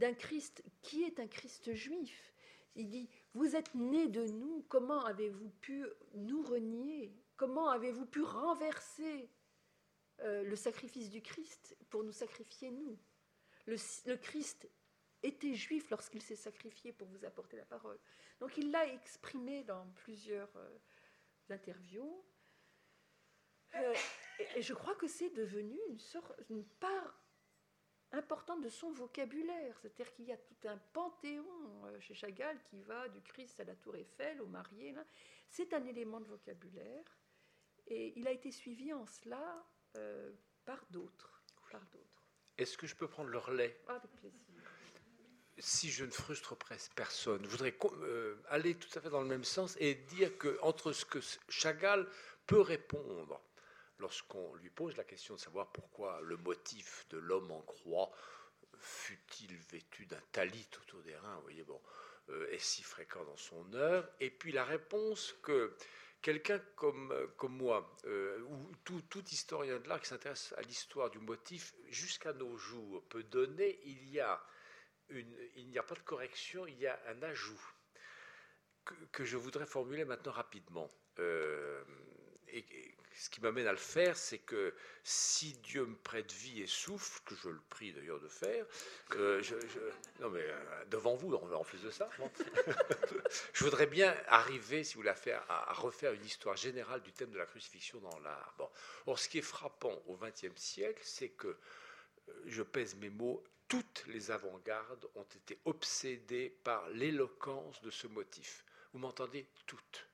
d'un 0.00 0.14
Christ 0.14 0.64
qui 0.80 1.04
est 1.04 1.20
un 1.20 1.28
Christ 1.28 1.74
juif. 1.74 2.32
Il 2.74 2.88
dit, 2.88 3.08
vous 3.34 3.54
êtes 3.54 3.74
nés 3.74 4.08
de 4.08 4.24
nous, 4.24 4.64
comment 4.68 5.04
avez-vous 5.04 5.50
pu 5.60 5.86
nous 6.14 6.42
renier? 6.42 7.14
Comment 7.36 7.68
avez-vous 7.68 8.06
pu 8.06 8.22
renverser 8.22 9.30
euh, 10.20 10.42
le 10.42 10.56
sacrifice 10.56 11.10
du 11.10 11.20
Christ 11.20 11.76
pour 11.90 12.02
nous 12.02 12.12
sacrifier 12.12 12.70
nous? 12.70 12.98
Le, 13.66 14.16
Christ 14.16 14.68
était 15.22 15.52
juif 15.52 15.90
lorsqu'il 15.90 16.22
s'est 16.22 16.34
sacrifié 16.34 16.92
pour 16.94 17.06
vous 17.08 17.24
apporter 17.26 17.58
la 17.58 17.66
parole. 17.66 17.98
Donc 18.40 18.56
il 18.56 18.70
l'a 18.70 18.86
exprimé 18.94 19.64
dans 19.64 19.86
plusieurs 19.96 20.50
euh, 20.56 20.78
interviews. 21.50 22.24
Euh, 23.74 23.94
et, 24.56 24.62
je 24.62 24.72
crois 24.72 24.94
que 24.94 25.06
c'est 25.06 25.30
devenu 25.30 25.78
une, 25.90 26.00
sorte, 26.00 26.32
une 26.48 26.64
part 26.64 27.19
importante 28.12 28.62
de 28.62 28.68
son 28.68 28.92
vocabulaire. 28.92 29.76
C'est-à-dire 29.80 30.12
qu'il 30.12 30.26
y 30.26 30.32
a 30.32 30.36
tout 30.36 30.68
un 30.68 30.78
panthéon 30.92 31.44
euh, 31.84 32.00
chez 32.00 32.14
Chagall 32.14 32.58
qui 32.64 32.80
va 32.82 33.08
du 33.08 33.20
Christ 33.22 33.60
à 33.60 33.64
la 33.64 33.74
tour 33.76 33.96
Eiffel, 33.96 34.40
au 34.40 34.46
marié. 34.46 34.94
C'est 35.48 35.72
un 35.72 35.84
élément 35.86 36.20
de 36.20 36.26
vocabulaire. 36.26 37.18
Et 37.86 38.18
il 38.18 38.26
a 38.28 38.32
été 38.32 38.52
suivi 38.52 38.92
en 38.92 39.06
cela 39.06 39.64
par 40.64 40.84
d'autres. 40.90 41.42
Par 41.72 41.84
d'autres. 41.86 42.22
Est-ce 42.56 42.78
que 42.78 42.86
je 42.86 42.94
peux 42.94 43.08
prendre 43.08 43.30
le 43.30 43.38
relais 43.38 43.80
Avec 43.88 44.12
plaisir 44.12 44.50
si 45.60 45.90
je 45.90 46.04
ne 46.04 46.10
frustre 46.10 46.56
personne, 46.94 47.44
je 47.44 47.48
voudrais 47.48 47.76
euh, 48.02 48.36
aller 48.48 48.74
tout 48.74 48.88
à 48.98 49.00
fait 49.00 49.10
dans 49.10 49.20
le 49.20 49.28
même 49.28 49.44
sens 49.44 49.76
et 49.78 49.94
dire 49.94 50.36
que 50.38 50.58
entre 50.62 50.92
ce 50.92 51.04
que 51.04 51.18
Chagall 51.48 52.08
peut 52.46 52.60
répondre 52.60 53.40
lorsqu'on 54.00 54.54
lui 54.56 54.70
pose 54.70 54.96
la 54.96 55.04
question 55.04 55.34
de 55.34 55.40
savoir 55.40 55.70
pourquoi 55.72 56.20
le 56.22 56.36
motif 56.36 57.06
de 57.10 57.18
l'homme 57.18 57.50
en 57.50 57.62
croix 57.62 58.10
fut-il 58.78 59.54
vêtu 59.56 60.06
d'un 60.06 60.20
talit 60.32 60.68
autour 60.82 61.02
des 61.02 61.16
reins, 61.16 61.36
vous 61.36 61.42
voyez, 61.42 61.62
bon, 61.64 61.80
euh, 62.30 62.50
est 62.50 62.58
si 62.58 62.82
fréquent 62.82 63.24
dans 63.24 63.36
son 63.36 63.72
œuvre, 63.74 64.08
et 64.20 64.30
puis 64.30 64.52
la 64.52 64.64
réponse 64.64 65.34
que 65.42 65.74
quelqu'un 66.22 66.58
comme, 66.76 67.14
moi, 67.42 67.96
euh, 68.04 68.40
ou 68.42 68.70
tout, 68.84 69.24
historien 69.30 69.78
de 69.78 69.88
l'art 69.88 70.00
qui 70.00 70.08
s'intéresse 70.08 70.54
à 70.56 70.62
l'histoire 70.62 71.10
du 71.10 71.18
motif 71.18 71.74
jusqu'à 71.88 72.32
nos 72.32 72.56
jours, 72.56 73.02
peut 73.08 73.22
donner, 73.22 73.80
il 73.84 74.08
y 74.10 74.20
a 74.20 74.42
il 75.12 75.68
n'y 75.68 75.78
a 75.78 75.82
pas 75.82 75.96
de 75.96 76.00
correction, 76.00 76.68
il 76.68 76.78
y 76.78 76.86
a 76.86 76.96
un 77.08 77.20
ajout 77.22 77.60
que, 79.12 79.24
je 79.24 79.36
voudrais 79.36 79.66
formuler 79.66 80.04
maintenant 80.04 80.32
rapidement. 80.32 80.90
Euh, 81.18 81.82
et, 82.52 82.94
ce 83.20 83.28
qui 83.28 83.42
m'amène 83.42 83.66
à 83.66 83.72
le 83.72 83.76
faire, 83.76 84.16
c'est 84.16 84.38
que 84.38 84.74
si 85.04 85.52
Dieu 85.58 85.84
me 85.84 85.94
prête 85.94 86.32
vie 86.32 86.62
et 86.62 86.66
souffle, 86.66 87.20
que 87.26 87.34
je 87.34 87.50
le 87.50 87.60
prie 87.68 87.92
d'ailleurs 87.92 88.18
de 88.18 88.28
faire, 88.28 88.64
euh, 89.14 89.42
je, 89.42 89.56
non 90.20 90.30
mais 90.30 90.40
euh, 90.40 90.84
devant 90.86 91.16
vous, 91.16 91.34
en 91.34 91.62
plus 91.62 91.82
de 91.82 91.90
ça, 91.90 92.08
je 93.52 93.64
voudrais 93.64 93.86
bien 93.86 94.16
arriver, 94.28 94.84
si 94.84 94.94
vous 94.94 95.02
voulez, 95.02 95.12
faire, 95.14 95.44
à, 95.50 95.70
refaire 95.74 96.14
une 96.14 96.24
histoire 96.24 96.56
générale 96.56 97.02
du 97.02 97.12
thème 97.12 97.30
de 97.30 97.36
la 97.36 97.44
crucifixion 97.44 98.00
dans 98.00 98.18
l'art. 98.20 98.54
Bon. 98.56 98.70
Or, 99.06 99.18
ce 99.18 99.28
qui 99.28 99.36
est 99.36 99.42
frappant 99.42 100.02
au 100.06 100.16
XXe 100.16 100.56
siècle, 100.56 101.02
c'est 101.04 101.30
que, 101.30 101.58
je 102.46 102.62
pèse 102.62 102.94
mes 102.96 103.10
mots, 103.10 103.44
toutes 103.68 104.04
les 104.06 104.30
avant-gardes 104.30 105.08
ont 105.14 105.26
été 105.36 105.58
obsédées 105.64 106.50
par 106.64 106.88
l'éloquence 106.90 107.82
de 107.82 107.90
ce 107.90 108.06
motif. 108.06 108.64
Vous 108.92 108.98
m'entendez? 108.98 109.46
Toutes. 109.66 110.09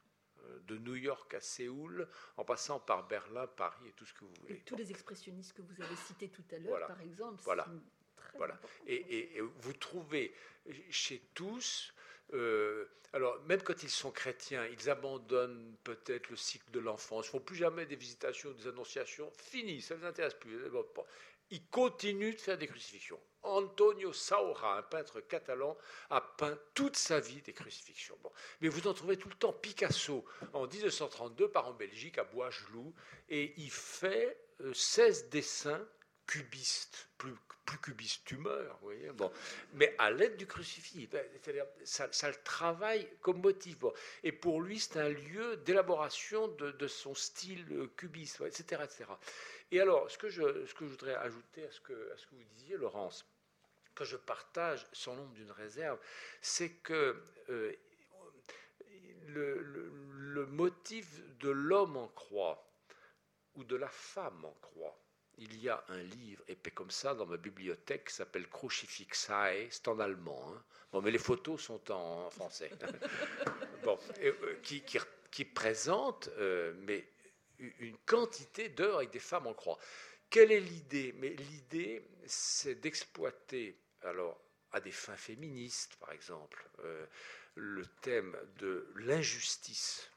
De 0.67 0.79
New 0.79 0.97
York 0.97 1.33
à 1.35 1.41
Séoul, 1.41 2.09
en 2.37 2.45
passant 2.45 2.81
par 2.81 3.07
Berlin, 3.07 3.47
Paris 3.47 3.89
et 3.89 3.93
tout 3.93 4.05
ce 4.05 4.13
que 4.15 4.25
vous 4.25 4.35
voulez. 4.41 4.61
tous 4.67 4.77
les 4.77 4.91
expressionnistes 4.91 5.53
que 5.53 5.63
vous 5.63 5.83
avez 5.83 5.97
cités 5.97 6.29
tout 6.29 6.45
à 6.53 6.59
l'heure, 6.59 6.87
par 6.87 7.01
exemple, 7.01 7.43
voilà. 7.45 7.67
Très 8.17 8.39
voilà. 8.39 8.59
Et, 8.87 9.41
vous 9.41 9.73
trouvez 9.73 10.35
chez 10.91 11.23
tous, 11.35 11.93
euh, 12.35 12.87
alors 13.13 13.41
même 13.45 13.63
quand 13.63 13.83
ils 13.83 13.91
sont 13.91 14.11
chrétiens, 14.11 14.67
ils 14.67 14.91
abandonnent 14.91 15.77
peut-être 15.85 16.29
le 16.31 16.37
cycle 16.37 16.71
de 16.71 16.81
l'enfance, 16.81 17.27
ils 17.27 17.29
ne 17.29 17.33
font 17.33 17.45
plus 17.45 17.57
jamais 17.57 17.87
des 17.87 17.97
visitations, 17.97 18.51
des 18.53 18.67
annonciations, 18.67 19.31
fini, 19.31 19.81
ça 19.81 19.95
ne 19.95 20.01
les 20.01 20.07
intéresse 20.07 20.35
plus. 20.35 20.59
Ils 21.51 21.67
continuent 21.69 22.35
de 22.35 22.41
faire 22.41 22.59
des 22.59 22.67
crucifixions. 22.67 23.21
Antonio 23.43 24.13
Saura, 24.13 24.79
un 24.79 24.83
peintre 24.83 25.21
catalan, 25.21 25.77
a 26.11 26.21
peint 26.21 26.59
toute 26.75 26.97
sa 26.97 27.21
vie 27.21 27.43
des 27.43 27.53
crucifixions. 27.53 28.19
Bon. 28.23 28.33
Mais 28.61 28.69
vous 28.69 28.89
en 28.89 28.95
trouvez 28.95 29.17
tout 29.17 29.29
le 29.29 29.37
temps. 29.37 29.53
Picasso, 29.53 30.25
en 30.53 30.67
1932, 30.67 31.49
part 31.51 31.69
en 31.69 31.75
Belgique, 31.75 32.19
à 32.19 32.25
Bois-Gelou, 32.25 32.93
et 33.29 33.55
il 33.57 33.71
fait 33.71 34.37
16 34.73 35.25
euh, 35.25 35.29
dessins 35.31 35.89
cubistes, 36.27 37.09
plus, 37.19 37.37
plus 37.67 37.79
cubiste 37.79 38.23
tu 38.25 38.37
meurs, 38.39 38.79
vous 38.81 38.87
voyez. 38.87 39.11
Bon. 39.11 39.31
Mais 39.75 39.95
à 39.99 40.11
l'aide 40.11 40.37
du 40.37 40.47
crucifix, 40.47 41.07
ben, 41.07 41.25
ça, 41.85 42.09
ça, 42.13 42.29
le 42.29 42.37
travaille 42.45 43.07
comme 43.21 43.43
motif. 43.43 43.77
Et 44.23 44.33
pour 44.33 44.63
lui, 44.63 44.79
c'est 44.79 44.99
un 44.99 45.09
lieu 45.09 45.57
d'élaboration 45.59 46.49
de, 46.49 46.87
son 46.87 47.15
style 47.15 47.89
cubiste, 47.97 48.41
etc., 48.41 48.83
etc. 48.85 49.05
Et 49.73 49.81
alors, 49.81 50.11
ce 50.11 50.17
que 50.17 50.29
je, 50.29 50.65
ce 50.65 50.75
que 50.75 50.85
je 50.85 50.91
voudrais 50.91 51.17
ajouter 51.17 51.65
à 51.65 51.71
ce 51.71 51.81
que, 51.81 52.13
à 52.13 52.17
ce 52.17 52.27
que 52.27 52.37
vous 52.37 52.45
disiez, 52.55 52.77
Laurence, 52.77 53.27
que 53.97 54.05
je 54.05 54.17
partage 54.17 54.87
sans 54.93 55.17
nombre 55.17 55.33
d'une 55.33 55.51
réserve, 55.51 55.99
c'est 56.41 56.71
que 56.71 57.21
euh, 57.49 57.73
le, 59.27 60.47
motif 60.47 61.21
de 61.39 61.51
l'homme 61.51 61.97
en 61.97 62.09
croix 62.09 62.71
ou 63.57 63.65
de 63.65 63.75
la 63.75 63.89
femme 63.89 64.45
en 64.45 64.55
croix, 64.61 64.97
il 65.39 65.63
y 65.63 65.69
a 65.69 65.85
un 65.89 66.03
livre 66.03 66.43
épais 66.49 66.71
comme 66.71 66.91
ça 66.91 67.15
dans 67.15 67.27
ma 67.27 67.37
bibliothèque 67.37 68.09
qui 68.09 68.15
s'appelle 68.15 68.49
Crucifixae, 68.49 69.69
c'est 69.71 69.89
en 69.89 69.99
allemand. 69.99 70.53
Hein. 70.53 70.63
Bon, 70.93 71.03
mais 71.03 71.11
les 71.11 71.19
photos 71.19 71.61
sont 71.61 71.91
en 71.91 72.31
français. 72.31 72.71
bon, 73.85 73.99
euh, 74.23 74.61
qui, 74.63 75.45
présente 75.45 76.29
euh, 76.39 76.73
mais 76.79 77.07
une 77.59 77.97
quantité 78.07 78.69
d'heures 78.69 78.99
avec 78.99 79.11
des 79.11 79.19
femmes 79.19 79.47
en 79.47 79.55
croix. 79.55 79.79
Quelle 80.31 80.53
est 80.53 80.61
l'idée? 80.61 81.15
Mais 81.19 81.31
l'idée, 81.31 82.07
c'est 82.27 82.77
d'exploiter 82.77 83.79
alors 84.03 84.41
à 84.73 84.81
des 84.81 84.93
fins 84.93 85.17
féministes, 85.17 85.97
par 85.97 86.13
exemple, 86.13 86.69
euh, 86.81 87.07
le 87.55 87.87
thème 88.03 88.37
de 88.59 88.91
l'injustice 88.97 90.11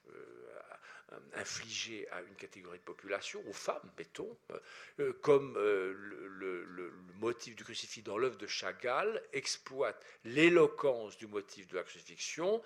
euh, 1.11 1.17
infligé 1.35 2.09
à 2.09 2.21
une 2.21 2.35
catégorie 2.35 2.79
de 2.79 2.83
population, 2.83 3.41
aux 3.47 3.53
femmes, 3.53 3.91
mettons, 3.97 4.37
comme 5.21 5.55
le, 5.55 6.93
motif 7.19 7.55
du 7.55 7.63
crucifix 7.63 8.01
dans 8.01 8.17
l'œuvre 8.17 8.37
de 8.37 8.47
Chagall 8.47 9.21
exploite 9.33 10.03
l'éloquence 10.23 11.17
du 11.17 11.27
motif 11.27 11.67
de 11.67 11.75
la 11.75 11.83
crucifixion 11.83 12.61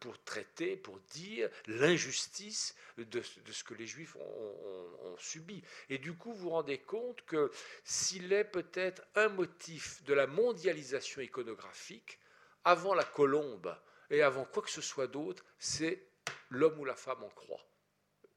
pour 0.00 0.22
traiter, 0.24 0.76
pour 0.76 0.98
dire 1.00 1.48
l'injustice 1.66 2.74
de, 2.96 3.22
ce 3.22 3.64
que 3.64 3.74
les 3.74 3.86
Juifs 3.86 4.16
ont, 4.16 5.16
subi. 5.18 5.62
Et 5.88 5.98
du 5.98 6.14
coup, 6.14 6.32
vous 6.32 6.44
vous 6.44 6.50
rendez 6.50 6.78
compte 6.78 7.24
que 7.24 7.50
s'il 7.84 8.32
est 8.32 8.44
peut-être 8.44 9.02
un 9.14 9.28
motif 9.28 10.02
de 10.04 10.14
la 10.14 10.26
mondialisation 10.26 11.20
iconographique, 11.20 12.18
avant 12.64 12.94
la 12.94 13.04
colombe 13.04 13.76
et 14.10 14.22
avant 14.22 14.44
quoi 14.44 14.62
que 14.62 14.70
ce 14.70 14.80
soit 14.80 15.06
d'autre, 15.06 15.44
c'est 15.58 16.06
l'homme 16.50 16.78
ou 16.78 16.84
la 16.84 16.94
femme 16.94 17.22
en 17.22 17.28
croix, 17.30 17.64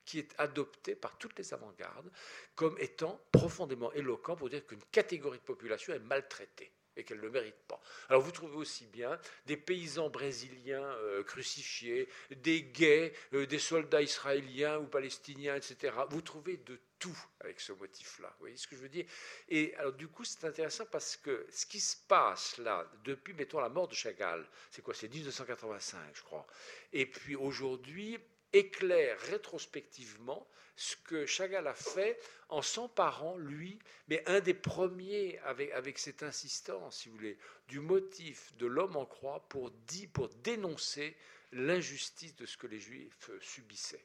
qui 0.06 0.20
est 0.20 0.34
adopté 0.38 0.96
par 0.96 1.18
toutes 1.18 1.38
les 1.38 1.54
avant-gardes 1.54 2.12
comme 2.56 2.76
étant 2.80 3.20
profondément 3.32 3.92
éloquent 3.94 4.36
pour 4.36 4.50
dire 4.50 4.66
qu'une 4.66 4.84
catégorie 4.92 5.40
de 5.40 5.44
population 5.44 5.94
est 5.94 6.00
maltraitée 6.00 6.72
et 6.98 7.04
qu'elle 7.04 7.18
ne 7.18 7.24
le 7.24 7.32
mérite 7.32 7.56
pas. 7.68 7.80
Alors 8.10 8.22
vous 8.22 8.32
trouvez 8.32 8.56
aussi 8.56 8.86
bien 8.86 9.18
des 9.46 9.58
paysans 9.58 10.10
brésiliens 10.10 10.84
euh, 10.84 11.24
crucifiés, 11.24 12.10
des 12.30 12.64
gays, 12.64 13.14
euh, 13.34 13.46
des 13.46 13.60
soldats 13.60 14.02
israéliens 14.02 14.78
ou 14.80 14.88
palestiniens, 14.88 15.56
etc. 15.56 15.96
Vous 16.10 16.22
trouvez 16.22 16.58
de 16.58 16.80
tout 17.00 17.18
avec 17.40 17.60
ce 17.60 17.72
motif-là. 17.72 18.28
Vous 18.32 18.42
voyez 18.42 18.58
ce 18.58 18.68
que 18.68 18.76
je 18.76 18.82
veux 18.82 18.90
dire? 18.90 19.06
Et 19.50 19.74
alors 19.76 19.94
du 19.94 20.08
coup, 20.08 20.24
c'est 20.24 20.46
intéressant 20.46 20.86
parce 20.92 21.16
que 21.16 21.48
ce 21.50 21.66
qui 21.66 21.80
se 21.80 21.96
passe 22.08 22.58
là, 22.58 22.90
depuis, 23.04 23.34
mettons, 23.34 23.60
la 23.60 23.70
mort 23.70 23.88
de 23.88 23.96
Chagall, 23.96 24.48
c'est 24.70 24.82
quoi? 24.82 24.94
C'est 24.94 25.08
1985, 25.08 25.98
je 26.14 26.22
crois. 26.24 26.46
Et 26.94 27.06
puis 27.06 27.36
aujourd'hui, 27.36 28.20
éclaire 28.54 29.20
rétrospectivement 29.22 30.48
ce 30.76 30.96
que 30.96 31.26
Chagall 31.26 31.68
a 31.68 31.76
fait 31.76 32.20
en 32.50 32.62
s'emparant, 32.62 33.38
lui, 33.38 33.78
mais 34.08 34.24
un 34.28 34.40
des 34.40 34.54
premiers 34.54 35.38
avec, 35.40 36.00
cette 36.00 36.24
insistance, 36.24 37.00
si 37.00 37.10
vous 37.10 37.16
voulez, 37.16 37.38
du 37.68 37.80
motif 37.80 38.56
de 38.58 38.66
l'homme 38.66 38.96
en 38.96 39.06
croix 39.06 39.46
pour, 39.50 39.70
dit, 39.72 40.08
pour 40.08 40.30
dénoncer 40.30 41.16
l'injustice 41.52 42.36
de 42.36 42.46
ce 42.46 42.58
que 42.58 42.68
les 42.68 42.80
Juifs 42.80 43.30
subissaient. 43.42 44.04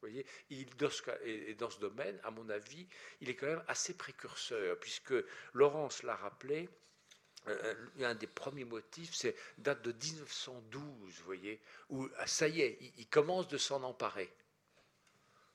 Vous 0.00 0.08
voyez, 0.08 0.26
il, 0.50 0.68
et 1.24 1.54
dans 1.54 1.70
ce 1.70 1.80
domaine, 1.80 2.18
à 2.22 2.30
mon 2.30 2.48
avis, 2.48 2.86
il 3.20 3.28
est 3.28 3.34
quand 3.34 3.46
même 3.46 3.64
assez 3.66 3.94
précurseur, 3.94 4.78
puisque 4.78 5.14
Laurence 5.52 6.02
l'a 6.02 6.16
rappelé, 6.16 6.68
euh, 7.48 7.74
un 8.00 8.14
des 8.14 8.26
premiers 8.26 8.64
motifs, 8.64 9.14
c'est 9.14 9.36
date 9.58 9.82
de 9.82 9.92
1912, 9.92 11.18
vous 11.18 11.24
voyez, 11.24 11.60
où 11.90 12.08
ah, 12.18 12.26
ça 12.26 12.48
y 12.48 12.60
est, 12.60 12.78
il, 12.96 13.06
commence 13.08 13.48
de 13.48 13.58
s'en 13.58 13.82
emparer. 13.82 14.32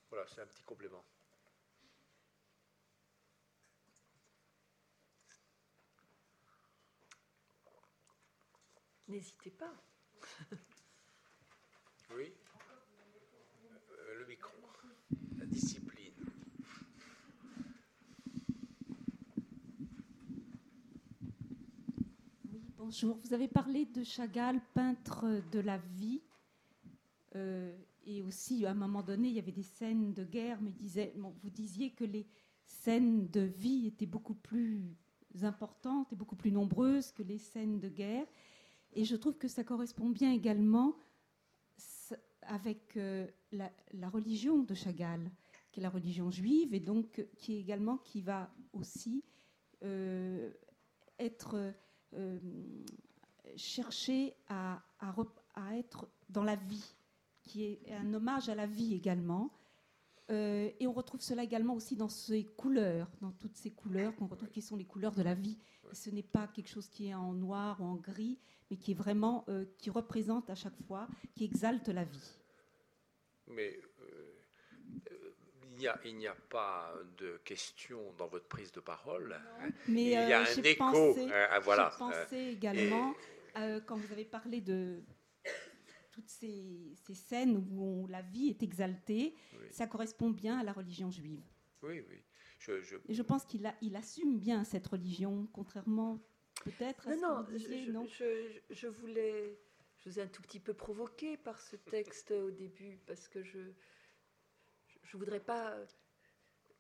Voilà, 0.10 0.26
c'est 0.34 0.42
un 0.42 0.46
petit 0.46 0.64
complément. 0.64 1.04
N'hésitez 9.08 9.52
pas. 9.52 9.74
oui. 12.12 12.34
Euh, 13.92 14.20
le 14.20 14.26
micro, 14.26 14.54
la 15.38 15.46
Bonjour, 22.84 23.19
vous 23.23 23.36
avez 23.36 23.47
parlé 23.47 23.86
de 23.86 24.03
Chagall, 24.03 24.59
peintre 24.73 25.43
de 25.51 25.59
la 25.59 25.77
vie. 25.77 26.19
Euh, 27.36 27.77
et 28.07 28.23
aussi, 28.23 28.65
à 28.65 28.71
un 28.71 28.73
moment 28.73 29.03
donné, 29.03 29.27
il 29.27 29.36
y 29.36 29.39
avait 29.39 29.51
des 29.51 29.61
scènes 29.61 30.15
de 30.15 30.23
guerre, 30.23 30.59
mais 30.59 30.73
vous 31.43 31.49
disiez 31.51 31.91
que 31.91 32.03
les 32.03 32.25
scènes 32.65 33.27
de 33.27 33.41
vie 33.41 33.86
étaient 33.86 34.07
beaucoup 34.07 34.34
plus 34.34 34.97
importantes 35.43 36.11
et 36.11 36.15
beaucoup 36.15 36.36
plus 36.36 36.51
nombreuses 36.51 37.11
que 37.11 37.21
les 37.21 37.38
scènes 37.38 37.79
de 37.79 37.88
guerre. 37.88 38.25
Et 38.93 39.05
je 39.05 39.15
trouve 39.15 39.38
que 39.38 39.47
ça 39.47 39.63
correspond 39.63 40.09
bien 40.09 40.32
également 40.32 40.95
avec 42.41 42.97
euh, 42.97 43.27
la, 43.51 44.09
religion 44.09 44.63
de 44.63 44.73
Chagall, 44.73 45.29
qui 45.71 45.82
est 45.82 45.84
la 45.84 45.91
religion 45.91 46.32
juive, 46.32 46.73
et 46.73 46.79
donc 46.79 47.27
qui 47.38 47.53
est 47.53 47.59
également 47.59 47.97
qui 47.97 48.21
va 48.21 48.51
aussi 48.73 49.23
euh, 49.84 50.51
être 51.19 51.75
euh, 52.14 52.39
chercher 53.55 54.34
à, 54.47 54.82
être 55.74 56.07
dans 56.30 56.43
la 56.43 56.55
vie, 56.55 56.95
qui 57.43 57.64
est 57.64 57.91
un 57.91 58.14
hommage 58.14 58.49
à 58.49 58.55
la 58.55 58.66
vie 58.66 58.93
également. 58.93 59.51
Euh, 60.30 60.70
et 60.80 60.88
on 60.88 60.93
retrouve 60.93 61.22
cela 61.22 61.43
également 61.43 61.74
aussi 61.74 61.95
dans 61.95 62.07
ces 62.07 62.45
couleurs, 62.45 63.09
dans 63.20 63.32
toutes 63.32 63.57
ces 63.57 63.72
couleurs 63.72 64.16
qu'on 64.16 64.28
retrouve 64.28 64.49
qui 64.49 64.62
sont 64.62 64.78
les 64.78 64.86
couleurs 64.86 65.14
de 65.14 65.24
la 65.24 65.34
vie. 65.34 65.57
ce 65.91 66.09
n'est 66.09 66.24
pas 66.24 66.47
quelque 66.47 66.70
chose 66.70 66.88
qui 66.88 67.07
est 67.07 67.14
en 67.14 67.34
noir 67.34 67.82
ou 67.82 67.86
en 67.86 67.95
gris, 67.95 68.39
mais 68.70 68.78
qui 68.78 68.91
est 68.91 68.95
vraiment, 68.95 69.43
euh, 69.49 69.66
qui 69.78 69.89
représente 69.89 70.49
à 70.49 70.55
chaque 70.55 70.80
fois, 70.88 71.07
qui 71.36 71.43
exalte 71.43 71.89
la 71.89 72.05
vie. 72.05 72.32
Mais 73.47 73.78
il 76.05 76.17
n'y 76.17 76.27
a, 76.27 76.36
pas 76.49 76.93
de 77.17 77.39
question 77.43 78.13
dans 78.17 78.27
votre 78.27 78.47
prise 78.47 78.71
de 78.71 78.79
parole. 78.79 79.39
Mais 79.88 80.03
il 80.03 80.09
y 80.09 80.15
a 80.15 80.41
euh, 80.41 80.45
un 80.45 80.63
écho. 80.63 81.15
Hein, 81.19 81.59
voilà. 81.61 81.91
J'ai 81.91 81.97
pensé 81.97 82.38
également, 82.38 83.13
euh, 83.57 83.79
quand 83.82 83.97
vous 83.97 84.11
avez 84.11 84.25
parlé 84.25 84.61
de 84.61 85.03
toutes 86.11 86.29
ces, 86.29 86.93
scènes 87.13 87.57
où 87.71 88.07
la 88.07 88.21
vie 88.21 88.49
est 88.49 88.63
exaltée, 88.63 89.36
ça 89.71 89.88
correspond 89.88 90.29
bien 90.29 90.59
à 90.59 90.63
la 90.63 90.73
religion 90.73 91.11
juive. 91.11 91.43
Oui, 91.82 92.03
oui. 92.09 92.23
Je, 92.59 92.73
Et 93.07 93.15
je 93.15 93.21
pense 93.23 93.43
qu'il 93.45 93.73
il 93.82 93.95
assume 93.95 94.38
bien 94.38 94.63
cette 94.63 94.86
religion, 94.86 95.47
contrairement 95.51 96.21
peut-être 96.63 97.07
à 97.07 97.15
non, 97.15 97.43
ce 97.47 97.89
non, 97.89 98.01
non 98.01 98.05
je, 98.05 98.59
je, 98.69 98.88
voulais, 98.88 99.57
je 99.97 100.09
vous 100.09 100.19
ai 100.19 100.21
un 100.21 100.27
tout 100.27 100.43
petit 100.43 100.59
peu 100.59 100.75
provoqué 100.75 101.38
par 101.38 101.59
ce 101.59 101.75
texte 101.75 102.29
au 102.29 102.51
début, 102.51 102.99
parce 103.07 103.27
que 103.27 103.41
je, 103.41 103.59
je 105.12 105.18
voudrais 105.18 105.41
pas, 105.41 105.76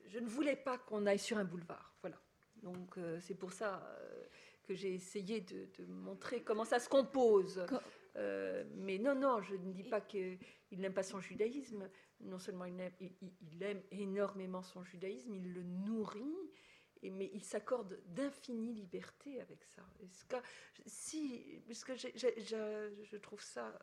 je 0.05 0.19
ne 0.19 0.27
voulais 0.27 0.55
pas 0.55 0.77
qu'on 0.77 1.05
aille 1.05 1.19
sur 1.19 1.37
un 1.37 1.43
boulevard. 1.43 1.93
Voilà. 2.01 2.17
Donc 2.63 2.97
euh, 2.97 3.19
c'est 3.19 3.35
pour 3.35 3.51
ça 3.51 3.83
euh, 3.83 4.25
que 4.63 4.73
j'ai 4.73 4.93
essayé 4.93 5.41
de, 5.41 5.85
montrer 5.87 6.41
comment 6.41 6.63
ça 6.63 6.79
se 6.79 6.87
compose. 6.87 7.65
Euh, 8.15 8.63
mais 8.75 8.97
non, 8.97 9.15
non, 9.15 9.41
je 9.41 9.55
ne 9.55 9.73
dis 9.73 9.83
pas 9.83 9.99
qu'il 9.99 10.39
n'aime 10.71 10.93
pas 10.93 11.03
son 11.03 11.19
judaïsme. 11.19 11.89
Non 12.21 12.39
seulement 12.39 12.65
il 12.65 12.79
aime, 12.79 12.93
il, 13.41 13.63
aime, 13.63 13.81
énormément 13.91 14.61
son 14.61 14.83
judaïsme, 14.83 15.35
il 15.35 15.53
le 15.53 15.63
nourrit, 15.63 16.51
et, 17.01 17.09
mais 17.09 17.31
il 17.33 17.43
s'accorde 17.43 17.99
d'infinie 18.05 18.73
liberté 18.73 19.41
avec 19.41 19.63
ça. 19.65 19.81
Et 19.99 20.07
ce 20.07 20.23
cas, 20.25 20.41
si, 20.85 21.61
puisque 21.65 21.95
je 21.95 23.17
trouve 23.17 23.41
ça 23.41 23.77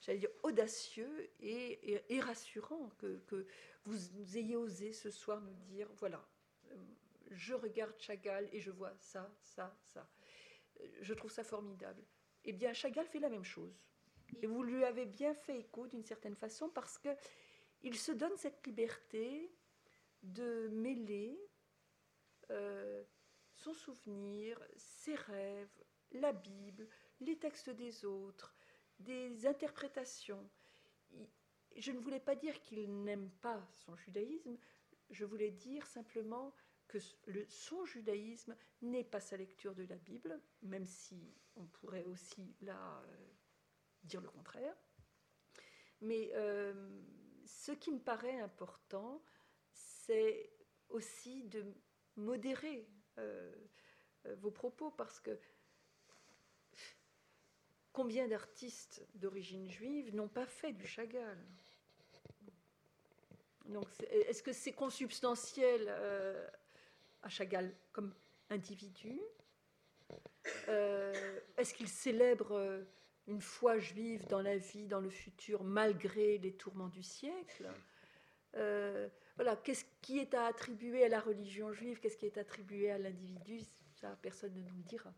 j'allais 0.00 0.18
dire, 0.18 0.30
audacieux 0.42 1.30
et, 1.40 2.20
rassurant 2.20 2.90
que, 2.98 3.46
vous, 3.84 4.36
ayez 4.36 4.56
osé 4.56 4.92
ce 4.92 5.10
soir 5.10 5.40
nous 5.40 5.54
dire, 5.54 5.88
voilà, 5.96 6.26
euh, 6.70 6.76
je 7.30 7.54
regarde 7.54 7.94
Chagall 7.98 8.48
et 8.52 8.60
je 8.60 8.70
vois 8.70 8.94
ça, 8.98 9.30
ça, 9.40 9.76
ça. 9.84 10.08
Je 11.00 11.14
trouve 11.14 11.30
ça 11.30 11.42
formidable. 11.42 12.02
Eh 12.44 12.52
bien, 12.52 12.72
Chagall 12.72 13.06
fait 13.06 13.18
la 13.18 13.28
même 13.28 13.44
chose. 13.44 13.80
Et 14.42 14.46
vous 14.46 14.62
lui 14.62 14.84
avez 14.84 15.06
bien 15.06 15.34
fait 15.34 15.58
écho 15.58 15.86
d'une 15.86 16.04
certaine 16.04 16.36
façon 16.36 16.68
parce 16.68 16.98
que 16.98 17.08
il 17.82 17.96
se 17.96 18.12
donne 18.12 18.36
cette 18.36 18.66
liberté 18.66 19.50
de 20.22 20.68
mêler 20.68 21.38
euh, 22.50 23.04
son 23.54 23.72
souvenir, 23.72 24.60
ses 24.76 25.14
rêves, 25.14 25.84
la 26.12 26.32
Bible, 26.32 26.88
les 27.20 27.38
textes 27.38 27.70
des 27.70 28.04
autres, 28.04 28.54
des 28.98 29.46
interprétations. 29.46 30.48
Je 31.76 31.92
ne 31.92 32.00
voulais 32.00 32.20
pas 32.20 32.34
dire 32.34 32.60
qu'il 32.60 33.02
n'aime 33.04 33.30
pas 33.40 33.66
son 33.72 33.94
judaïsme, 33.96 34.58
je 35.10 35.24
voulais 35.24 35.50
dire 35.50 35.86
simplement 35.86 36.54
que 36.88 36.98
son 37.48 37.84
judaïsme 37.84 38.56
n'est 38.82 39.04
pas 39.04 39.20
sa 39.20 39.36
lecture 39.36 39.74
de 39.74 39.84
la 39.84 39.96
Bible, 39.96 40.40
même 40.62 40.86
si 40.86 41.34
on 41.56 41.66
pourrait 41.66 42.04
aussi 42.04 42.56
là 42.62 43.02
euh, 43.04 43.28
dire 44.04 44.20
le 44.20 44.28
contraire. 44.28 44.74
Mais 46.00 46.30
euh, 46.34 47.02
ce 47.44 47.72
qui 47.72 47.92
me 47.92 48.00
paraît 48.00 48.40
important, 48.40 49.22
c'est 49.72 50.50
aussi 50.88 51.44
de 51.44 51.64
modérer 52.16 52.88
euh, 53.18 53.54
vos 54.38 54.50
propos, 54.50 54.90
parce 54.90 55.20
que 55.20 55.38
Combien 57.98 58.28
d'artistes 58.28 59.04
d'origine 59.16 59.68
juive 59.68 60.14
n'ont 60.14 60.28
pas 60.28 60.46
fait 60.46 60.72
du 60.72 60.86
Chagall 60.86 61.36
Donc, 63.64 63.88
est-ce 64.08 64.40
que 64.40 64.52
c'est 64.52 64.70
consubstantiel 64.72 65.86
euh, 65.88 66.46
à 67.24 67.28
Chagall 67.28 67.74
comme 67.90 68.14
individu? 68.50 69.20
Euh, 70.68 71.40
Est-ce 71.56 71.74
qu'il 71.74 71.88
célèbre 71.88 72.52
euh, 72.52 72.84
une 73.26 73.40
foi 73.40 73.80
juive 73.80 74.28
dans 74.28 74.42
la 74.42 74.58
vie, 74.58 74.86
dans 74.86 75.00
le 75.00 75.10
futur, 75.10 75.64
malgré 75.64 76.38
les 76.38 76.52
tourments 76.52 76.86
du 76.86 77.02
siècle? 77.02 77.68
Voilà, 78.52 79.56
qu'est-ce 79.56 79.86
qui 80.02 80.20
est 80.20 80.34
à 80.34 80.46
attribuer 80.46 81.04
à 81.04 81.08
la 81.08 81.18
religion 81.18 81.72
juive, 81.72 81.98
qu'est-ce 81.98 82.16
qui 82.16 82.26
est 82.26 82.38
attribué 82.38 82.92
à 82.92 82.98
l'individu, 82.98 83.62
ça 84.00 84.16
personne 84.22 84.54
ne 84.54 84.62
nous 84.62 84.76
le 84.76 84.84
dira. 84.84 85.12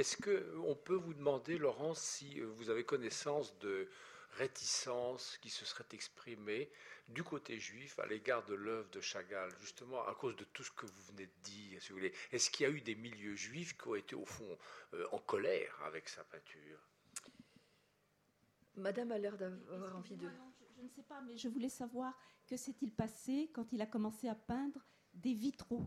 Est-ce 0.00 0.16
qu'on 0.16 0.74
peut 0.74 0.94
vous 0.94 1.12
demander, 1.12 1.58
Laurence, 1.58 2.00
si 2.00 2.40
vous 2.40 2.70
avez 2.70 2.84
connaissance 2.84 3.58
de 3.58 3.86
réticences 4.38 5.36
qui 5.42 5.50
se 5.50 5.66
seraient 5.66 5.92
exprimées 5.92 6.70
du 7.08 7.22
côté 7.22 7.58
juif 7.58 7.98
à 7.98 8.06
l'égard 8.06 8.42
de 8.46 8.54
l'œuvre 8.54 8.88
de 8.92 9.00
Chagall, 9.02 9.52
justement 9.60 10.02
à 10.06 10.14
cause 10.14 10.34
de 10.36 10.44
tout 10.44 10.62
ce 10.62 10.70
que 10.70 10.86
vous 10.86 11.02
venez 11.12 11.26
de 11.26 11.42
dire, 11.42 11.82
si 11.82 11.90
vous 11.90 11.96
voulez? 11.96 12.14
Est-ce 12.32 12.50
qu'il 12.50 12.64
y 12.64 12.70
a 12.70 12.72
eu 12.72 12.80
des 12.80 12.94
milieux 12.94 13.34
juifs 13.34 13.76
qui 13.76 13.88
ont 13.88 13.94
été 13.94 14.14
au 14.14 14.24
fond 14.24 14.56
euh, 14.94 15.06
en 15.12 15.18
colère 15.18 15.78
avec 15.84 16.08
sa 16.08 16.24
peinture? 16.24 16.80
Madame 18.76 19.12
a 19.12 19.18
l'air 19.18 19.36
d'avoir 19.36 19.94
envie 19.98 20.16
de... 20.16 20.30
je, 20.78 20.82
ne 20.82 20.88
sais 20.88 21.02
pas, 21.02 21.20
mais 21.20 21.36
je 21.36 21.48
voulais 21.48 21.68
savoir 21.68 22.18
que 22.46 22.56
s'est-il 22.56 22.90
passé 22.90 23.50
quand 23.52 23.70
il 23.74 23.82
a 23.82 23.86
commencé 23.86 24.28
à 24.28 24.34
peindre 24.34 24.80
des 25.12 25.34
vitraux? 25.34 25.86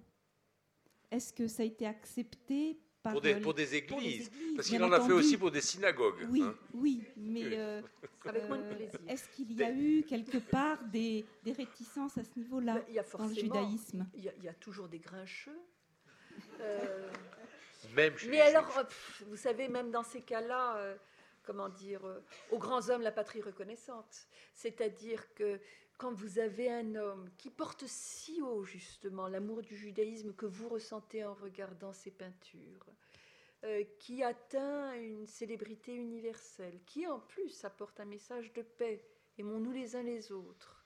Est-ce 1.09 1.33
que 1.33 1.47
ça 1.47 1.63
a 1.63 1.65
été 1.65 1.87
accepté 1.87 2.79
pour 3.11 3.21
des, 3.21 3.35
pour, 3.35 3.53
des 3.53 3.75
églises, 3.75 4.31
parce 4.55 4.69
qu'il 4.69 4.81
en 4.81 4.91
a 4.91 5.01
fait 5.01 5.11
aussi 5.11 5.37
pour 5.37 5.51
des 5.51 5.61
synagogues. 5.61 6.25
Oui, 6.29 6.41
hein. 6.41 6.55
oui, 6.73 7.03
mais 7.17 7.57
euh, 7.57 7.81
euh, 8.27 8.87
est-ce 9.09 9.27
qu'il 9.29 9.51
y 9.51 9.61
a 9.61 9.71
eu 9.71 10.03
quelque 10.03 10.37
part 10.37 10.81
des, 10.85 11.25
des 11.43 11.51
réticences 11.51 12.17
à 12.17 12.23
ce 12.23 12.29
niveau-là 12.37 12.81
dans 13.17 13.27
le 13.27 13.33
judaïsme? 13.33 14.07
Il 14.15 14.23
y, 14.23 14.47
a, 14.47 14.53
toujours 14.53 14.87
des 14.87 14.99
grincheux. 14.99 15.59
Euh, 16.61 17.09
même 17.95 18.17
chez 18.17 18.29
mais 18.29 18.39
alors, 18.39 18.71
vous 19.27 19.37
savez, 19.37 19.67
même 19.67 19.91
dans 19.91 20.03
ces 20.03 20.21
cas-là, 20.21 20.95
comment 21.43 21.67
dire, 21.67 22.01
aux 22.51 22.57
grands 22.57 22.89
hommes 22.89 23.01
la 23.01 23.11
patrie 23.11 23.41
reconnaissante. 23.41 24.27
C'est-à-dire 24.53 25.33
que 25.33 25.59
quand 26.03 26.11
vous 26.11 26.37
avez 26.37 26.69
un 26.69 26.95
homme 26.95 27.29
qui 27.37 27.49
porte 27.49 27.85
si 27.87 28.41
haut 28.41 28.65
justement 28.65 29.29
l'amour 29.29 29.61
du 29.61 29.77
judaïsme 29.77 30.33
que 30.33 30.45
vous 30.45 30.67
ressentez 30.67 31.23
en 31.23 31.33
regardant 31.33 31.93
ses 31.93 32.11
peintures, 32.11 32.85
euh, 33.63 33.85
qui 33.99 34.21
atteint 34.21 34.95
une 34.95 35.25
célébrité 35.25 35.95
universelle, 35.95 36.81
qui 36.85 37.07
en 37.07 37.21
plus 37.21 37.63
apporte 37.63 38.01
un 38.01 38.05
message 38.05 38.51
de 38.51 38.63
paix, 38.63 39.07
aimons-nous 39.37 39.71
les 39.71 39.95
uns 39.95 40.03
les 40.03 40.33
autres, 40.33 40.85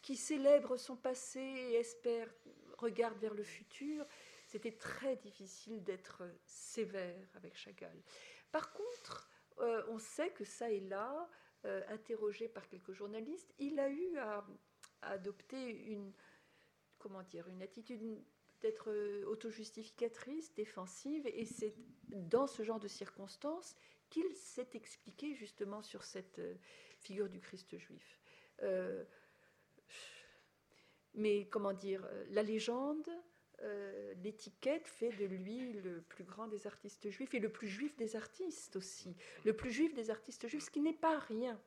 qui 0.00 0.16
célèbre 0.16 0.78
son 0.78 0.96
passé 0.96 1.40
et 1.40 1.74
espère, 1.74 2.32
regarde 2.78 3.18
vers 3.18 3.34
le 3.34 3.42
futur, 3.42 4.06
c'était 4.46 4.78
très 4.78 5.16
difficile 5.16 5.84
d'être 5.84 6.22
sévère 6.46 7.28
avec 7.34 7.54
Chagall. 7.54 8.02
Par 8.50 8.72
contre, 8.72 9.30
euh, 9.58 9.82
on 9.88 9.98
sait 9.98 10.30
que 10.30 10.46
ça 10.46 10.70
et 10.70 10.80
là, 10.80 11.28
euh, 11.64 11.82
interrogé 11.88 12.48
par 12.48 12.68
quelques 12.68 12.92
journalistes, 12.92 13.52
il 13.58 13.78
a 13.78 13.88
eu 13.88 14.16
à, 14.18 14.46
adopter 15.02 15.70
une, 15.70 16.12
comment 16.98 17.22
une 17.32 17.62
attitude 17.62 18.00
d'être 18.60 18.90
euh, 18.90 19.24
auto-justificatrice, 19.26 20.54
défensive, 20.54 21.26
et 21.26 21.44
c'est 21.44 21.74
dans 22.08 22.46
ce 22.46 22.62
genre 22.62 22.80
de 22.80 22.88
circonstances 22.88 23.76
qu'il 24.10 24.34
s'est 24.34 24.70
expliqué 24.74 25.34
justement 25.34 25.82
sur 25.82 26.04
cette 26.04 26.38
euh, 26.38 26.54
figure 27.00 27.28
du 27.28 27.40
Christ 27.40 27.76
juif. 27.76 28.20
mais 31.14 31.48
comment 31.48 31.72
dire, 31.72 32.08
la 32.30 32.42
légende, 32.42 33.08
euh, 33.62 34.14
l'étiquette 34.22 34.86
fait 34.86 35.10
de 35.10 35.24
lui 35.24 35.72
le 35.72 36.00
plus 36.02 36.24
grand 36.24 36.46
des 36.46 36.66
artistes 36.66 37.10
juifs 37.10 37.34
et 37.34 37.40
le 37.40 37.50
plus 37.50 37.66
juif 37.66 37.96
des 37.96 38.14
artistes 38.14 38.76
aussi. 38.76 39.16
Le 39.44 39.52
plus 39.52 39.72
juif 39.72 39.94
des 39.94 40.10
artistes 40.10 40.46
juifs, 40.46 40.64
ce 40.64 40.70
qui 40.70 40.80
n'est 40.80 40.92
pas 40.92 41.18
rien. 41.18 41.60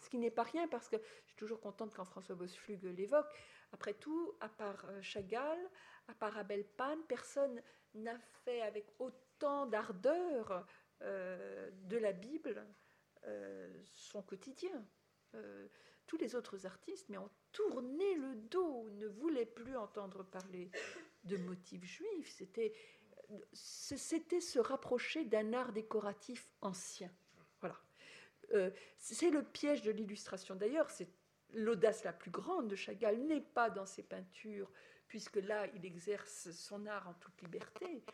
Ce 0.00 0.10
qui 0.10 0.18
n'est 0.18 0.30
pas 0.30 0.42
rien 0.42 0.68
parce 0.68 0.88
que 0.88 0.96
je 0.96 1.28
suis 1.28 1.36
toujours 1.36 1.60
contente 1.60 1.94
quand 1.94 2.04
François 2.04 2.34
Bosflug 2.34 2.84
l'évoque. 2.84 3.26
Après 3.72 3.94
tout, 3.94 4.34
à 4.40 4.48
part 4.48 4.84
euh, 4.90 5.00
Chagall, 5.00 5.58
à 6.08 6.14
part 6.14 6.36
Abel 6.36 6.64
Pan, 6.64 6.98
personne 7.08 7.62
n'a 7.94 8.18
fait 8.44 8.60
avec 8.60 8.86
autant 8.98 9.66
d'ardeur 9.66 10.66
euh, 11.02 11.70
de 11.84 11.96
la 11.96 12.12
Bible 12.12 12.64
son 13.92 14.22
quotidien 14.22 14.86
tous 16.08 16.16
les 16.16 16.34
autres 16.34 16.66
artistes, 16.66 17.06
mais 17.10 17.18
ont 17.18 17.30
tourné 17.52 18.14
le 18.14 18.34
dos, 18.34 18.88
ne 18.92 19.06
voulaient 19.06 19.46
plus 19.46 19.76
entendre 19.76 20.24
parler 20.24 20.70
de 21.24 21.36
motifs 21.36 21.84
juifs. 21.84 22.32
C'était, 22.36 22.72
c'était 23.52 24.40
se 24.40 24.58
rapprocher 24.58 25.24
d'un 25.24 25.52
art 25.52 25.72
décoratif 25.72 26.48
ancien. 26.60 27.10
Voilà. 27.60 27.76
Euh, 28.54 28.70
c'est 28.96 29.30
le 29.30 29.42
piège 29.42 29.82
de 29.82 29.90
l'illustration. 29.90 30.54
D'ailleurs, 30.54 30.90
c'est 30.90 31.08
l'audace 31.52 32.04
la 32.04 32.12
plus 32.12 32.30
grande 32.30 32.68
de 32.68 32.76
Chagall 32.76 33.18
n'est 33.26 33.40
pas 33.40 33.70
dans 33.70 33.86
ses 33.86 34.02
peintures, 34.02 34.70
puisque 35.06 35.36
là, 35.36 35.66
il 35.74 35.84
exerce 35.84 36.50
son 36.50 36.86
art 36.86 37.08
en 37.08 37.14
toute 37.14 37.40
liberté, 37.42 38.04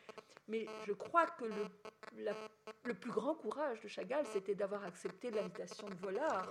mais 0.46 0.66
je 0.86 0.92
crois 0.92 1.26
que 1.26 1.44
le, 1.44 2.32
le 2.84 2.94
plus 2.94 3.10
grand 3.10 3.34
courage 3.34 3.80
de 3.80 3.88
Chagall, 3.88 4.26
c'était 4.26 4.54
d'avoir 4.54 4.84
accepté 4.84 5.30
l'invitation 5.30 5.88
de 5.88 5.94
Vollard, 5.94 6.50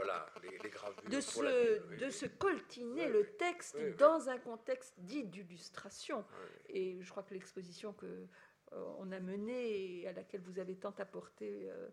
de, 1.10 1.22
se, 1.22 1.98
de 1.98 2.10
se 2.10 2.26
coltiner 2.26 3.08
le 3.08 3.36
texte 3.38 3.78
dans 3.98 4.30
un 4.30 4.39
contexte 4.39 4.96
dit 4.98 5.26
d'illustration. 5.26 6.26
Et 6.70 7.02
je 7.02 7.10
crois 7.12 7.24
que 7.24 7.34
l'exposition 7.34 7.94
que 7.94 8.28
euh, 8.74 8.94
on 8.98 9.12
a 9.12 9.20
menée 9.20 10.02
et 10.02 10.08
à 10.08 10.14
laquelle 10.14 10.41
vous 10.41 10.60
avez 10.60 10.76
tant 10.76 10.96
apporté 10.98 11.70
euh, 11.70 11.89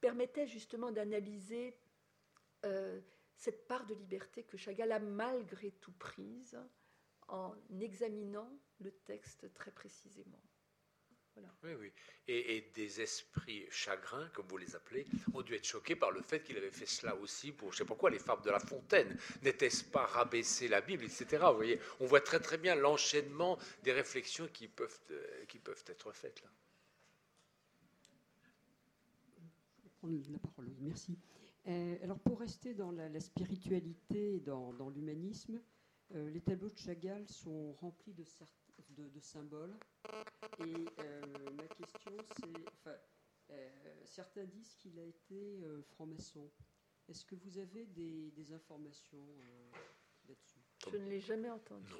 permettait 0.00 0.46
justement 0.46 0.90
d'analyser 0.90 1.78
euh, 2.64 3.00
cette 3.36 3.66
part 3.68 3.86
de 3.86 3.94
liberté 3.94 4.42
que 4.42 4.56
Chagall 4.56 4.92
a 4.92 4.98
malgré 4.98 5.70
tout 5.72 5.92
prise 5.92 6.58
en 7.28 7.54
examinant 7.80 8.50
le 8.80 8.90
texte 8.90 9.52
très 9.54 9.70
précisément. 9.70 10.40
Oui, 11.62 11.70
oui. 11.78 11.92
Et, 12.28 12.70
des 12.74 13.00
esprits 13.00 13.66
chagrins, 13.70 14.28
comme 14.34 14.46
vous 14.46 14.56
les 14.56 14.76
appelez, 14.76 15.06
ont 15.34 15.42
dû 15.42 15.54
être 15.54 15.64
choqués 15.64 15.96
par 15.96 16.10
le 16.10 16.22
fait 16.22 16.42
qu'il 16.42 16.56
avait 16.56 16.70
fait 16.70 16.86
cela 16.86 17.16
aussi 17.16 17.52
pour, 17.52 17.72
je 17.72 17.76
ne 17.76 17.78
sais 17.78 17.88
pas 17.88 17.96
quoi, 17.96 18.10
les 18.10 18.18
fables 18.18 18.44
de 18.44 18.50
la 18.50 18.60
fontaine. 18.60 19.16
N'était-ce 19.42 19.84
pas 19.84 20.06
rabaisser 20.06 20.68
la 20.68 20.80
Bible, 20.80 21.04
etc. 21.04 21.44
Vous 21.50 21.56
voyez, 21.56 21.80
on 21.98 22.06
voit 22.06 22.20
très 22.20 22.40
très 22.40 22.58
bien 22.58 22.74
l'enchaînement 22.74 23.58
des 23.82 23.92
réflexions 23.92 24.48
qui 24.48 24.68
peuvent, 24.68 25.00
euh, 25.10 25.44
qui 25.46 25.58
peuvent 25.58 25.84
être 25.88 26.12
faites 26.12 26.42
là. 26.42 26.50
La 30.02 30.38
parole, 30.38 30.66
oui, 30.66 30.76
merci. 30.80 31.18
Euh, 31.68 31.96
alors 32.02 32.18
pour 32.20 32.40
rester 32.40 32.72
dans 32.72 32.90
la, 32.90 33.20
spiritualité 33.20 34.36
et 34.36 34.40
dans, 34.40 34.72
l'humanisme, 34.88 35.60
euh, 36.14 36.30
les 36.30 36.40
tableaux 36.40 36.70
de 36.70 36.78
Chagall 36.78 37.28
sont 37.28 37.72
remplis 37.74 38.14
de 38.14 38.24
certains 38.24 38.69
de, 39.08 39.20
symboles. 39.20 39.76
Et 40.58 40.62
euh, 40.62 41.20
ma 41.52 41.66
question, 41.68 42.12
c'est, 42.36 42.66
enfin, 42.66 42.96
euh, 43.50 43.68
certains 44.04 44.44
disent 44.44 44.74
qu'il 44.76 44.98
a 44.98 45.04
été 45.04 45.60
euh, 45.62 45.82
franc-maçon. 45.82 46.50
Est-ce 47.08 47.24
que 47.24 47.34
vous 47.34 47.58
avez 47.58 47.86
des, 47.86 48.52
informations 48.52 49.26
là-dessus? 50.28 50.60
Je 50.90 50.96
ne 50.96 51.08
l'ai 51.08 51.20
jamais 51.20 51.50
entendu. 51.50 51.92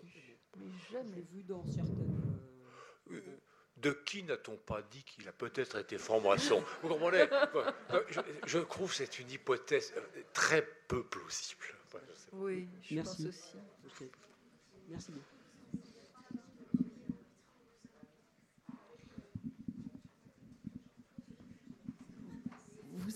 Mais 0.56 0.66
jamais. 0.90 1.20
vu 1.22 1.42
dans 1.42 1.64
certaines. 1.66 2.38
de 3.76 3.90
qui 3.90 4.22
n'a-t-on 4.22 4.56
pas 4.56 4.82
dit 4.82 5.02
qu'il 5.04 5.26
a 5.28 5.32
peut-être 5.32 5.78
été 5.78 5.98
franc-maçon? 5.98 6.62
Vous 6.82 6.88
comprenez? 6.88 7.26
Je, 8.46 8.58
trouve 8.60 8.90
que 8.90 8.96
c'est 8.96 9.18
une 9.18 9.30
hypothèse 9.30 9.92
très 10.32 10.66
peu 10.86 11.04
plausible. 11.04 11.64
oui, 12.32 12.68
je 12.82 12.94
Merci. 12.94 13.24
pense 13.24 13.34
aussi. 13.34 13.58
Merci 14.88 15.12
beaucoup. 15.12 15.39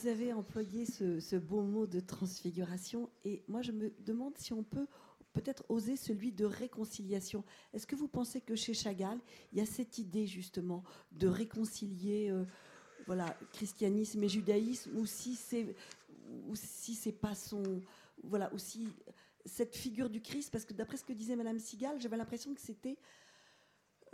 Vous 0.04 0.10
avez 0.10 0.34
employé 0.34 0.84
ce, 0.84 1.36
beau 1.36 1.62
mot 1.62 1.86
de 1.86 1.98
transfiguration 1.98 3.08
et 3.24 3.42
moi 3.48 3.62
je 3.62 3.72
me 3.72 3.90
demande 4.00 4.36
si 4.36 4.52
on 4.52 4.62
peut 4.62 4.86
peut-être 5.32 5.64
oser 5.70 5.96
celui 5.96 6.30
de 6.30 6.44
réconciliation. 6.44 7.42
Est-ce 7.72 7.86
que 7.86 7.96
vous 7.96 8.06
pensez 8.06 8.42
que 8.42 8.54
chez 8.54 8.74
Chagall, 8.74 9.18
il 9.50 9.58
y 9.58 9.62
a 9.62 9.66
cette 9.66 9.96
idée 9.96 10.26
justement 10.26 10.84
de 11.12 11.26
réconcilier 11.26 12.28
euh, 12.30 12.44
voilà, 13.06 13.34
christianisme 13.54 14.22
et 14.22 14.28
judaïsme 14.28 14.94
ou 14.98 15.06
si 15.06 15.36
c'est 15.36 15.74
ou 16.48 16.54
si 16.54 16.94
c'est 16.94 17.12
pas 17.12 17.34
son 17.34 17.62
voilà 18.22 18.52
aussi 18.52 18.86
cette 19.46 19.74
figure 19.74 20.10
du 20.10 20.20
Christ 20.20 20.50
parce 20.52 20.66
que 20.66 20.74
d'après 20.74 20.98
ce 20.98 21.04
que 21.04 21.14
disait 21.14 21.34
Madame 21.34 21.58
Sigal, 21.58 21.98
j'avais 21.98 22.18
l'impression 22.18 22.52
que 22.52 22.60
c'était 22.60 22.98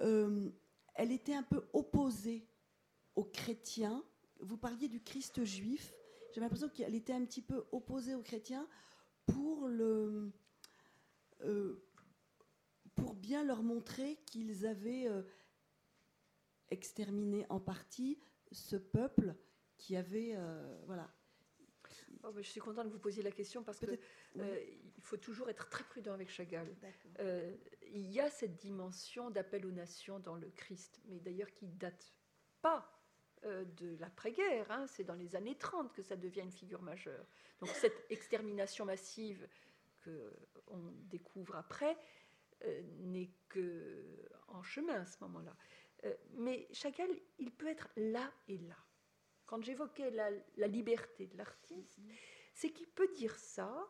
euh, 0.03 0.51
elle 0.95 1.11
était 1.11 1.34
un 1.34 1.43
peu 1.43 1.64
opposée 1.72 2.47
aux 3.16 3.24
chrétiens 3.24 4.05
vous 4.43 4.57
parliez 4.57 4.88
du 4.88 5.03
Christ 5.03 5.45
juif. 5.45 5.93
J'ai 6.32 6.41
l'impression 6.41 6.68
qu'elle 6.68 6.95
était 6.95 7.12
un 7.12 7.24
petit 7.24 7.43
peu 7.43 7.64
opposée 7.72 8.14
aux 8.14 8.22
chrétiens 8.22 8.68
pour, 9.26 9.68
le, 9.68 10.32
euh, 11.43 11.84
pour 12.95 13.14
bien 13.14 13.45
leur 13.45 13.62
montrer 13.62 14.16
qu'ils 14.26 14.66
avaient 14.66 15.07
euh, 15.09 15.22
exterminé 16.70 17.47
en 17.49 17.61
partie 17.61 18.18
ce 18.53 18.76
peuple 18.76 19.34
qui 19.76 19.97
avait, 19.97 20.34
euh, 20.36 20.82
voilà. 20.86 21.12
Oh, 22.22 22.32
je 22.36 22.43
suis 22.43 22.61
contente 22.61 22.88
que 22.88 22.93
vous 22.93 22.99
posiez 22.99 23.22
la 23.22 23.30
question 23.32 23.64
parce 23.64 23.78
qu'il 23.78 23.99
il 24.36 25.03
faut 25.03 25.16
toujours 25.16 25.49
être 25.49 25.68
très 25.70 25.82
prudent 25.84 26.12
avec 26.12 26.28
Chagall. 26.28 26.68
il 27.82 28.11
y 28.11 28.20
a 28.20 28.30
cette 28.30 28.57
dimension 28.57 29.30
d'appel 29.30 29.66
aux 29.66 29.72
nations 29.72 30.20
dans 30.20 30.36
le 30.36 30.51
Christ, 30.51 31.01
mais 31.07 31.18
d'ailleurs 31.18 31.53
qui 31.53 31.66
date 31.66 32.14
pas 32.61 33.00
de 33.45 33.97
l'après-guerre. 33.99 34.70
Hein. 34.70 34.86
c'est 34.86 35.05
dans 35.05 35.14
les 35.14 35.34
années 35.34 35.57
30 35.57 35.93
que 35.93 36.03
ça 36.03 36.16
devient 36.16 36.43
une 36.43 36.53
figure 36.53 36.82
majeure. 36.82 37.24
Donc 37.61 37.70
cette 37.70 38.07
extermination 38.11 38.84
massive 38.84 39.49
qu'on 40.05 40.93
découvre 41.09 41.57
après 41.57 41.97
euh, 42.64 42.82
n'est 42.99 43.30
que 43.49 44.28
en 44.49 44.62
chemin 44.62 45.01
à 45.01 45.07
ce 45.07 45.16
moment-là. 45.22 45.57
Euh, 46.05 46.14
mais 46.34 46.68
Chagall, 46.72 47.11
il 47.38 47.51
peut 47.51 47.68
être 47.68 47.88
là 47.97 48.30
et 48.49 48.59
là. 48.59 48.76
Quand 49.47 49.62
j'évoquais 49.62 50.11
la, 50.11 50.66
liberté 50.66 51.26
de 51.26 51.36
l'artiste, 51.36 51.99
c'est 52.55 52.70
qu'il 52.70 52.88
peut 52.88 53.09
dire 53.14 53.34
ça 53.36 53.88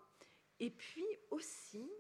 et 0.59 0.71
puis 0.71 1.05
aussi 1.31 1.91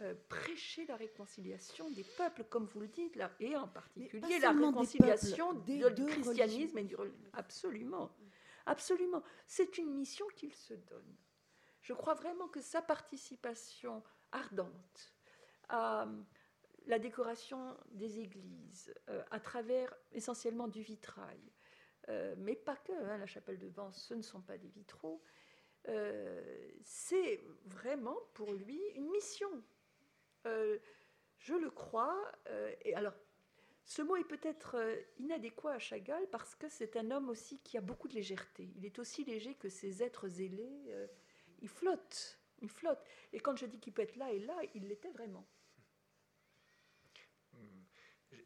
euh, 0.00 0.14
prêcher 0.28 0.86
la 0.86 0.96
réconciliation 0.96 1.90
des 1.90 2.04
peuples, 2.16 2.44
comme 2.44 2.66
vous 2.66 2.80
le 2.80 2.88
dites 2.88 3.16
là, 3.16 3.30
et 3.40 3.56
en 3.56 3.68
particulier 3.68 4.38
la 4.38 4.52
réconciliation 4.52 5.54
du 5.54 5.82
christianisme 6.06 6.78
et 6.78 6.84
du 6.84 6.96
absolument, 7.32 8.10
absolument. 8.66 9.22
C'est 9.46 9.78
une 9.78 9.92
mission 9.94 10.26
qu'il 10.36 10.54
se 10.54 10.74
donne. 10.74 11.16
Je 11.82 11.92
crois 11.92 12.14
vraiment 12.14 12.48
que 12.48 12.60
sa 12.60 12.82
participation 12.82 14.02
ardente 14.30 15.14
à 15.68 16.06
la 16.86 16.98
décoration 16.98 17.76
des 17.90 18.18
églises, 18.18 18.94
euh, 19.08 19.22
à 19.30 19.40
travers 19.40 19.94
essentiellement 20.12 20.68
du 20.68 20.82
vitrail, 20.82 21.40
euh, 22.08 22.34
mais 22.38 22.56
pas 22.56 22.76
que, 22.76 22.92
hein, 22.92 23.18
la 23.18 23.26
chapelle 23.26 23.58
de 23.58 23.68
Vence, 23.68 24.02
ce 24.06 24.14
ne 24.14 24.22
sont 24.22 24.40
pas 24.40 24.56
des 24.56 24.68
vitraux, 24.68 25.22
euh, 25.88 26.70
c'est 26.82 27.40
vraiment 27.66 28.16
pour 28.34 28.52
lui 28.52 28.80
une 28.94 29.10
mission. 29.10 29.50
Je 30.44 31.54
le 31.54 31.70
crois, 31.70 32.32
et 32.82 32.94
alors 32.94 33.14
ce 33.84 34.02
mot 34.02 34.16
est 34.16 34.24
peut-être 34.24 34.76
inadéquat 35.18 35.72
à 35.72 35.78
Chagall 35.78 36.26
parce 36.30 36.54
que 36.54 36.68
c'est 36.68 36.96
un 36.96 37.10
homme 37.10 37.28
aussi 37.28 37.60
qui 37.60 37.78
a 37.78 37.80
beaucoup 37.80 38.08
de 38.08 38.14
légèreté. 38.14 38.70
Il 38.76 38.84
est 38.84 38.98
aussi 38.98 39.24
léger 39.24 39.54
que 39.54 39.68
ces 39.68 40.02
êtres 40.02 40.28
zélés 40.28 41.08
il 41.60 41.68
flotte, 41.68 42.38
il 42.60 42.68
flotte. 42.68 43.04
Et 43.32 43.40
quand 43.40 43.56
je 43.56 43.66
dis 43.66 43.78
qu'il 43.78 43.92
peut 43.92 44.02
être 44.02 44.16
là 44.16 44.32
et 44.32 44.40
là, 44.40 44.56
il 44.74 44.88
l'était 44.88 45.10
vraiment. 45.10 45.46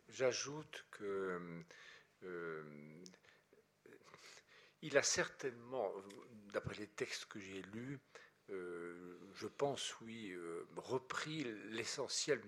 J'ajoute 0.09 0.85
que 0.91 1.65
euh, 2.23 3.03
il 4.83 4.97
a 4.99 5.03
certainement, 5.03 5.91
d'après 6.53 6.75
les 6.75 6.89
textes 6.89 7.27
que 7.27 7.39
j'ai 7.39 7.63
lus, 7.63 7.99
euh, 8.51 9.19
je 9.35 9.47
pense, 9.47 9.99
oui, 10.01 10.31
euh, 10.33 10.67
repris 10.77 11.45
l'essentiel 11.71 12.41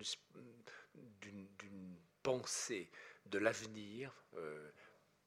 d'une 1.21 1.97
pensée 2.23 2.91
de 3.27 3.39
l'avenir 3.39 4.13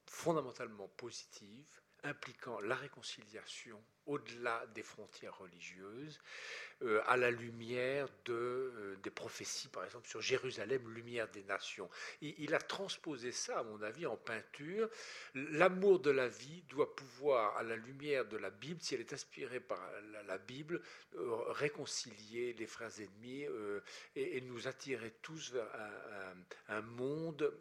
fondamentalement 0.06 0.88
positive, 0.88 1.80
impliquant 2.02 2.60
la 2.60 2.74
réconciliation 2.74 3.82
au-delà 4.08 4.64
des 4.74 4.82
frontières 4.82 5.36
religieuses, 5.38 6.18
euh, 6.82 7.00
à 7.06 7.16
la 7.16 7.30
lumière 7.30 8.08
de, 8.24 8.32
euh, 8.32 8.96
des 9.02 9.10
prophéties, 9.10 9.68
par 9.68 9.84
exemple, 9.84 10.08
sur 10.08 10.22
Jérusalem, 10.22 10.88
lumière 10.94 11.28
des 11.28 11.42
nations. 11.44 11.90
Il, 12.22 12.54
a 12.54 12.58
transposé 12.58 13.32
ça, 13.32 13.58
à 13.58 13.62
mon 13.64 13.82
avis, 13.82 14.06
en 14.06 14.16
peinture. 14.16 14.88
L'amour 15.34 15.98
de 15.98 16.10
la 16.10 16.28
vie 16.28 16.62
doit 16.68 16.94
pouvoir, 16.94 17.56
à 17.56 17.62
la 17.64 17.76
lumière 17.76 18.26
de 18.26 18.36
la 18.36 18.50
Bible, 18.50 18.80
si 18.80 18.94
elle 18.94 19.00
est 19.00 19.12
inspirée 19.12 19.60
par 19.60 19.80
la, 20.26 20.38
Bible, 20.38 20.80
euh, 21.16 21.34
réconcilier 21.48 22.54
les 22.54 22.66
frères 22.66 22.92
ennemis 23.00 23.46
et, 24.16 24.40
nous 24.42 24.68
attirer 24.68 25.12
tous 25.20 25.52
vers 25.52 25.66
un, 26.68 26.80
monde. 26.80 27.52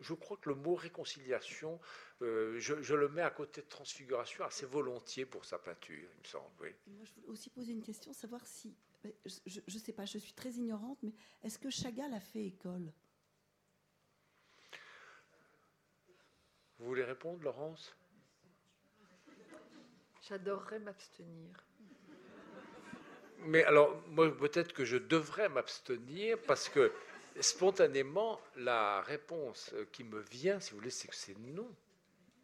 je 0.00 0.14
crois 0.14 0.38
que 0.38 0.48
le 0.48 0.54
mot 0.54 0.74
réconciliation, 0.76 1.78
je, 2.20 2.82
je, 2.82 2.94
le 2.94 3.08
mets 3.08 3.22
à 3.22 3.30
côté 3.30 3.60
de 3.60 3.66
transfiguration 3.66 4.44
assez 4.44 4.66
volontiers 4.66 5.26
pour 5.26 5.44
sa 5.44 5.58
peinture, 5.58 6.08
il 6.14 6.20
me 6.20 6.24
semble. 6.24 6.50
Oui. 6.60 6.70
Moi, 6.86 7.04
je 7.04 7.12
voulais 7.14 7.28
aussi 7.28 7.50
poser 7.50 7.72
une 7.72 7.82
question 7.82 8.12
savoir 8.12 8.46
si, 8.46 8.74
je 9.24 9.60
ne 9.60 9.78
sais 9.78 9.92
pas, 9.92 10.06
je 10.06 10.18
suis 10.18 10.32
très 10.32 10.50
ignorante, 10.50 10.98
mais 11.02 11.12
est-ce 11.42 11.58
que 11.58 11.70
Chagall 11.70 12.12
a 12.14 12.20
fait 12.20 12.46
école? 12.46 12.90
Vous 16.78 16.86
voulez 16.86 17.04
répondre, 17.04 17.42
Laurence? 17.42 17.94
J'adorerais 20.22 20.78
m'abstenir. 20.80 21.50
Mais 23.40 23.62
alors, 23.64 24.02
moi, 24.08 24.34
peut-être 24.36 24.72
que 24.72 24.84
je 24.84 24.96
devrais 24.96 25.48
m'abstenir 25.48 26.38
parce 26.46 26.68
que 26.68 26.92
spontanément, 27.40 28.40
la 28.56 29.02
réponse 29.02 29.74
qui 29.92 30.04
me 30.04 30.20
vient, 30.20 30.58
si 30.58 30.72
vous 30.72 30.78
voulez, 30.78 30.90
c'est 30.90 31.08
que 31.08 31.14
c'est 31.14 31.38
non 31.38 31.70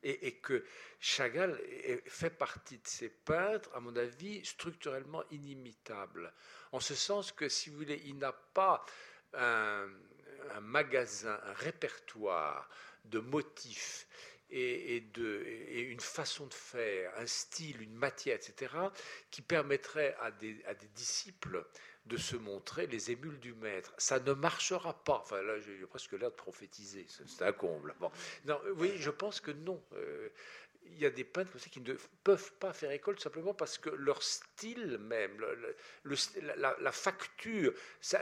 et, 0.03 0.33
que 0.37 0.65
Chagall 1.01 1.61
fait 2.07 2.31
partie 2.31 2.79
de 2.79 2.87
ces 2.87 3.09
peintres, 3.09 3.71
à 3.75 3.81
mon 3.81 3.95
avis, 3.97 4.45
structurellement 4.45 5.23
inimitables. 5.31 6.33
En 6.73 6.81
ce 6.81 6.95
sens 6.95 7.33
que, 7.33 7.49
si 7.49 7.71
vous 7.71 7.79
voulez, 7.79 8.03
il 8.07 8.19
n'a 8.19 8.33
pas 8.33 8.85
un, 9.35 9.89
magasin, 10.61 11.39
un 11.45 11.53
répertoire 11.53 12.69
de 13.05 13.21
motifs 13.21 14.07
et, 14.51 15.05
une 15.91 16.01
façon 16.01 16.47
de 16.47 16.55
faire, 16.55 17.13
un 17.17 17.27
style, 17.27 17.81
une 17.81 17.95
matière, 17.95 18.37
etc., 18.37 18.73
qui 19.31 19.43
permettrait 19.43 20.17
à 20.21 20.31
des 20.31 20.89
disciples 20.95 21.65
de 22.07 22.17
se 22.17 22.37
montrer 22.37 22.87
les 22.87 23.11
émules 23.11 23.39
du 23.39 23.55
maître. 23.55 23.93
Ça 23.99 24.19
ne 24.19 24.33
marchera 24.33 24.93
pas. 25.05 25.21
Enfin, 25.23 25.43
là, 25.43 25.59
j'ai 25.61 25.87
presque 25.87 26.13
l'air 26.13 26.31
de 26.31 26.37
prophétiser. 26.37 27.07
C'est 27.09 27.43
un 27.43 27.53
comble. 27.53 27.95
Non, 28.45 28.61
oui, 28.77 28.93
je 28.97 29.11
pense 29.11 29.41
que 29.41 29.53
non. 29.53 29.83
Euh, 29.95 30.29
il 30.87 30.99
y 30.99 31.07
a 31.07 31.11
des 31.11 31.25
peintres 31.25 31.57
qui 31.71 31.81
ne 31.81 31.95
peuvent 32.25 32.53
pas 32.55 32.73
faire 32.73 32.91
école 32.91 33.19
simplement 33.19 33.55
parce 33.55 33.79
que 33.79 33.89
leur 33.91 34.23
style 34.23 34.99
même, 34.99 35.33
la, 36.05 36.93
facture, 36.93 37.73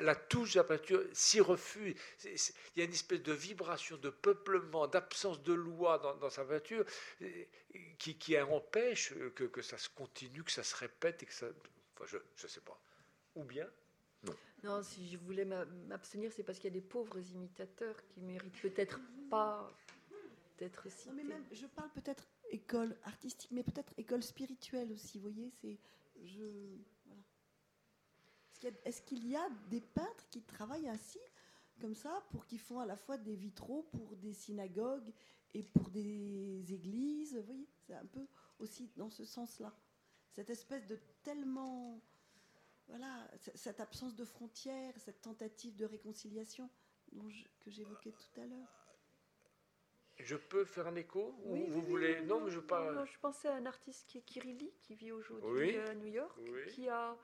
la 0.01 0.15
touche 0.15 0.53
de 0.53 0.59
la 0.59 0.65
peinture 0.65 1.03
s'y 1.13 1.41
refuse. 1.41 1.95
Il 2.25 2.79
y 2.79 2.81
a 2.83 2.85
une 2.85 2.93
espèce 2.93 3.23
de 3.23 3.33
vibration, 3.33 3.97
de 3.97 4.11
peuplement, 4.11 4.87
d'absence 4.87 5.43
de 5.43 5.53
loi 5.53 5.99
dans, 5.99 6.31
sa 6.31 6.45
peinture 6.45 6.85
qui, 7.99 8.17
qui 8.17 8.39
empêche 8.39 9.15
que, 9.35 9.45
que, 9.45 9.63
ça 9.63 9.79
se 9.79 9.89
continue, 9.89 10.45
que 10.45 10.53
ça 10.53 10.63
se 10.63 10.77
répète 10.77 11.23
et 11.23 11.27
que 11.27 11.35
ça. 11.35 11.47
Enfin, 11.97 12.05
je 12.07 12.17
ne 12.17 12.49
sais 12.49 12.61
pas 12.61 12.79
ou 13.41 13.45
bien 13.45 13.67
non. 14.25 14.35
Non, 14.65 14.83
si 14.83 15.09
je 15.09 15.17
voulais 15.17 15.45
m'abstenir, 15.45 16.31
c'est 16.33 16.43
parce 16.43 16.59
qu'il 16.59 16.69
y 16.69 16.77
a 16.77 16.79
des 16.79 16.87
pauvres 16.87 17.19
imitateurs 17.19 17.97
qui 18.09 18.21
méritent 18.21 18.61
peut-être 18.61 19.01
pas 19.31 19.73
d'être 20.59 20.91
cités. 20.91 21.11
mais 21.15 21.25
même, 21.25 21.45
je 21.51 21.67
parle 21.67 21.91
peut-être 21.93 22.29
école 22.51 22.95
artistique, 23.05 23.51
mais 23.53 23.63
peut-être 23.63 23.93
école 23.97 24.23
spirituelle 24.23 24.93
aussi. 24.93 25.19
Vous 25.19 25.31
voyez, 25.31 25.51
c'est 25.61 25.79
je. 26.23 26.45
Est-ce 28.85 29.01
qu'il 29.01 29.27
y, 29.27 29.37
a 29.37 29.49
des 29.71 29.81
peintres 29.81 30.29
qui 30.29 30.43
travaillent 30.43 30.91
ainsi, 30.91 31.19
comme 31.81 31.95
ça, 31.95 32.23
pour 32.31 32.45
qu'ils 32.45 32.61
font 32.61 32.79
à 32.79 32.85
la 32.85 32.97
fois 32.97 33.17
des 33.17 33.35
vitraux 33.35 33.85
pour 33.85 34.17
des 34.17 34.35
synagogues 34.35 35.11
et 35.55 35.63
pour 35.63 35.89
des 35.89 36.63
églises 36.71 37.35
Vous 37.37 37.43
voyez, 37.45 37.67
c'est 37.87 37.95
un 37.95 38.05
peu 38.05 38.27
aussi 38.59 38.91
dans 38.97 39.09
ce 39.09 39.25
sens-là. 39.25 39.75
Cette 40.33 40.51
espèce 40.51 40.87
de 40.87 40.99
tellement 41.23 42.03
voilà, 42.91 43.29
cette 43.55 43.81
absence 43.81 44.15
de 44.15 44.25
frontières, 44.25 44.93
cette 44.99 45.23
tentative 45.23 45.77
de 45.77 45.87
réconciliation 45.87 46.69
que 47.61 47.71
j'évoquais 47.71 48.13
tout 48.13 48.41
à 48.41 48.47
l'heure. 48.47 48.81
Je 50.19 50.37
peux 50.37 50.65
faire 50.65 50.87
un 50.87 50.97
écho 50.97 51.35
oui, 51.45 51.65
vous 51.69 51.83
voulez? 51.83 52.21
Non, 52.23 52.41
mais 52.41 52.51
je 52.51 52.61
pas. 52.61 53.05
je 53.07 53.19
pensais 53.19 53.49
à 53.49 53.55
un 53.55 53.67
artiste 53.67 54.07
qui 54.07 54.19
est 54.19 54.23
Kirilli, 54.23 54.71
qui 54.83 54.95
vit 54.95 55.13
aujourd'hui 55.13 55.77
à 55.77 55.95
New 55.95 56.07
York, 56.07 56.39
qui 56.69 56.89
a 56.89 57.17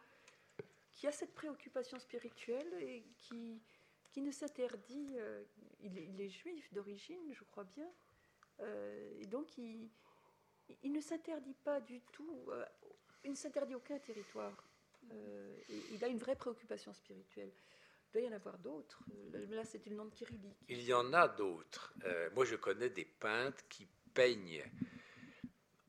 qui 0.93 1.07
a 1.07 1.13
cette 1.13 1.35
préoccupation 1.35 1.99
spirituelle 1.99 2.73
et 2.81 3.05
qui 3.19 3.61
qui 4.11 4.23
ne 4.23 4.31
s'interdit. 4.31 5.17
Euh, 5.19 5.45
il, 5.81 6.21
est 6.21 6.31
juif 6.31 6.73
d'origine, 6.73 7.33
je 7.33 7.45
crois 7.45 7.65
bien, 7.65 7.89
euh, 8.61 9.21
et 9.21 9.27
donc 9.27 9.59
il 9.59 9.91
il 10.83 10.93
ne 10.93 11.01
s'interdit 11.01 11.55
pas 11.55 11.81
du 11.81 12.01
tout. 12.13 12.47
Euh, 12.49 12.65
il 13.25 13.31
ne 13.33 13.37
s'interdit 13.37 13.75
aucun 13.75 13.99
territoire. 13.99 14.66
Euh, 15.13 15.57
il 15.93 16.05
a 16.05 16.09
une 16.09 16.19
vraie 16.19 16.37
préoccupation 16.37 16.93
spirituelle. 16.93 17.51
Il 18.09 18.13
doit 18.13 18.23
y 18.23 18.33
en 18.33 18.37
avoir 18.37 18.59
d'autres. 18.59 19.03
Là, 19.33 19.39
le 19.41 19.95
nom 19.95 20.07
de 20.07 20.15
Kyrillique. 20.15 20.57
Il 20.69 20.83
y 20.83 20.93
en 20.93 21.13
a 21.13 21.29
d'autres. 21.29 21.95
Euh, 22.05 22.31
moi, 22.35 22.45
je 22.45 22.57
connais 22.57 22.89
des 22.89 23.05
peintres 23.05 23.63
qui 23.69 23.87
peignent 24.15 24.65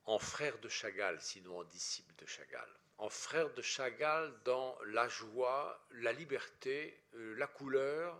en 0.06 0.19
frère 0.19 0.57
de 0.60 0.69
Chagall, 0.69 1.22
sinon 1.22 1.60
en 1.60 1.64
disciple 1.65 2.14
de 2.18 2.26
Chagall. 2.26 2.69
En 2.98 3.10
frère 3.10 3.53
de 3.53 3.61
Chagall 3.61 4.34
dans 4.44 4.76
la 4.88 5.07
joie, 5.07 5.85
la 5.91 6.11
liberté, 6.11 6.99
euh, 7.14 7.35
la 7.35 7.45
couleur, 7.45 8.18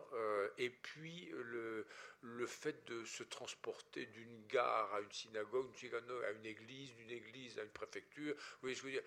et 0.58 0.70
puis 0.70 1.32
le, 1.34 1.86
fait 2.46 2.86
de 2.88 3.04
se 3.06 3.24
transporter 3.24 4.06
d'une 4.08 4.46
gare 4.48 4.94
à 4.94 5.02
une 5.02 5.12
synagogue, 5.12 5.68
d'une 5.68 5.90
synagogue 5.90 6.24
à 6.24 6.32
une 6.32 6.46
église, 6.46 6.96
d'une 6.96 7.10
église 7.10 7.58
à 7.58 7.64
une 7.64 7.70
préfecture. 7.70 8.36
Voyez, 8.62 8.76
je 8.76 8.84
veux 8.84 8.92
dire, 8.92 9.04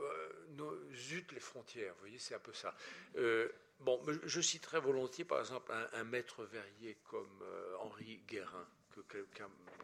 euh, 0.00 0.92
zut 0.94 1.32
les 1.32 1.40
frontières, 1.40 1.92
vous 1.94 2.00
voyez, 2.00 2.18
c'est 2.18 2.34
un 2.34 2.40
peu 2.40 2.52
ça. 2.52 2.74
Euh, 3.16 3.48
bon, 3.80 4.00
je 4.24 4.40
citerai 4.40 4.80
volontiers, 4.80 5.24
par 5.24 5.40
exemple, 5.40 5.72
un, 5.92 6.04
maître 6.04 6.44
verrier 6.44 6.98
comme 7.04 7.44
Henri 7.80 8.22
Guérin, 8.26 8.68
que 9.08 9.26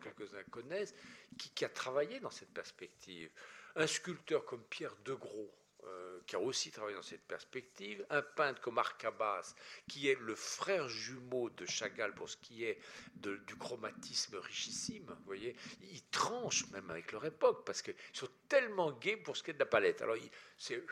quelques-uns 0.03 0.43
connaissent, 0.51 0.95
qui, 1.39 1.51
qui, 1.51 1.65
a 1.65 1.69
travaillé 1.69 2.21
dans 2.21 2.31
cette 2.31 2.53
perspective. 2.53 3.31
Un 3.77 3.87
sculpteur 3.87 4.45
comme 4.45 4.63
Pierre 4.65 4.97
Degros, 5.05 5.53
euh, 5.85 6.21
qui 6.27 6.37
a 6.37 6.39
aussi 6.39 6.71
travaillé 6.71 6.95
dans 6.95 7.03
cette 7.03 7.27
perspective, 7.27 8.07
un 8.09 8.23
peintre 8.23 8.61
comme 8.61 8.79
Arcabas, 8.79 9.55
qui 9.89 10.09
est 10.09 10.19
le 10.21 10.37
frère 10.37 10.89
jumeau 10.89 11.51
de 11.51 11.67
Chagall 11.67 12.15
pour 12.15 12.31
ce 12.31 12.37
qui 12.37 12.65
est 12.65 12.79
du 13.17 13.57
chromatisme 13.57 14.37
richissime, 14.37 15.07
vous 15.07 15.25
voyez, 15.25 15.57
ils 15.81 16.05
tranchent 16.11 16.69
même 16.71 16.89
avec 16.89 17.11
leur 17.11 17.25
époque, 17.25 17.65
parce 17.67 17.83
qu'ils 17.83 17.97
sont 18.13 18.29
tellement 18.49 18.93
gays 18.93 19.17
pour 19.17 19.37
ce 19.37 19.43
qui 19.43 19.51
est 19.51 19.55
de 19.55 19.59
la 19.59 19.67
palette. 19.67 20.03
Alors, 20.03 20.17
c'est 20.57 20.85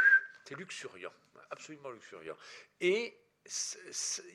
luxuriant, 0.57 1.13
absolument 1.51 1.91
luxuriant. 1.91 2.37
Et 2.81 3.17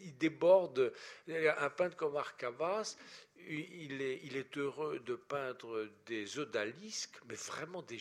il 0.04 0.18
déborde, 0.18 0.94
un 1.28 1.70
peintre 1.70 1.98
comme 1.98 2.16
Arcabas, 2.16 2.96
il 3.38 4.02
est, 4.02 4.22
il 4.24 4.38
est, 4.38 4.58
heureux 4.58 5.00
de 5.00 5.16
peindre 5.16 5.90
des 6.06 6.40
odalisques, 6.40 7.20
mais 7.28 7.36
vraiment 7.36 7.82
des 7.84 8.00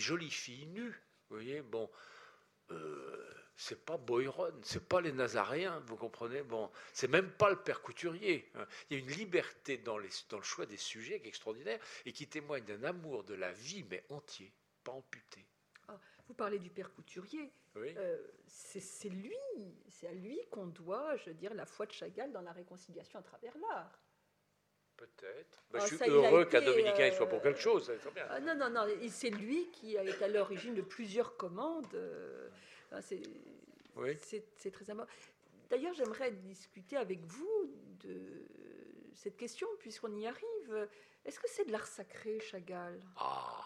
jolies 0.00 0.30
filles 0.30 0.66
nues 0.66 1.02
vous 1.28 1.36
voyez, 1.36 1.62
bon, 1.62 1.90
euh, 2.70 3.36
c'est 3.56 3.84
pas 3.84 3.96
Boyron, 3.96 4.52
c'est 4.62 4.86
pas 4.86 5.00
les 5.00 5.12
Nazaréens, 5.12 5.82
vous 5.86 5.96
comprenez 5.96 6.42
Bon, 6.42 6.70
c'est 6.92 7.08
même 7.08 7.30
pas 7.30 7.50
le 7.50 7.56
père 7.56 7.80
couturier. 7.80 8.50
Hein. 8.54 8.66
Il 8.90 8.98
y 8.98 9.00
a 9.00 9.02
une 9.02 9.10
liberté 9.12 9.78
dans, 9.78 9.98
les, 9.98 10.10
dans, 10.28 10.36
le 10.36 10.42
choix 10.42 10.66
des 10.66 10.76
sujets 10.76 11.20
qui 11.20 11.26
est 11.26 11.28
extraordinaire 11.28 11.80
et 12.04 12.12
qui 12.12 12.28
témoigne 12.28 12.64
d'un 12.64 12.84
amour 12.84 13.24
de 13.24 13.34
la 13.34 13.52
vie, 13.52 13.84
mais 13.90 14.04
entier, 14.10 14.52
pas 14.84 14.92
amputé. 14.92 15.46
Ah, 15.88 15.98
vous 16.28 16.34
parlez 16.34 16.58
du 16.58 16.70
père 16.70 16.92
couturier. 16.92 17.50
Euh, 17.76 18.18
c'est 18.46 19.08
lui, 19.08 19.36
c'est 19.88 20.08
à 20.08 20.12
lui 20.12 20.38
qu'on 20.50 20.66
doit, 20.66 21.16
je 21.16 21.26
veux 21.26 21.34
dire, 21.34 21.52
la 21.54 21.66
foi 21.66 21.86
de 21.86 21.92
Chagall 21.92 22.32
dans 22.32 22.40
la 22.40 22.52
réconciliation 22.52 23.18
à 23.18 23.22
travers 23.22 23.56
l'art. 23.58 23.98
Peut-être. 24.96 25.62
Bah, 25.70 25.78
je 25.80 25.94
suis 25.94 26.10
heureux 26.10 26.46
qu'un 26.46 26.62
dominicain 26.62 27.10
soit 27.12 27.28
pour 27.28 27.42
quelque 27.42 27.60
chose. 27.60 27.92
Ah, 28.30 28.40
non, 28.40 28.54
non, 28.54 28.70
non. 28.70 28.86
C'est 29.08 29.30
lui 29.30 29.68
qui 29.70 29.96
est 29.96 30.22
à 30.22 30.28
l'origine 30.28 30.74
de 30.74 30.82
plusieurs 30.82 31.36
commandes. 31.36 31.94
Euh, 31.94 32.48
c'est 33.02 34.70
très 34.72 34.90
important. 34.90 35.12
D'ailleurs, 35.68 35.94
j'aimerais 35.94 36.30
discuter 36.30 36.96
avec 36.96 37.20
vous 37.24 37.70
de 38.04 38.20
cette 39.14 39.36
question, 39.36 39.66
puisqu'on 39.80 40.14
y 40.16 40.26
arrive. 40.26 40.88
Est-ce 41.24 41.40
que 41.40 41.48
c'est 41.48 41.64
de 41.64 41.72
l'art 41.72 41.86
sacré, 41.86 42.38
Chagall? 42.40 43.00
Ah. 43.16 43.64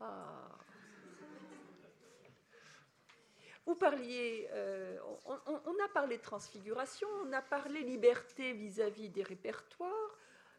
ah. 0.00 0.58
Vous 3.66 3.74
parliez, 3.74 4.48
euh, 4.52 4.96
on, 5.26 5.60
on, 5.66 5.84
a 5.84 5.88
parlé 5.92 6.16
de 6.16 6.22
transfiguration, 6.22 7.06
on 7.22 7.32
a 7.34 7.42
parlé 7.42 7.82
liberté 7.82 8.54
vis-à-vis 8.54 9.08
-vis 9.08 9.12
des 9.12 9.22
répertoires, 9.22 10.17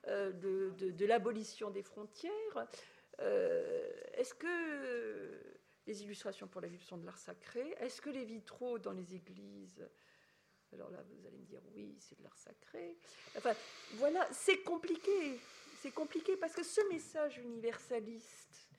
euh, 0.10 0.32
de, 0.32 1.06
l'abolition 1.06 1.70
des 1.70 1.84
frontières. 1.84 2.68
Euh, 3.20 3.92
est-ce 4.14 4.34
que 4.34 5.56
les 5.86 6.04
illustrations 6.04 6.48
pour 6.48 6.62
la 6.62 6.68
vie 6.68 6.80
sont 6.80 6.98
de 6.98 7.06
l'art 7.06 7.18
sacré? 7.18 7.76
Est-ce 7.80 8.02
que 8.02 8.10
les 8.10 8.26
vitraux 8.26 8.80
dans 8.80 8.92
les 8.92 9.16
églises 9.16 9.88
alors 10.72 10.92
là, 10.92 11.04
vous 11.10 11.26
allez 11.26 11.38
me 11.40 11.46
dire 11.46 11.62
oui, 11.74 11.98
c'est 12.00 12.16
de 12.20 12.24
l'art 12.24 12.38
sacré. 12.38 12.96
Enfin, 13.36 13.54
voilà, 13.94 14.28
c'est 14.32 14.62
compliqué. 14.62 15.40
C'est 15.82 15.92
compliqué 15.92 16.38
parce 16.38 16.54
que 16.54 16.64
ce 16.64 16.82
message 16.90 17.40
universaliste, 17.40 18.70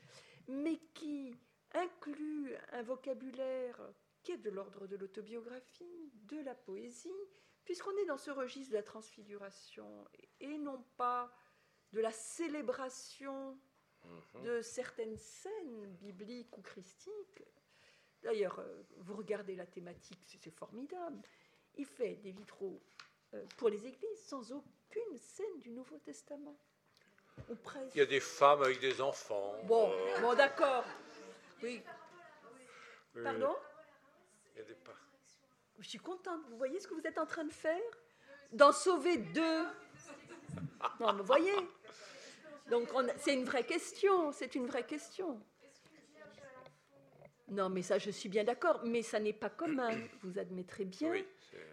mais 0.47 0.78
qui 0.94 1.35
inclut 1.73 2.55
un 2.73 2.82
vocabulaire 2.82 3.81
qui 4.23 4.32
est 4.32 4.36
de 4.36 4.51
l'ordre 4.51 4.86
de 4.86 4.97
l'autobiographie, 4.97 6.12
de 6.15 6.40
la 6.43 6.55
poésie, 6.55 7.11
puisqu'on 7.65 7.97
est 7.99 8.07
dans 8.07 8.19
ce 8.19 8.31
registre 8.31 8.73
de 8.73 8.77
la 8.77 8.82
transfiguration 8.82 10.07
et 10.41 10.59
non 10.59 10.85
pas 10.97 11.32
de 11.93 12.01
la 12.01 12.12
célébration 12.12 13.59
mhm. 14.05 14.43
de 14.43 14.62
certaines 14.62 15.16
scènes 15.16 15.87
bibliques 15.97 16.57
ou 16.57 16.62
christiques. 16.62 17.43
D'ailleurs, 18.23 18.59
euh, 18.59 18.82
vous 18.99 19.16
regardez 19.16 19.57
la 19.57 19.66
thématique, 19.66 20.39
c'est 20.43 20.51
formidable. 20.51 21.23
Il 21.77 21.87
fait 21.87 22.16
des 22.16 22.32
vitraux 22.32 22.82
euh, 23.35 23.45
pour 23.57 23.69
les 23.69 23.87
églises 23.87 24.24
sans 24.24 24.53
aucune 24.53 25.16
scène 25.16 25.61
du 25.61 25.70
Nouveau 25.70 25.99
Testament. 25.99 26.59
Il 27.95 27.99
y 27.99 28.01
a 28.01 28.07
des 28.07 28.20
femmes 28.20 28.62
avec 28.62 28.81
des 28.81 29.01
enfants. 29.01 29.55
Bon, 29.65 29.91
euh. 29.91 30.20
bon 30.20 30.35
d'accord. 30.35 30.85
Oui. 31.62 31.82
Pardon? 33.23 33.57
Il 34.55 34.59
y 34.59 34.61
a 34.61 34.65
des 34.65 34.74
Je 35.81 35.89
suis 35.89 35.98
contente. 35.98 36.40
Vous 36.48 36.57
voyez 36.57 36.78
ce 36.78 36.86
que 36.86 36.94
vous 36.94 37.07
êtes 37.07 37.19
en 37.19 37.27
train 37.27 37.44
de 37.44 37.52
faire? 37.52 37.81
D'en 38.52 38.73
sauver 38.73 39.16
deux 39.16 39.65
non, 41.01 41.12
vous 41.15 41.24
voyez 41.24 41.55
Donc 42.70 42.89
c'est 43.19 43.35
une 43.35 43.44
vraie 43.44 43.65
question, 43.65 44.32
c'est 44.32 44.55
une 44.55 44.66
vraie 44.66 44.86
question. 44.86 45.40
Non, 47.48 47.69
mais 47.69 47.82
ça, 47.82 47.98
je 47.98 48.11
suis 48.11 48.28
bien 48.28 48.44
d'accord, 48.44 48.81
mais 48.85 49.02
ça 49.02 49.19
n'est 49.19 49.32
pas 49.32 49.51
commun. 49.51 49.90
Vous 50.23 50.39
admettrez 50.39 50.85
bien 50.85 51.12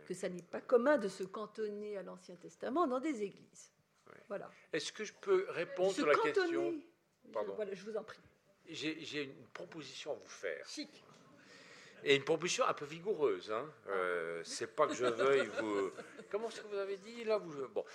que 0.08 0.14
ça 0.14 0.28
n'est 0.28 0.42
pas 0.42 0.62
commun 0.62 0.98
de 0.98 1.08
se 1.08 1.24
cantonner 1.24 1.98
à 1.98 2.04
l'Ancien 2.04 2.36
Testament 2.36 2.88
dans 2.88 3.00
des 3.00 3.22
églises. 3.22 3.72
Voilà. 4.28 4.50
Est-ce 4.74 4.92
que 4.92 5.04
je 5.04 5.14
peux 5.14 5.46
répondre 5.50 5.94
à 6.04 6.08
la 6.08 6.16
question? 6.16 6.82
Pardon. 7.32 7.54
Voilà, 7.56 7.74
je 7.74 7.84
vous 7.84 7.96
en 7.96 8.04
prie. 8.04 8.20
J'ai 8.70 9.24
une 9.24 9.48
proposition 9.54 10.12
à 10.12 10.16
vous 10.16 10.28
faire. 10.28 10.68
Chic. 10.68 11.04
Et 12.04 12.16
une 12.16 12.24
proposition 12.24 12.66
un 12.66 12.74
peu 12.74 12.86
vigoureuse. 12.86 13.52
Hein. 13.52 13.70
Euh, 13.88 14.42
c'est 14.44 14.76
pas 14.76 14.88
que 14.88 14.94
je 14.94 15.06
veuille 15.06 15.50
vous. 15.60 15.92
Comment 16.30 16.50
est-ce 16.50 16.62
que 16.62 16.68
vous 16.68 16.78
avez 16.78 16.98
dit 16.98 17.24
là 17.24 17.38
vous... 17.38 17.68
Bon. 17.70 17.86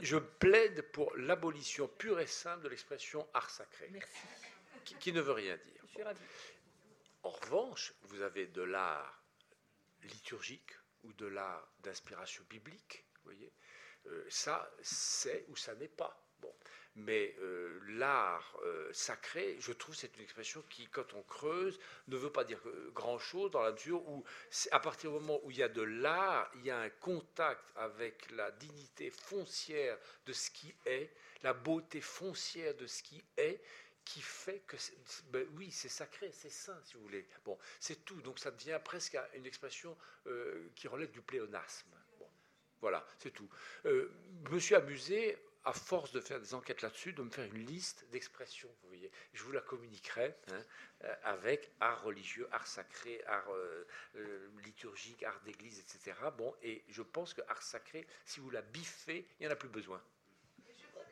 Je 0.00 0.16
plaide 0.16 0.82
pour 0.92 1.14
l'abolition 1.16 1.88
pure 1.88 2.20
et 2.20 2.26
simple 2.26 2.64
de 2.64 2.68
l'expression 2.68 3.26
art 3.34 3.50
sacré. 3.50 3.88
Merci. 3.92 4.12
Qui, 4.98 5.12
ne 5.12 5.20
veut 5.20 5.32
rien 5.32 5.56
dire. 5.56 5.82
Je 5.86 5.92
suis 5.92 6.02
ravi. 6.02 6.20
En 7.22 7.30
revanche, 7.30 7.92
vous 8.02 8.22
avez 8.22 8.46
de 8.46 8.62
l'art 8.62 9.22
liturgique 10.02 10.72
ou 11.02 11.12
de 11.12 11.26
l'art 11.26 11.68
d'inspiration 11.80 12.44
biblique. 12.48 13.04
Vous 13.16 13.24
voyez, 13.24 13.52
euh, 14.06 14.24
ça, 14.28 14.70
c'est 14.80 15.44
ou 15.48 15.56
ça 15.56 15.74
n'est 15.74 15.88
pas. 15.88 16.27
Mais 16.98 17.36
euh, 17.40 17.78
l'art 17.86 18.58
euh, 18.64 18.92
sacré, 18.92 19.56
je 19.60 19.72
trouve, 19.72 19.94
c'est 19.94 20.16
une 20.16 20.22
expression 20.22 20.64
qui, 20.68 20.88
quand 20.88 21.14
on 21.14 21.22
creuse, 21.22 21.78
ne 22.08 22.16
veut 22.16 22.32
pas 22.32 22.42
dire 22.42 22.60
grand-chose 22.92 23.52
dans 23.52 23.62
la 23.62 23.70
mesure 23.70 24.06
où, 24.08 24.24
à 24.72 24.80
partir 24.80 25.10
du 25.10 25.18
moment 25.20 25.38
où 25.44 25.50
il 25.52 25.58
y 25.58 25.62
a 25.62 25.68
de 25.68 25.82
l'art, 25.82 26.50
il 26.56 26.66
y 26.66 26.70
a 26.70 26.78
un 26.80 26.90
contact 26.90 27.62
avec 27.76 28.28
la 28.32 28.50
dignité 28.50 29.10
foncière 29.10 29.96
de 30.26 30.32
ce 30.32 30.50
qui 30.50 30.74
est, 30.86 31.12
la 31.42 31.54
beauté 31.54 32.00
foncière 32.00 32.74
de 32.74 32.86
ce 32.88 33.04
qui 33.04 33.22
est, 33.36 33.62
qui 34.04 34.20
fait 34.20 34.60
que, 34.66 34.76
ben 35.30 35.46
oui, 35.56 35.70
c'est 35.70 35.88
sacré, 35.88 36.32
c'est 36.32 36.50
saint, 36.50 36.80
si 36.82 36.94
vous 36.94 37.02
voulez. 37.02 37.28
Bon, 37.44 37.56
c'est 37.78 38.04
tout. 38.04 38.20
Donc 38.22 38.40
ça 38.40 38.50
devient 38.50 38.80
presque 38.82 39.16
une 39.34 39.46
expression 39.46 39.96
euh, 40.26 40.68
qui 40.74 40.88
relève 40.88 41.12
du 41.12 41.20
pléonasme. 41.20 41.90
Voilà, 42.80 43.04
c'est 43.18 43.32
tout. 43.32 43.48
je 43.84 44.08
me 44.50 44.58
suis 44.60 44.76
amusé 44.76 45.36
à 45.64 45.72
force 45.72 46.12
de 46.12 46.20
faire 46.20 46.40
des 46.40 46.54
enquêtes 46.54 46.82
là-dessus, 46.82 47.12
de 47.12 47.22
me 47.22 47.30
faire 47.30 47.44
une 47.44 47.66
liste 47.66 48.06
d'expressions, 48.10 48.70
vous 48.82 48.88
voyez. 48.88 49.10
Je 49.32 49.42
vous 49.42 49.52
la 49.52 49.60
communiquerai 49.60 50.34
hein, 50.50 50.64
euh, 51.04 51.14
avec 51.24 51.70
art 51.80 52.02
religieux, 52.04 52.48
art 52.52 52.66
sacré, 52.66 53.22
art 53.26 53.52
euh, 53.52 53.86
euh, 54.16 54.48
liturgique, 54.64 55.22
art 55.22 55.40
d'église, 55.42 55.78
etc. 55.80 56.16
Bon, 56.36 56.54
et 56.62 56.84
je 56.88 57.02
pense 57.02 57.34
que 57.34 57.42
art 57.48 57.62
sacré, 57.62 58.06
si 58.24 58.40
vous 58.40 58.50
la 58.50 58.62
biffez, 58.62 59.26
il 59.38 59.42
n'y 59.42 59.48
en 59.48 59.52
a 59.52 59.56
plus 59.56 59.68
besoin. 59.68 60.02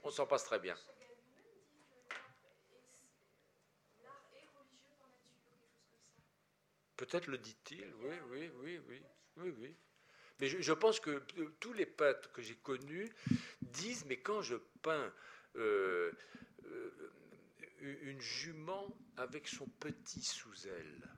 On 0.04 0.10
s'en 0.10 0.26
passe 0.26 0.44
très 0.44 0.58
bien. 0.58 0.76
Peut-être 6.96 7.26
le 7.26 7.36
dit-il, 7.36 7.92
oui, 8.00 8.16
oui, 8.30 8.50
oui, 8.62 8.80
oui, 8.88 9.02
oui, 9.36 9.54
oui. 9.58 9.76
Mais 10.40 10.48
je, 10.48 10.72
pense 10.72 11.00
que 11.00 11.22
euh, 11.38 11.54
tous 11.60 11.72
les 11.72 11.86
peintres 11.86 12.30
que 12.32 12.42
j'ai 12.42 12.56
connus 12.56 13.08
disent, 13.62 14.04
mais 14.06 14.18
quand 14.18 14.42
je 14.42 14.56
peins 14.82 15.12
euh, 15.56 16.12
euh, 16.66 16.90
une 18.02 18.20
jument 18.20 18.96
avec 19.16 19.48
son 19.48 19.66
petit 19.66 20.22
sous-aile, 20.22 21.08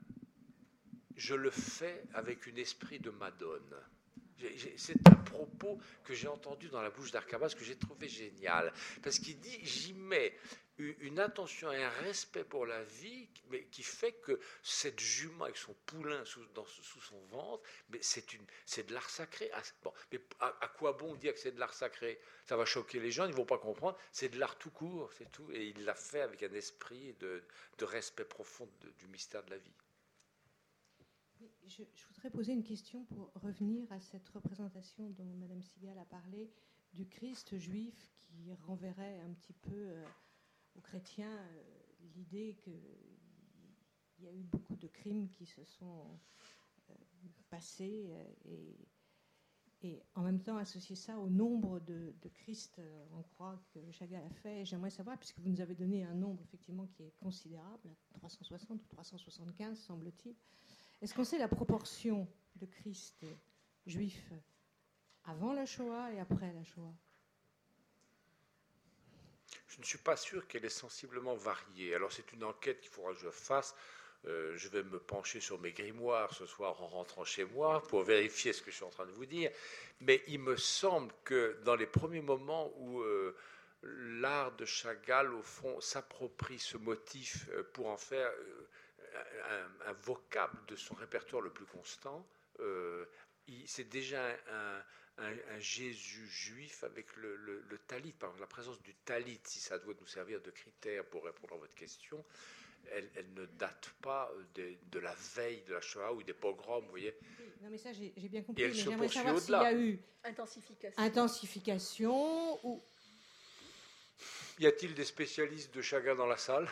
je 1.15 1.35
le 1.35 1.49
fais 1.49 2.03
avec 2.13 2.47
un 2.47 2.55
esprit 2.55 2.99
de 2.99 3.09
Madone. 3.09 3.75
C'est 4.77 5.07
un 5.07 5.15
propos 5.15 5.79
que 6.03 6.13
j'ai 6.13 6.27
entendu 6.27 6.69
dans 6.69 6.81
la 6.81 6.89
bouche 6.89 7.11
d'Arcabas 7.11 7.49
que 7.49 7.63
j'ai 7.63 7.77
trouvé 7.77 8.07
génial. 8.07 8.71
Parce 9.01 9.19
qu'il 9.19 9.39
dit 9.39 9.59
J'y 9.63 9.93
mets 9.93 10.35
une 10.79 11.19
attention 11.19 11.71
et 11.71 11.83
un 11.83 11.89
respect 11.89 12.43
pour 12.43 12.65
la 12.65 12.83
vie, 12.83 13.27
mais 13.49 13.65
qui 13.65 13.83
fait 13.83 14.13
que 14.13 14.39
cette 14.63 14.99
jument 14.99 15.43
avec 15.43 15.57
son 15.57 15.73
poulain 15.85 16.23
sous, 16.23 16.45
dans, 16.53 16.65
sous 16.65 17.01
son 17.01 17.19
ventre, 17.27 17.63
mais 17.89 17.99
c'est 18.01 18.25
c'est 18.65 18.87
de 18.87 18.93
l'art 18.93 19.09
sacré. 19.09 19.49
Ah, 19.53 19.61
bon, 19.83 19.93
mais 20.11 20.21
à, 20.39 20.67
quoi 20.77 20.93
bon 20.93 21.15
dire 21.15 21.33
que 21.33 21.39
c'est 21.39 21.51
de 21.51 21.59
l'art 21.59 21.73
sacré? 21.73 22.19
Ça 22.45 22.55
va 22.55 22.65
choquer 22.65 22.99
les 22.99 23.11
gens, 23.11 23.25
ils 23.25 23.33
vont 23.33 23.45
pas 23.45 23.57
comprendre. 23.57 23.97
C'est 24.11 24.29
de 24.29 24.39
l'art 24.39 24.57
tout 24.57 24.71
court, 24.71 25.11
c'est 25.17 25.31
tout. 25.31 25.51
Et 25.51 25.67
il 25.67 25.83
l'a 25.83 25.95
fait 25.95 26.21
avec 26.21 26.43
un 26.43 26.53
esprit 26.53 27.13
de, 27.19 27.43
de 27.77 27.85
respect 27.85 28.25
profond 28.25 28.69
du 28.99 29.07
mystère 29.07 29.43
de 29.43 29.51
la 29.51 29.57
vie. 29.57 29.73
Je, 31.69 31.83
voudrais 32.07 32.31
poser 32.31 32.53
une 32.53 32.63
question 32.63 33.05
pour 33.05 33.31
revenir 33.35 33.91
à 33.91 33.99
cette 33.99 34.27
représentation 34.29 35.09
dont 35.11 35.35
Madame 35.35 35.61
Sigal 35.61 35.97
a 35.99 36.05
parlé 36.05 36.49
du 36.93 37.07
Christ 37.07 37.57
juif 37.57 38.11
qui 38.21 38.51
renverrait 38.65 39.19
un 39.19 39.33
petit 39.33 39.53
peu. 39.53 39.75
Euh, 39.75 40.03
aux 40.75 40.81
chrétiens 40.81 41.35
euh, 41.35 41.63
l'idée 42.15 42.55
qu'il 42.63 42.73
y 44.19 44.27
a 44.27 44.33
eu 44.33 44.43
beaucoup 44.43 44.75
de 44.75 44.87
crimes 44.87 45.29
qui 45.29 45.45
se 45.45 45.63
sont 45.65 46.19
euh, 46.89 46.93
passés 47.49 48.09
et, 48.45 48.77
en 50.13 50.23
même 50.23 50.41
temps 50.41 50.57
associer 50.57 50.95
ça 50.95 51.17
au 51.17 51.29
nombre 51.29 51.79
de, 51.79 52.13
Christ 52.33 52.81
en 53.13 53.23
croix 53.23 53.63
que 53.73 53.79
Chagall 53.91 54.23
a 54.25 54.29
fait. 54.29 54.65
J'aimerais 54.65 54.89
savoir, 54.89 55.17
puisque 55.17 55.39
vous 55.39 55.47
nous 55.47 55.61
avez 55.61 55.73
donné 55.73 56.03
un 56.03 56.13
nombre 56.13 56.43
effectivement 56.43 56.85
qui 56.87 57.03
est 57.03 57.13
considérable, 57.17 57.95
360 58.15 58.83
ou 58.83 58.87
375 58.87 59.79
semble-t-il, 59.79 60.35
est-ce 61.01 61.13
qu'on 61.13 61.23
sait 61.23 61.37
la 61.37 61.47
proportion 61.47 62.27
de 62.55 62.65
Christ 62.65 63.25
juif 63.85 64.31
avant 65.25 65.53
la 65.53 65.65
Shoah 65.65 66.11
et 66.11 66.19
après 66.19 66.51
la 66.53 66.63
Shoah? 66.63 66.93
Je 69.67 69.79
ne 69.79 69.83
suis 69.83 69.97
pas 69.97 70.17
sûr 70.17 70.47
qu'elle 70.47 70.65
est 70.65 70.69
sensiblement 70.69 71.35
variée. 71.35 71.95
Alors 71.95 72.11
c'est 72.11 72.31
une 72.33 72.43
enquête 72.43 72.81
qu'il 72.81 72.91
faudra 72.91 73.13
que 73.13 73.19
je 73.19 73.29
fasse. 73.29 73.75
Euh, 74.25 74.57
je 74.57 74.67
vais 74.67 74.83
me 74.83 74.99
pencher 74.99 75.39
sur 75.39 75.59
mes 75.59 75.71
grimoires 75.71 76.33
ce 76.33 76.45
soir 76.45 76.81
en 76.81 76.87
rentrant 76.87 77.23
chez 77.23 77.45
moi 77.45 77.81
pour 77.87 78.03
vérifier 78.03 78.51
ce 78.51 78.61
que 78.61 78.69
je 78.69 78.75
suis 78.75 78.83
en 78.83 78.89
train 78.89 79.05
de 79.05 79.11
vous 79.11 79.25
dire. 79.25 79.51
Mais 80.01 80.21
il 80.27 80.39
me 80.39 80.57
semble 80.57 81.13
que 81.23 81.57
dans 81.63 81.75
les 81.75 81.85
premiers 81.85 82.21
moments 82.21 82.73
où 82.77 82.99
euh, 82.99 83.37
l'art 83.83 84.51
de 84.57 84.65
Chagall, 84.65 85.33
au 85.33 85.41
fond, 85.41 85.79
s'approprie 85.79 86.59
ce 86.59 86.75
motif 86.75 87.47
euh, 87.51 87.63
pour 87.71 87.87
en 87.87 87.97
faire 87.97 88.29
un, 89.85 89.93
vocable 89.93 90.57
de 90.67 90.75
son 90.75 90.95
répertoire 90.95 91.41
le 91.41 91.51
plus 91.51 91.65
constant, 91.65 92.25
c'est 93.65 93.89
déjà 93.89 94.27
un, 94.51 94.83
un, 95.19 95.59
Jésus 95.59 96.27
juif 96.27 96.83
avec 96.83 97.15
le, 97.17 97.79
talit, 97.87 98.13
par 98.13 98.29
exemple, 98.29 98.41
la 98.41 98.47
présence 98.47 98.81
du 98.81 98.93
talit, 99.05 99.39
si 99.43 99.59
ça 99.59 99.77
doit 99.79 99.93
nous 99.99 100.07
servir 100.07 100.41
de 100.41 100.51
critère 100.51 101.05
pour 101.05 101.25
répondre 101.25 101.55
à 101.55 101.57
votre 101.57 101.75
question, 101.75 102.23
elle, 102.91 103.09
ne 103.35 103.45
date 103.45 103.91
pas 104.01 104.31
de, 104.55 104.99
la 104.99 105.13
veille 105.35 105.63
de 105.67 105.73
la 105.73 105.81
Shoah 105.81 106.13
ou 106.13 106.23
des 106.23 106.33
pogroms, 106.33 106.81
vous 106.81 106.89
voyez. 106.89 107.13
non, 107.61 107.69
mais 107.69 107.77
ça, 107.77 107.91
j'ai 107.93 108.11
bien 108.15 108.41
compris. 108.41 108.63
mais 108.63 108.73
j'aimerais 108.73 109.07
savoir 109.09 109.39
s'il 109.39 109.53
y 109.53 109.55
a 109.55 109.73
eu 109.73 109.99
intensification, 110.23 111.03
intensification 111.03 112.65
ou. 112.65 112.81
Y 114.59 114.67
a-t-il 114.67 114.93
des 114.93 115.05
spécialistes 115.05 115.73
de 115.73 115.81
Chagall 115.81 116.17
dans 116.17 116.25
la 116.25 116.37
salle? 116.37 116.67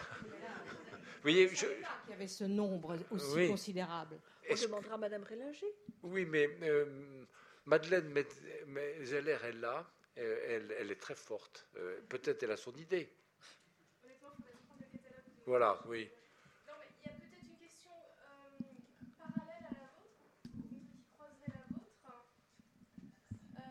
Voyez, 1.32 1.50
je... 1.50 1.66
Il 2.08 2.12
y 2.12 2.14
avait 2.14 2.28
ce 2.28 2.46
nombre 2.46 2.98
aussi 3.12 3.48
considérable. 3.48 4.20
On 4.50 4.56
demandera 4.56 4.96
à 4.96 4.98
Madame 4.98 5.24
Rélinger. 5.24 5.74
Oui, 6.04 6.26
mais 6.26 6.50
euh, 6.64 7.26
Madeleine 7.66 8.14
Zeller 9.04 9.38
est 9.44 9.54
là, 9.54 9.86
elle, 10.16 10.74
elle, 10.80 10.92
est 10.92 11.02
très 11.02 11.16
forte. 11.16 11.68
Euh, 11.76 12.00
peut-être 12.08 12.44
elle 12.44 12.52
a 12.52 12.58
son 12.58 12.74
idée. 12.74 13.10
Voilà, 15.46 15.80
oui. 15.88 16.10
Non, 16.68 16.74
mais 16.80 16.88
il 17.02 17.08
y 17.08 17.10
a 17.10 17.14
peut-être 17.16 17.46
une 17.46 17.58
question 17.58 17.92
euh, 17.92 18.64
parallèle 19.18 19.66
à 19.66 19.74
la 19.74 19.88
vôtre, 19.96 20.42
qui 20.44 21.06
croiserait 21.14 21.54
la 21.54 21.64
vôtre. 21.72 22.26
Euh, 23.58 23.62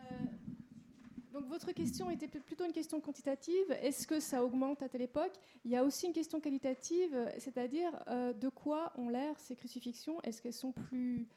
donc 1.37 1.49
votre 1.49 1.71
question 1.71 2.09
était 2.09 2.27
plutôt 2.27 2.65
une 2.65 2.71
question 2.71 2.99
quantitative. 2.99 3.71
Est-ce 3.83 4.07
que 4.07 4.19
ça 4.19 4.43
augmente 4.43 4.81
à 4.81 4.89
telle 4.89 5.03
époque? 5.03 5.33
Il 5.65 5.71
y 5.71 5.75
a 5.75 5.83
aussi 5.83 6.07
une 6.07 6.13
question 6.13 6.39
qualitative, 6.39 7.15
c'est-à-dire 7.37 7.91
de 8.07 8.49
quoi 8.49 8.91
ont 8.97 9.09
l'air 9.09 9.39
ces 9.39 9.55
crucifixions? 9.55 10.19
Est-ce 10.23 10.41
qu'elles 10.41 10.53
sont 10.53 10.71
plus 10.71 11.27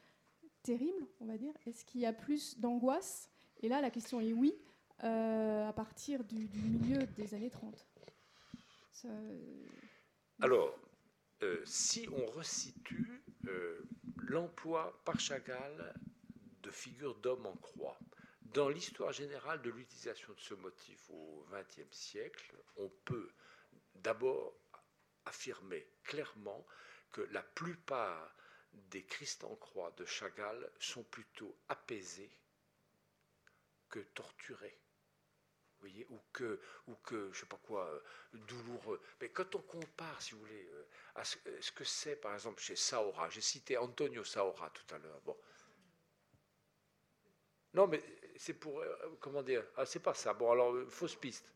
terrible, 0.63 1.05
on 1.19 1.25
va 1.25 1.37
dire? 1.37 1.53
Est-ce 1.67 1.85
qu'il 1.85 2.01
y 2.01 2.07
a 2.07 2.13
plus 2.13 2.59
d'angoisse? 2.59 3.29
Et 3.61 3.69
là, 3.69 3.79
la 3.79 3.91
question 3.91 4.19
est 4.19 4.33
oui, 4.33 4.55
euh, 5.03 5.69
à 5.69 5.73
partir 5.73 6.23
du, 6.23 6.47
milieu 6.55 7.05
des 7.17 7.35
années 7.35 7.51
30. 7.51 7.85
Alors, 10.41 10.75
euh, 11.43 11.61
si 11.65 12.07
on 12.09 12.25
resitue 12.31 13.23
euh, 13.47 13.83
l'emploi 14.17 14.99
par 15.05 15.19
Chagall 15.19 15.93
de 16.63 16.71
figures 16.71 17.15
d'hommes 17.15 17.45
en 17.45 17.55
croix, 17.55 17.97
dans 18.53 18.69
l'histoire 18.69 19.11
générale 19.11 19.61
de 19.61 19.69
l'utilisation 19.69 20.33
de 20.33 20.39
ce 20.39 20.53
motif 20.55 21.09
au 21.09 21.45
XXe 21.51 21.95
siècle, 21.95 22.55
on 22.75 22.89
peut 23.05 23.31
d'abord 23.95 24.53
affirmer 25.25 25.87
clairement 26.03 26.65
que 27.11 27.21
la 27.31 27.43
plupart 27.43 28.35
des 28.73 29.03
Christ 29.03 29.43
en 29.43 29.55
croix 29.55 29.91
de 29.91 30.05
Chagall 30.05 30.71
sont 30.79 31.03
plutôt 31.03 31.57
apaisés 31.69 32.31
que 33.89 33.99
torturés. 33.99 34.79
Vous 35.75 35.87
voyez, 35.87 36.05
ou 36.09 36.19
que, 36.31 36.61
ou 36.87 36.95
que, 36.95 37.31
je 37.33 37.39
sais 37.39 37.45
pas 37.47 37.57
quoi, 37.57 37.87
euh, 37.87 38.01
douloureux. 38.33 39.01
Mais 39.19 39.29
quand 39.29 39.55
on 39.55 39.61
compare, 39.61 40.21
si 40.21 40.33
vous 40.33 40.39
voulez, 40.39 40.69
euh, 40.71 40.87
à 41.15 41.25
ce, 41.25 41.37
que 41.71 41.83
c'est, 41.83 42.15
par 42.15 42.33
exemple, 42.35 42.61
chez 42.61 42.75
Saora, 42.75 43.29
j'ai 43.29 43.41
cité 43.41 43.77
Antonio 43.77 44.23
Saora 44.23 44.69
tout 44.69 44.93
à 44.93 44.99
l'heure. 44.99 45.19
Bon. 45.21 45.35
Non, 47.73 47.87
mais 47.87 48.01
c'est 48.41 48.55
pour, 48.55 48.79
euh, 48.79 49.17
comment 49.19 49.43
dire, 49.43 49.63
ah, 49.77 49.85
c'est 49.85 49.99
pas 49.99 50.15
ça. 50.15 50.33
Bon, 50.33 50.51
alors, 50.51 50.75
fausse 50.89 51.15
piste. 51.15 51.53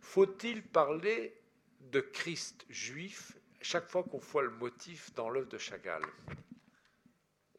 Faut-il 0.00 0.64
parler 0.64 1.40
de 1.82 2.00
Christ 2.00 2.66
juif 2.68 3.38
chaque 3.62 3.88
fois 3.88 4.02
qu'on 4.02 4.18
voit 4.18 4.42
le 4.42 4.50
motif 4.50 5.14
dans 5.14 5.30
l'œuvre 5.30 5.48
de 5.48 5.58
Chagall? 5.58 6.02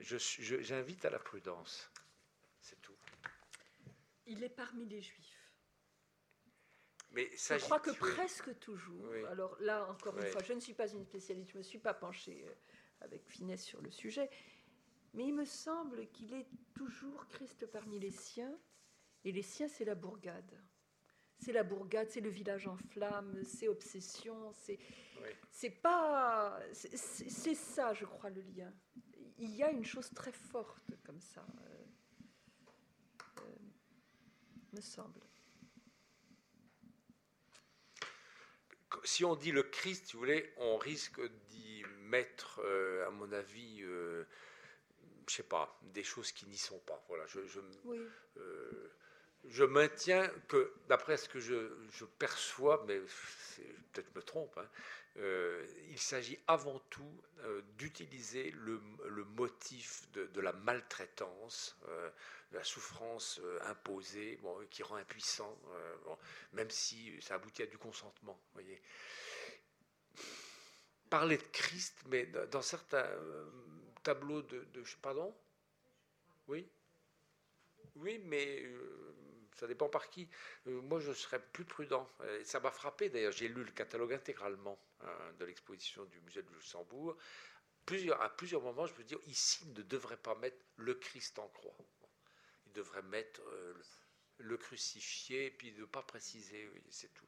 J'invite 0.02 1.06
à 1.06 1.10
la 1.10 1.20
prudence. 1.20 1.90
C'est 2.60 2.82
tout. 2.82 2.98
Il 4.26 4.44
est 4.44 4.50
parmi 4.50 4.86
les 4.86 5.02
juifs. 5.02 5.41
Mais 7.12 7.30
je 7.36 7.58
crois 7.58 7.80
que 7.80 7.92
presque 7.92 8.58
toujours. 8.60 9.12
Alors 9.30 9.58
là, 9.60 9.88
encore 9.90 10.18
une 10.18 10.28
fois, 10.28 10.44
je 10.44 10.54
ne 10.54 10.60
suis 10.60 10.74
pas 10.74 10.90
une 10.90 11.04
spécialiste, 11.04 11.50
je 11.50 11.56
ne 11.56 11.60
me 11.60 11.64
suis 11.64 11.80
pas 11.80 11.94
penchée 11.94 12.46
euh, 12.48 12.54
avec 13.02 13.28
finesse 13.28 13.64
sur 13.64 13.82
le 13.82 13.92
sujet, 13.92 14.30
mais 15.14 15.26
il 15.26 15.34
me 15.34 15.46
semble 15.46 16.08
qu'il 16.08 16.34
est 16.34 16.48
toujours 16.74 17.28
Christ 17.28 17.66
parmi 17.66 18.00
les 18.00 18.12
siens, 18.12 18.58
et 19.24 19.32
les 19.32 19.44
siens, 19.44 19.68
c'est 19.68 19.86
la 19.86 19.96
bourgade 19.96 20.58
c'est 21.42 21.52
la 21.52 21.64
bourgade, 21.64 22.08
c'est 22.10 22.22
le 22.22 22.30
village 22.30 22.68
en 22.68 22.78
flammes, 22.78 23.44
c'est 23.44 23.68
obsession, 23.68 24.52
c'est 24.54 24.80
c'est 25.50 25.70
pas 25.72 26.60
c'est 26.74 27.56
ça, 27.56 27.94
je 27.94 28.06
crois, 28.06 28.30
le 28.30 28.42
lien. 28.42 28.72
Il 29.38 29.56
y 29.56 29.64
a 29.64 29.72
une 29.72 29.84
chose 29.84 30.10
très 30.14 30.32
forte 30.32 30.94
comme 31.04 31.20
ça, 31.20 31.46
euh, 31.66 31.84
euh, 33.40 33.56
me 34.74 34.82
semble. 34.82 35.22
Si 39.04 39.26
on 39.26 39.36
dit 39.36 39.52
le 39.52 39.64
Christ, 39.64 40.08
si 40.08 40.14
vous 40.14 40.20
voulez, 40.20 40.54
on 40.58 40.78
risque 40.78 41.22
d'y 41.50 41.84
mettre, 42.04 42.62
euh, 42.64 43.08
à 43.08 43.12
mon 43.12 43.32
avis, 43.32 43.82
je 43.82 44.26
sais 45.28 45.44
pas, 45.44 45.80
des 45.82 46.04
choses 46.04 46.32
qui 46.32 46.46
n'y 46.48 46.58
sont 46.58 46.80
pas. 46.80 47.04
Voilà, 47.08 47.26
je, 47.28 47.46
je 47.48 47.60
oui 47.86 48.00
je 49.50 49.64
maintiens 49.64 50.30
que, 50.48 50.74
d'après 50.88 51.18
ce 51.18 51.28
que 51.28 51.40
je, 51.40 52.06
perçois, 52.20 52.84
mais 52.88 53.00
peut-être 53.92 54.16
me 54.16 54.22
trompe, 54.22 54.58
hein, 54.58 54.68
euh, 55.18 55.66
il 55.90 56.00
s'agit 56.00 56.40
avant 56.48 56.80
tout 56.90 57.22
euh, 57.40 57.62
d'utiliser 57.78 58.52
le, 58.52 58.82
motif 59.36 60.10
de, 60.14 60.42
la 60.42 60.54
maltraitance, 60.54 61.78
euh, 61.90 62.10
de 62.52 62.58
la 62.58 62.64
souffrance 62.64 63.42
imposée, 63.64 64.40
qui 64.70 64.84
rend 64.84 64.96
impuissant, 64.96 65.58
même 66.54 66.70
si 66.70 67.22
ça 67.22 67.36
aboutit 67.36 67.64
à 67.64 67.66
du 67.66 67.78
consentement. 67.78 68.40
Voyez. 68.54 68.82
Parler 71.10 71.38
de 71.38 71.44
Christ, 71.52 71.96
mais 72.08 72.26
dans 72.26 72.62
certains 72.62 73.08
tableaux 74.04 74.42
de, 74.42 74.66
de 74.74 74.84
pardon, 75.02 75.34
oui, 76.48 76.68
oui, 77.96 78.20
mais 78.26 78.66
ça 79.56 79.68
dépend 79.68 79.90
par 79.90 80.10
qui. 80.10 80.30
Euh, 80.68 80.82
moi, 80.82 81.00
je 81.00 81.12
serais 81.14 81.40
plus 81.40 81.66
prudent. 81.66 82.08
Ça 82.44 82.60
m'a 82.60 82.72
frappé 82.72 83.10
d'ailleurs. 83.10 83.32
J'ai 83.32 83.48
lu 83.48 83.64
le 83.64 83.72
catalogue 83.72 84.14
intégralement 84.14 84.80
hein, 85.02 85.34
de 85.40 85.46
l'exposition 85.46 86.06
du 86.06 86.20
musée 86.22 86.42
de 86.42 86.52
Luxembourg. 86.52 87.18
À 88.20 88.30
plusieurs 88.30 88.62
moments, 88.62 88.86
je 88.86 88.94
me 88.94 89.04
dis 89.04 89.16
ici, 89.28 89.66
il 89.66 89.74
ne 89.74 89.82
devrait 89.82 90.18
pas 90.18 90.36
mettre 90.36 90.64
le 90.78 90.94
Christ 90.94 91.40
en 91.40 91.48
croix. 91.50 91.76
Il 92.68 92.72
devrait 92.74 93.02
mettre 93.02 93.42
euh, 93.42 93.74
le, 94.38 94.58
crucifié, 94.58 95.48
et 95.48 95.52
puis 95.52 95.74
ne 95.74 95.86
pas 95.86 96.02
préciser, 96.04 96.72
c'est 96.90 97.14
tout 97.14 97.28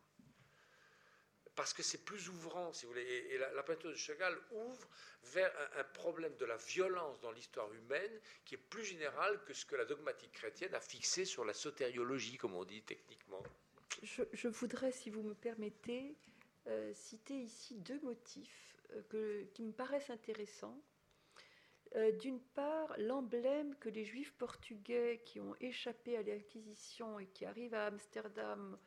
parce 1.56 1.74
que 1.74 1.84
c'est 1.84 2.04
plus 2.04 2.30
ouvrant, 2.30 2.74
si 2.74 2.86
vous 2.86 2.92
voulez. 2.92 3.04
Et, 3.04 3.38
la, 3.38 3.64
peinture 3.64 3.90
de 3.90 3.96
Chagall 3.96 4.38
ouvre 4.52 4.88
vers 5.24 5.52
un, 5.78 5.84
problème 5.84 6.36
de 6.38 6.46
la 6.46 6.58
violence 6.58 7.20
dans 7.22 7.32
l'histoire 7.32 7.72
humaine 7.74 8.20
qui 8.46 8.56
est 8.56 8.58
plus 8.70 8.84
général 8.84 9.44
que 9.46 9.54
ce 9.54 9.66
que 9.66 9.76
la 9.76 9.86
dogmatique 9.86 10.32
chrétienne 10.32 10.74
a 10.74 10.80
fixé 10.80 11.26
sur 11.26 11.46
la 11.46 11.54
sotériologie, 11.54 12.38
comme 12.38 12.56
on 12.56 12.66
dit 12.66 12.82
techniquement. 12.84 13.44
Je, 14.02 14.48
voudrais, 14.48 14.92
si 14.92 15.10
vous 15.10 15.22
me 15.22 15.36
permettez, 15.36 16.16
euh, 16.68 16.92
citer 16.94 17.36
ici 17.36 17.76
deux 17.76 18.00
motifs 18.02 18.76
euh, 19.14 19.46
qui 19.54 19.64
me 19.64 19.72
paraissent 19.72 20.10
intéressants. 20.10 20.82
Euh, 21.96 22.12
d'une 22.12 22.40
part, 22.40 22.92
l'emblème 22.98 23.76
que 23.76 23.90
les 23.90 24.04
juifs 24.04 24.34
portugais 24.34 25.22
qui 25.26 25.40
ont 25.40 25.56
échappé 25.60 26.18
à 26.18 26.24
l'Inquisition 26.24 27.20
et 27.20 27.28
qui 27.28 27.46
arrivent 27.46 27.76
à 27.76 27.86
Amsterdam 27.86 28.80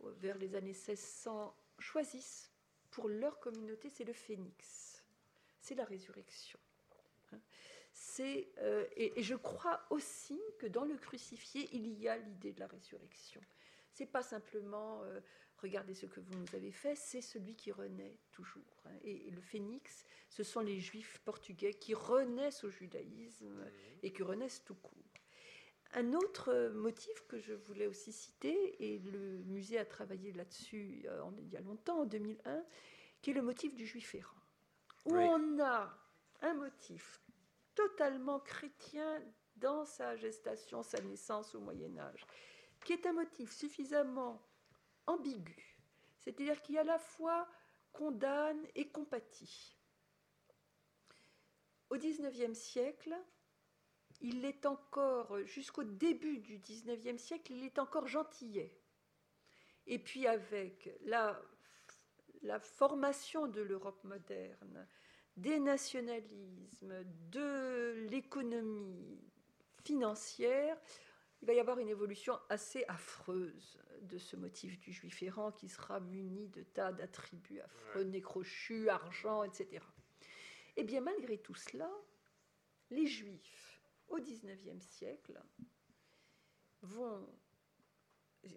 vers 0.00 0.36
les 0.36 0.56
années 0.56 0.72
1600 0.72 1.56
choisissent 1.78 2.50
pour 2.90 3.08
leur 3.08 3.40
communauté, 3.40 3.90
c'est 3.90 4.04
le 4.04 4.12
phénix, 4.12 5.02
c'est 5.60 5.74
la 5.74 5.84
résurrection. 5.84 6.58
Hein. 7.32 7.40
C'est, 7.92 8.48
euh, 8.58 8.86
et, 8.96 9.22
je 9.22 9.34
crois 9.34 9.84
aussi 9.90 10.40
que 10.58 10.66
dans 10.66 10.84
le 10.84 10.96
crucifié, 10.96 11.68
il 11.72 11.98
y 11.98 12.08
a 12.08 12.16
l'idée 12.16 12.52
de 12.52 12.60
la 12.60 12.66
résurrection. 12.66 13.40
C'est 13.92 14.06
pas 14.06 14.22
simplement 14.22 15.02
euh, 15.04 15.20
regardez 15.58 15.94
ce 15.94 16.06
que 16.06 16.20
vous 16.20 16.34
nous 16.34 16.54
avez 16.54 16.72
fait, 16.72 16.94
c'est 16.94 17.20
celui 17.20 17.54
qui 17.54 17.72
renaît 17.72 18.18
toujours. 18.32 18.82
Hein. 18.86 18.96
Et, 19.02 19.30
le 19.30 19.40
phénix, 19.40 20.04
ce 20.28 20.42
sont 20.42 20.60
les 20.60 20.78
juifs 20.80 21.20
portugais 21.24 21.74
qui 21.74 21.94
renaissent 21.94 22.64
au 22.64 22.70
judaïsme 22.70 23.48
mmh. 23.48 23.70
et 24.02 24.12
qui 24.12 24.22
renaissent 24.22 24.62
tout 24.64 24.74
court. 24.74 25.13
Un 25.96 26.12
autre 26.12 26.70
motif 26.74 27.26
que 27.28 27.38
je 27.38 27.54
voulais 27.54 27.86
aussi 27.86 28.12
citer, 28.12 28.76
et 28.82 28.98
le 28.98 29.42
musée 29.44 29.78
a 29.78 29.84
travaillé 29.84 30.32
là-dessus 30.32 31.04
euh, 31.06 31.22
il 31.38 31.48
y 31.48 31.56
a 31.56 31.60
longtemps, 31.60 32.00
en 32.00 32.04
2001, 32.04 32.64
qui 33.22 33.30
est 33.30 33.34
le 33.34 33.42
motif 33.42 33.74
du 33.76 33.86
juif 33.86 34.14
errant, 34.16 34.42
où 35.04 35.14
on 35.14 35.60
a 35.60 35.96
un 36.42 36.54
motif 36.54 37.22
totalement 37.76 38.40
chrétien 38.40 39.22
dans 39.56 39.84
sa 39.84 40.16
gestation, 40.16 40.82
sa 40.82 41.00
naissance 41.00 41.54
au 41.54 41.60
Moyen 41.60 41.96
Âge, 41.96 42.26
qui 42.84 42.92
est 42.92 43.06
un 43.06 43.12
motif 43.12 43.52
suffisamment 43.52 44.42
ambigu, 45.06 45.78
c'est-à-dire 46.18 46.60
qui 46.62 46.76
à 46.76 46.84
la 46.84 46.98
fois 46.98 47.48
condamne 47.92 48.66
et 48.74 48.88
compatit. 48.88 49.78
Au 51.90 51.96
XIXe 51.96 52.58
siècle, 52.58 53.16
il 54.20 54.44
est 54.44 54.66
encore, 54.66 55.38
jusqu'au 55.44 55.84
début 55.84 56.38
du 56.38 56.58
XIXe 56.58 57.20
siècle, 57.20 57.52
il 57.52 57.64
est 57.64 57.78
encore 57.78 58.06
gentillet. 58.06 58.76
Et 59.86 59.98
puis 59.98 60.26
avec 60.26 60.90
la, 61.04 61.40
la 62.42 62.58
formation 62.58 63.46
de 63.46 63.60
l'Europe 63.60 64.02
moderne, 64.04 64.86
des 65.36 65.58
nationalismes, 65.58 67.04
de 67.30 68.06
l'économie 68.08 69.20
financière, 69.82 70.78
il 71.42 71.46
va 71.46 71.52
y 71.52 71.60
avoir 71.60 71.78
une 71.78 71.88
évolution 71.88 72.38
assez 72.48 72.84
affreuse 72.88 73.78
de 74.00 74.18
ce 74.18 74.36
motif 74.36 74.78
du 74.80 74.92
juif 74.92 75.22
errant 75.22 75.52
qui 75.52 75.68
sera 75.68 76.00
muni 76.00 76.48
de 76.48 76.62
tas 76.62 76.92
d'attributs 76.92 77.60
affreux, 77.60 78.04
nécrochus, 78.04 78.88
argent, 78.88 79.44
etc. 79.44 79.84
Et 80.76 80.80
eh 80.80 80.84
bien 80.84 81.00
malgré 81.00 81.38
tout 81.38 81.54
cela, 81.54 81.90
les 82.90 83.06
juifs 83.06 83.63
au 84.08 84.18
XIXe 84.18 84.84
siècle 84.84 85.40
vont 86.82 87.26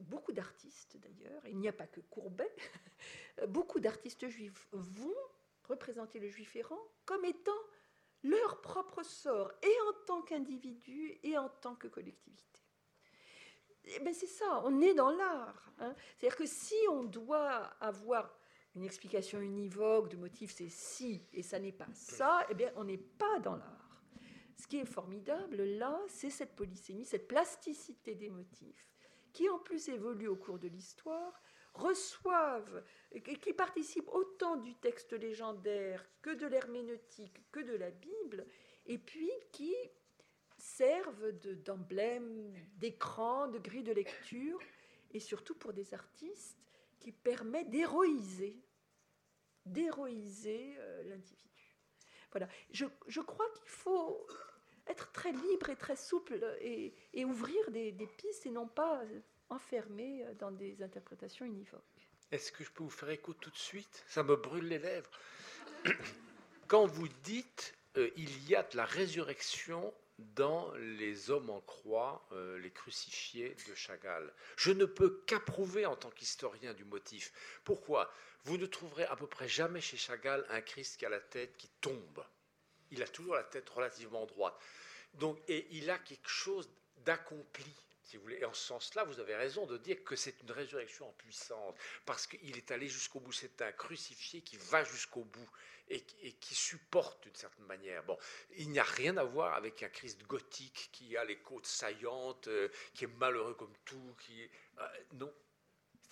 beaucoup 0.01 0.33
d'artistes 0.33 0.97
d'ailleurs, 0.97 1.45
il 1.47 1.57
n'y 1.57 1.67
a 1.67 1.73
pas 1.73 1.87
que 1.87 2.01
Courbet, 2.01 2.53
beaucoup 3.47 3.79
d'artistes 3.79 4.27
juifs 4.27 4.67
vont 4.71 5.15
représenter 5.63 6.19
le 6.19 6.29
juif 6.29 6.55
errant 6.55 6.81
comme 7.05 7.25
étant 7.25 7.51
leur 8.23 8.61
propre 8.61 9.03
sort, 9.03 9.51
et 9.61 9.73
en 9.89 10.05
tant 10.05 10.21
qu'individu 10.21 11.19
et 11.23 11.37
en 11.37 11.49
tant 11.49 11.75
que 11.75 11.87
collectivité. 11.87 12.61
Mais 14.03 14.13
c'est 14.13 14.27
ça, 14.27 14.61
on 14.65 14.81
est 14.81 14.93
dans 14.93 15.11
l'art. 15.11 15.71
Hein. 15.79 15.95
C'est-à-dire 16.17 16.37
que 16.37 16.45
si 16.45 16.75
on 16.89 17.03
doit 17.03 17.63
avoir 17.79 18.37
une 18.75 18.83
explication 18.83 19.39
univoque 19.39 20.09
de 20.09 20.17
motif, 20.17 20.53
c'est 20.53 20.69
si, 20.69 21.25
et 21.31 21.41
ça 21.41 21.59
n'est 21.59 21.71
pas 21.71 21.87
ça, 21.93 22.45
eh 22.49 22.53
bien 22.53 22.71
on 22.75 22.83
n'est 22.83 22.97
pas 22.97 23.39
dans 23.39 23.55
l'art. 23.55 23.86
Ce 24.57 24.65
qui 24.65 24.79
est 24.79 24.85
formidable 24.85 25.63
là, 25.63 26.01
c'est 26.07 26.31
cette 26.31 26.55
polysémie, 26.55 27.05
cette 27.05 27.27
plasticité 27.27 28.15
des 28.15 28.29
motifs, 28.29 28.87
qui 29.31 29.47
en 29.49 29.59
plus 29.59 29.87
évolue 29.89 30.27
au 30.27 30.35
cours 30.35 30.57
de 30.57 30.67
l'histoire, 30.67 31.41
reçoivent, 31.75 32.83
qui 33.41 33.53
participent 33.53 34.09
autant 34.09 34.57
du 34.57 34.73
texte 34.75 35.13
légendaire 35.13 36.03
que 36.23 36.31
de 36.31 36.47
l'herméneutique, 36.47 37.39
que 37.51 37.59
de 37.59 37.75
la 37.75 37.91
Bible, 37.91 38.47
et 38.87 38.97
puis 38.97 39.29
qui 39.51 39.75
servent 40.57 41.31
d'emblèmes, 41.63 42.51
d'écran, 42.77 43.47
de 43.47 43.59
grille 43.59 43.83
de 43.83 43.93
lecture, 43.93 44.59
et 45.11 45.19
surtout 45.19 45.53
pour 45.53 45.71
des 45.71 45.93
artistes 45.93 46.57
qui 46.99 47.11
permettent 47.11 47.69
d'héroïser, 47.69 48.59
d'héroïser 49.67 50.75
euh, 50.79 51.03
l'individu. 51.03 51.77
Voilà. 52.31 52.47
Je 52.71 53.21
crois 53.21 53.49
qu'il 53.51 53.69
faut 53.69 54.25
être 54.89 55.11
très 55.11 55.31
libre 55.31 55.69
et 55.69 55.75
très 55.75 55.95
souple 55.95 56.39
et, 56.61 56.93
ouvrir 57.25 57.71
des, 57.71 57.91
pistes 58.17 58.45
et 58.45 58.51
non 58.51 58.67
pas 58.67 59.01
enfermer 59.49 60.25
dans 60.39 60.51
des 60.51 60.81
interprétations 60.83 61.45
univoques. 61.45 61.81
Est-ce 62.31 62.51
que 62.51 62.63
je 62.63 62.71
peux 62.71 62.83
vous 62.83 62.89
faire 62.89 63.09
écho 63.09 63.33
tout 63.33 63.49
de 63.49 63.57
suite? 63.57 64.03
Ça 64.07 64.23
me 64.23 64.35
brûle 64.35 64.67
les 64.67 64.79
lèvres. 64.79 65.09
Quand 66.67 66.85
vous 66.85 67.07
dites 67.23 67.77
euh, 67.97 68.11
il 68.15 68.47
y 68.47 68.55
a 68.55 68.63
de 68.63 68.77
la 68.77 68.85
résurrection 68.85 69.93
dans 70.19 70.71
les 70.75 71.29
hommes 71.29 71.49
en 71.49 71.61
croix, 71.61 72.27
euh, 72.31 72.57
les 72.59 72.71
crucifiés 72.71 73.55
de 73.69 73.75
Chagall. 73.75 74.33
Je 74.55 74.71
ne 74.71 74.85
peux 74.85 75.23
qu'approuver 75.25 75.85
en 75.85 75.95
tant 75.95 76.09
qu'historien 76.09 76.73
du 76.73 76.85
motif. 76.85 77.31
Pourquoi? 77.63 78.11
Vous 78.43 78.57
ne 78.57 78.65
trouverez 78.65 79.05
à 79.05 79.15
peu 79.15 79.27
près 79.27 79.47
jamais 79.47 79.81
chez 79.81 79.97
Chagall 79.97 80.45
un 80.49 80.61
Christ 80.61 80.97
qui 80.97 81.05
a 81.05 81.09
la 81.09 81.19
tête 81.19 81.55
qui 81.57 81.69
tombe 81.81 82.23
il 82.91 83.03
a 83.03 83.07
toujours 83.07 83.35
la 83.35 83.43
tête 83.43 83.69
relativement 83.69 84.25
droite. 84.25 84.57
Donc, 85.13 85.39
et 85.47 85.67
il 85.71 85.89
a 85.89 85.97
quelque 85.99 86.29
chose 86.29 86.69
d'accompli. 87.05 87.73
Si 88.03 88.15
vous 88.15 88.23
voulez. 88.23 88.37
Et 88.37 88.45
en 88.45 88.53
ce 88.53 88.67
sens-là, 88.67 89.03
vous 89.03 89.19
avez 89.19 89.35
raison 89.35 89.65
de 89.65 89.77
dire 89.77 90.01
que 90.05 90.15
c'est 90.15 90.41
une 90.41 90.51
résurrection 90.51 91.09
en 91.09 91.11
puissance, 91.13 91.75
parce 92.05 92.25
qu'il 92.25 92.55
est 92.55 92.71
allé 92.71 92.87
jusqu'au 92.87 93.19
bout. 93.19 93.33
C'est 93.33 93.61
un 93.61 93.73
crucifié 93.73 94.41
qui 94.41 94.55
va 94.55 94.85
jusqu'au 94.85 95.25
bout 95.25 95.49
et, 95.89 96.01
qui 96.01 96.55
supporte 96.55 97.23
d'une 97.23 97.35
certaine 97.35 97.65
manière. 97.65 98.03
Bon, 98.03 98.17
il 98.55 98.69
n'y 98.69 98.79
a 98.79 98.83
rien 98.83 99.17
à 99.17 99.25
voir 99.25 99.55
avec 99.55 99.83
un 99.83 99.89
Christ 99.89 100.23
gothique 100.25 100.89
qui 100.93 101.17
a 101.17 101.25
les 101.25 101.37
côtes 101.39 101.65
saillantes, 101.65 102.47
euh, 102.47 102.69
qui 102.93 103.03
est 103.03 103.19
malheureux 103.19 103.55
comme 103.55 103.75
tout. 103.83 104.15
Qui, 104.21 104.49
euh, 104.79 104.87
non, 105.13 105.33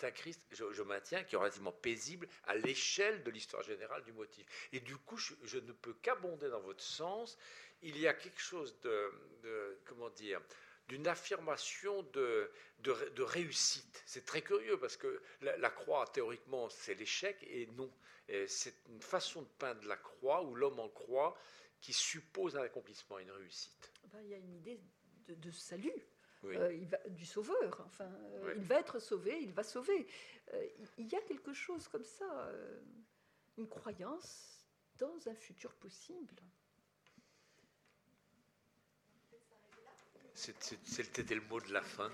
un 0.04 0.10
Christ, 0.10 0.40
je, 0.50 0.82
maintiens, 0.82 1.24
qui 1.24 1.34
est 1.34 1.38
relativement 1.38 1.72
paisible 1.72 2.28
à 2.44 2.54
l'échelle 2.54 3.22
de 3.22 3.30
l'histoire 3.30 3.62
générale 3.62 4.02
du 4.04 4.12
motif. 4.12 4.46
Et 4.72 4.80
du 4.80 4.96
coup, 4.96 5.16
je, 5.16 5.58
ne 5.58 5.72
peux 5.72 5.94
qu'abonder 5.94 6.48
dans 6.48 6.60
votre 6.60 6.82
sens. 6.82 7.38
Il 7.82 7.98
y 7.98 8.06
a 8.06 8.14
quelque 8.14 8.40
chose 8.40 8.78
de, 8.80 9.10
comment 9.84 10.10
dire, 10.10 10.40
d'une 10.88 11.06
affirmation 11.08 12.02
de, 12.12 12.50
de, 12.80 13.22
réussite. 13.22 14.02
C'est 14.06 14.24
très 14.24 14.42
curieux 14.42 14.78
parce 14.78 14.96
que 14.96 15.22
la, 15.40 15.70
croix, 15.70 16.06
théoriquement, 16.06 16.68
c'est 16.68 16.94
l'échec 16.94 17.36
et 17.42 17.66
non. 17.76 17.92
C'est 18.46 18.74
une 18.88 19.02
façon 19.02 19.42
de 19.42 19.48
peindre 19.58 19.86
la 19.86 19.96
croix 19.96 20.42
ou 20.42 20.54
l'homme 20.54 20.80
en 20.80 20.88
croix 20.88 21.36
qui 21.80 21.92
suppose 21.92 22.56
un 22.56 22.62
accomplissement, 22.62 23.18
une 23.18 23.30
réussite. 23.30 23.92
Ben, 24.12 24.20
il 24.22 24.30
y 24.30 24.34
a 24.34 24.38
une 24.38 24.54
idée 24.54 24.80
de 25.28 25.50
salut 25.50 26.06
euh, 26.54 26.72
il 26.74 26.86
va, 26.86 26.98
du 27.08 27.24
sauveur. 27.24 27.82
Enfin, 27.86 28.04
euh, 28.04 28.54
il 28.56 28.64
va 28.64 28.76
être 28.76 28.98
sauvé, 28.98 29.38
il 29.40 29.52
va 29.52 29.62
sauver. 29.62 30.06
Euh, 30.54 30.66
il 30.98 31.08
y 31.08 31.16
a 31.16 31.20
quelque 31.22 31.52
chose 31.52 31.88
comme 31.88 32.04
ça, 32.04 32.50
une 33.58 33.68
croyance 33.68 34.64
dans 34.98 35.28
un 35.28 35.34
futur 35.34 35.74
possible. 35.74 36.36
C'était 40.34 41.34
le 41.34 41.40
mot 41.42 41.60
de 41.60 41.72
la 41.72 41.82
fin. 41.82 42.10